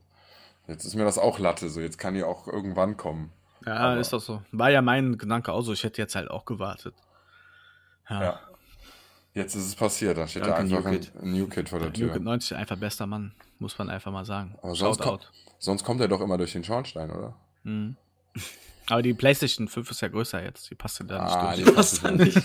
[0.67, 3.32] jetzt ist mir das auch Latte, so jetzt kann die auch irgendwann kommen.
[3.65, 4.41] Ja, Aber- ist doch so.
[4.51, 5.73] War ja mein Gedanke auch so.
[5.73, 6.95] Ich hätte jetzt halt auch gewartet.
[8.09, 8.23] Ja.
[8.23, 8.39] Ja.
[9.34, 11.11] Jetzt ist es passiert, da steht da Danke, einfach New ein, Kid.
[11.23, 12.07] New Kid vor der Tür.
[12.07, 13.34] Newkid 90, einfach bester Mann.
[13.60, 14.55] Muss man einfach mal sagen.
[14.62, 17.36] Aber sonst, kommt, sonst kommt er doch immer durch den Schornstein, oder?
[17.64, 17.97] Mhm.
[18.89, 20.72] Aber die PlayStation 5 ist ja größer jetzt.
[20.72, 21.78] Die passt ja da Ah, nicht die durch.
[21.78, 22.41] Was dann nicht.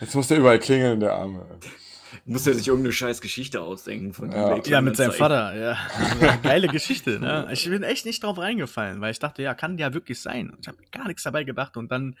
[0.00, 1.44] Jetzt muss der überall klingeln, der Arme.
[2.24, 4.56] Muss er sich irgendeine scheiß Geschichte ausdenken von Ja.
[4.64, 5.12] Ja, mit seinem.
[5.12, 6.36] Vater, ja.
[6.42, 7.48] Geile Geschichte, ne?
[7.50, 10.56] Ich bin echt nicht drauf reingefallen, weil ich dachte, ja, kann ja wirklich sein.
[10.60, 12.14] Ich habe gar nichts dabei gedacht und dann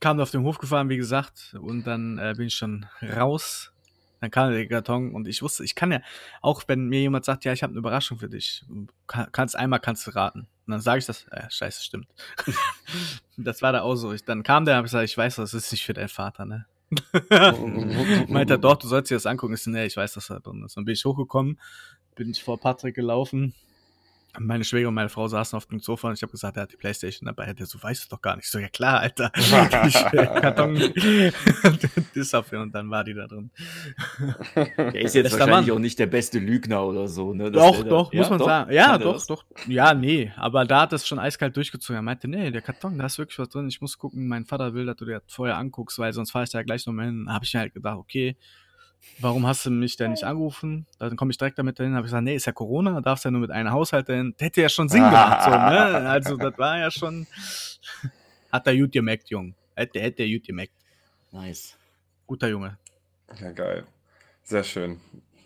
[0.00, 3.72] kam er auf den Hof gefahren, wie gesagt, und dann äh, bin ich schon raus.
[4.20, 6.00] Dann kam der Karton und ich wusste, ich kann ja,
[6.42, 8.64] auch wenn mir jemand sagt, ja, ich habe eine Überraschung für dich,
[9.06, 10.48] kann, kannst einmal kannst du raten.
[10.66, 12.08] Und dann sage ich das, äh, scheiße, stimmt.
[13.36, 14.12] das war da auch so.
[14.12, 16.44] Ich, dann kam der, habe ich gesagt, ich weiß, das ist nicht für deinen Vater,
[16.44, 16.66] ne?
[18.28, 19.54] Meint er, doch, du sollst dir das angucken.
[19.54, 20.76] Ich so, nee, ich weiß, dass er drin ist.
[20.76, 21.58] Dann bin ich hochgekommen,
[22.14, 23.54] bin ich vor Patrick gelaufen.
[24.40, 26.72] Meine Schwäger und meine Frau saßen auf dem Sofa und ich habe gesagt, er hat
[26.72, 27.52] die Playstation dabei.
[27.52, 28.44] Der so, weißt du doch gar nicht.
[28.46, 29.30] Ich so, ja klar, Alter.
[29.36, 30.74] ich, äh, Karton,
[32.14, 33.50] das dafür und dann war die da drin.
[34.76, 35.76] Der ist jetzt Bester wahrscheinlich Mann.
[35.76, 37.50] auch nicht der beste Lügner oder so, ne?
[37.50, 38.46] Dass Doch, der da- doch, muss Ja, man doch?
[38.46, 38.72] sagen.
[38.72, 39.44] Ja, doch, doch.
[39.66, 41.96] Ja, nee, aber da hat es schon eiskalt durchgezogen.
[41.98, 43.68] Er meinte, nee, der Karton, da ist wirklich was drin.
[43.68, 46.44] Ich muss gucken, mein Vater will, dass du dir das vorher anguckst, weil sonst fahre
[46.44, 47.24] ich da gleich nochmal hin.
[47.26, 48.36] Da habe ich mir halt gedacht, okay,
[49.20, 50.86] warum hast du mich denn nicht angerufen?
[50.98, 51.94] Dann komme ich direkt damit dahin.
[51.94, 54.34] Habe ich gesagt, nee, ist ja Corona, darfst ja nur mit einem Haushalt dahin.
[54.38, 56.08] Das hätte ja schon Sinn gemacht, so, ne?
[56.08, 57.26] Also, das war ja schon,
[58.52, 59.54] hat der gut gemerkt, Jung.
[59.74, 60.72] Hätte, hätte er gut gemerkt.
[61.32, 61.76] Nice.
[62.26, 62.78] Guter Junge.
[63.40, 63.84] Ja, geil.
[64.42, 65.00] Sehr schön.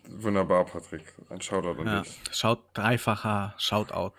[0.09, 1.05] Wunderbar, Patrick.
[1.31, 2.01] Ein Shoutout an Ja.
[2.03, 2.21] dich.
[2.33, 4.13] Schaut, dreifacher Shoutout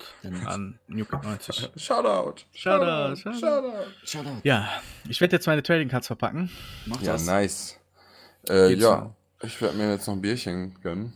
[0.45, 1.55] an Newkid 90.
[1.75, 2.43] Shoutout.
[2.53, 3.39] Shoutout, Shoutout.
[3.39, 3.73] Shoutout.
[4.03, 4.41] Shoutout.
[4.43, 4.69] Ja,
[5.07, 6.49] ich werde jetzt meine Trading Cards verpacken.
[6.85, 7.25] Mach Ja, das.
[7.25, 7.79] nice.
[8.49, 9.15] Äh, ja, noch?
[9.43, 11.13] Ich werde mir jetzt noch ein Bierchen gönnen.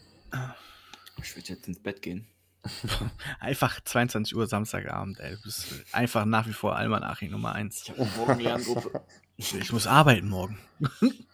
[1.22, 2.28] Ich würde jetzt ins Bett gehen.
[3.40, 5.36] Einfach 22 Uhr Samstagabend, ey.
[5.36, 7.84] Du bist einfach nach wie vor Almanaching Nummer 1.
[7.84, 9.02] Ich habe morgen Lerngruppe.
[9.38, 10.58] Ich muss arbeiten morgen.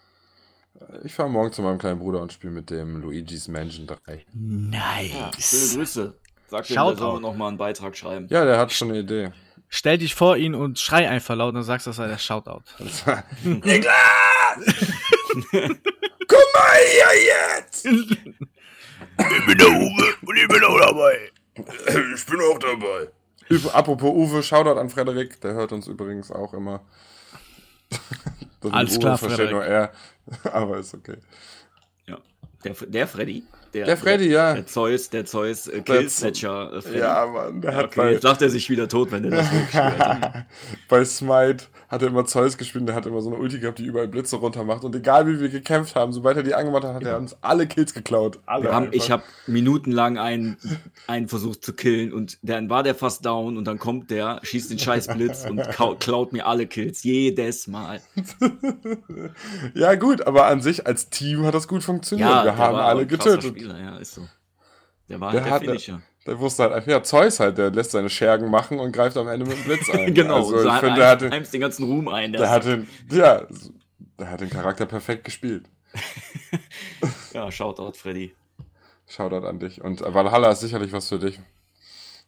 [1.03, 3.97] Ich fahre morgen zu meinem kleinen Bruder und spiele mit dem Luigi's Mansion 3.
[4.07, 5.73] Ja, schöne Nice.
[5.75, 6.19] Grüße.
[6.47, 6.95] Sag dem, Shoutout.
[6.95, 8.27] der soll noch mal einen Beitrag schreiben.
[8.29, 9.31] Ja, der hat schon eine Idee.
[9.69, 12.63] Stell dich vor ihn und schrei einfach laut und sagst, das sei der Shoutout.
[13.43, 13.93] Niklas!
[16.27, 17.85] Komm mal hier jetzt!
[17.85, 21.31] Ich bin der Uwe und ich bin auch dabei.
[22.15, 23.09] Ich bin auch dabei.
[23.49, 26.81] Üb- Apropos Uwe, Shoutout an Frederik, der hört uns übrigens auch immer.
[28.61, 29.91] Das Alles klar, versteht nur er,
[30.45, 31.17] aber ist okay.
[32.07, 32.17] Ja.
[32.63, 33.43] Der, der Freddy.
[33.73, 34.53] Der Freddy, ja.
[34.53, 36.81] Der Zeus, der Zeus äh, Der Killsnatcher.
[36.85, 36.99] Äh.
[36.99, 40.45] Ja, Mann, der hat Okay, jetzt lacht er sich wieder tot, wenn der das hochspielt.
[40.89, 43.85] bei Smite hat er immer Zeus gespielt, der hat immer so eine Ulti gehabt, die
[43.85, 44.83] überall Blitze runter macht.
[44.83, 47.67] Und egal wie wir gekämpft haben, sobald er die angemacht hat, hat er uns alle
[47.67, 48.39] Kills geklaut.
[48.45, 48.73] Alle.
[48.73, 50.57] Haben, ich habe minutenlang einen,
[51.07, 54.71] einen versucht zu killen und dann war der fast down und dann kommt der, schießt
[54.71, 55.61] den scheiß Blitz und
[55.99, 57.03] klaut mir alle Kills.
[57.03, 58.01] Jedes Mal.
[59.73, 62.29] Ja, gut, aber an sich als Team hat das gut funktioniert.
[62.29, 63.55] Ja, wir der haben alle getötet.
[63.63, 64.27] Spieler, ja, ist so.
[65.09, 66.01] Der war Der halt der, hat- Finisher.
[66.25, 69.27] Der wusste halt einfach, ja, Zeus halt, der lässt seine Schergen machen und greift am
[69.27, 70.13] Ende mit dem Blitz ein.
[70.13, 72.31] genau, Also, und so ich hat finde, der hat, den, den ganzen Ruhm ein.
[72.31, 73.45] der hat den, ja,
[74.19, 75.65] der hat den Charakter perfekt gespielt.
[77.33, 78.33] ja, Shoutout, Freddy.
[79.07, 79.81] Shoutout an dich.
[79.81, 81.39] Und äh, Valhalla ist sicherlich was für dich.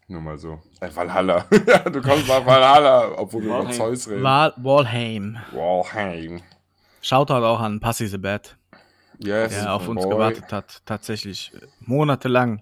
[0.08, 0.60] Nur mal so.
[0.82, 1.46] Äh, Valhalla.
[1.68, 3.72] ja, du kommst nach Valhalla, obwohl wir über.
[3.72, 4.24] Zeus reden.
[4.24, 5.38] Wal Walheim.
[5.52, 6.42] Valheim.
[7.02, 8.56] Shoutout auch an Passy the Bad,
[9.20, 10.12] Yes, der auf uns boy.
[10.12, 10.82] gewartet hat.
[10.86, 11.52] Tatsächlich.
[11.80, 12.62] Monatelang.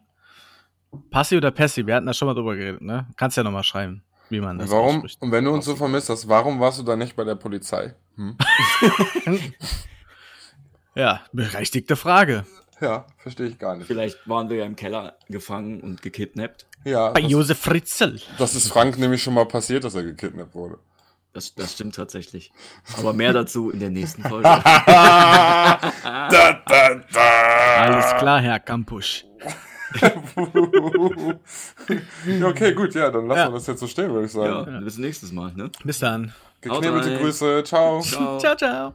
[1.10, 1.86] Passy oder Passy?
[1.88, 3.08] Wir hatten da schon mal drüber geredet, ne?
[3.16, 5.22] Kannst ja nochmal schreiben, wie man das Warum, ausspricht.
[5.22, 7.96] und wenn du uns so vermisst hast, warum warst du dann nicht bei der Polizei?
[8.16, 8.38] Hm?
[10.96, 12.46] Ja, berechtigte Frage.
[12.80, 13.88] Ja, verstehe ich gar nicht.
[13.88, 16.68] Vielleicht waren wir ja im Keller gefangen und gekidnappt.
[16.84, 18.20] Ja, Bei das, Josef Fritzl.
[18.38, 20.78] das ist Frank nämlich schon mal passiert, dass er gekidnappt wurde.
[21.34, 22.52] Das, das stimmt tatsächlich.
[22.98, 24.44] Aber mehr dazu in der nächsten Folge.
[24.64, 26.62] da, da,
[27.12, 27.76] da.
[27.80, 29.26] Alles klar, Herr Kampusch.
[30.02, 30.12] ja,
[32.48, 33.50] okay, gut, ja, dann lassen Ja.
[33.50, 34.84] wir das jetzt so stehen, würde ich Ja, sagen.
[34.84, 35.70] bis nächstes Mal, ne?
[35.84, 36.34] Bis dann.
[36.62, 37.20] Geknebelte.
[37.20, 38.02] Grüße, ciao.
[38.02, 38.40] Ciao.
[38.40, 38.94] Ciao, ciao.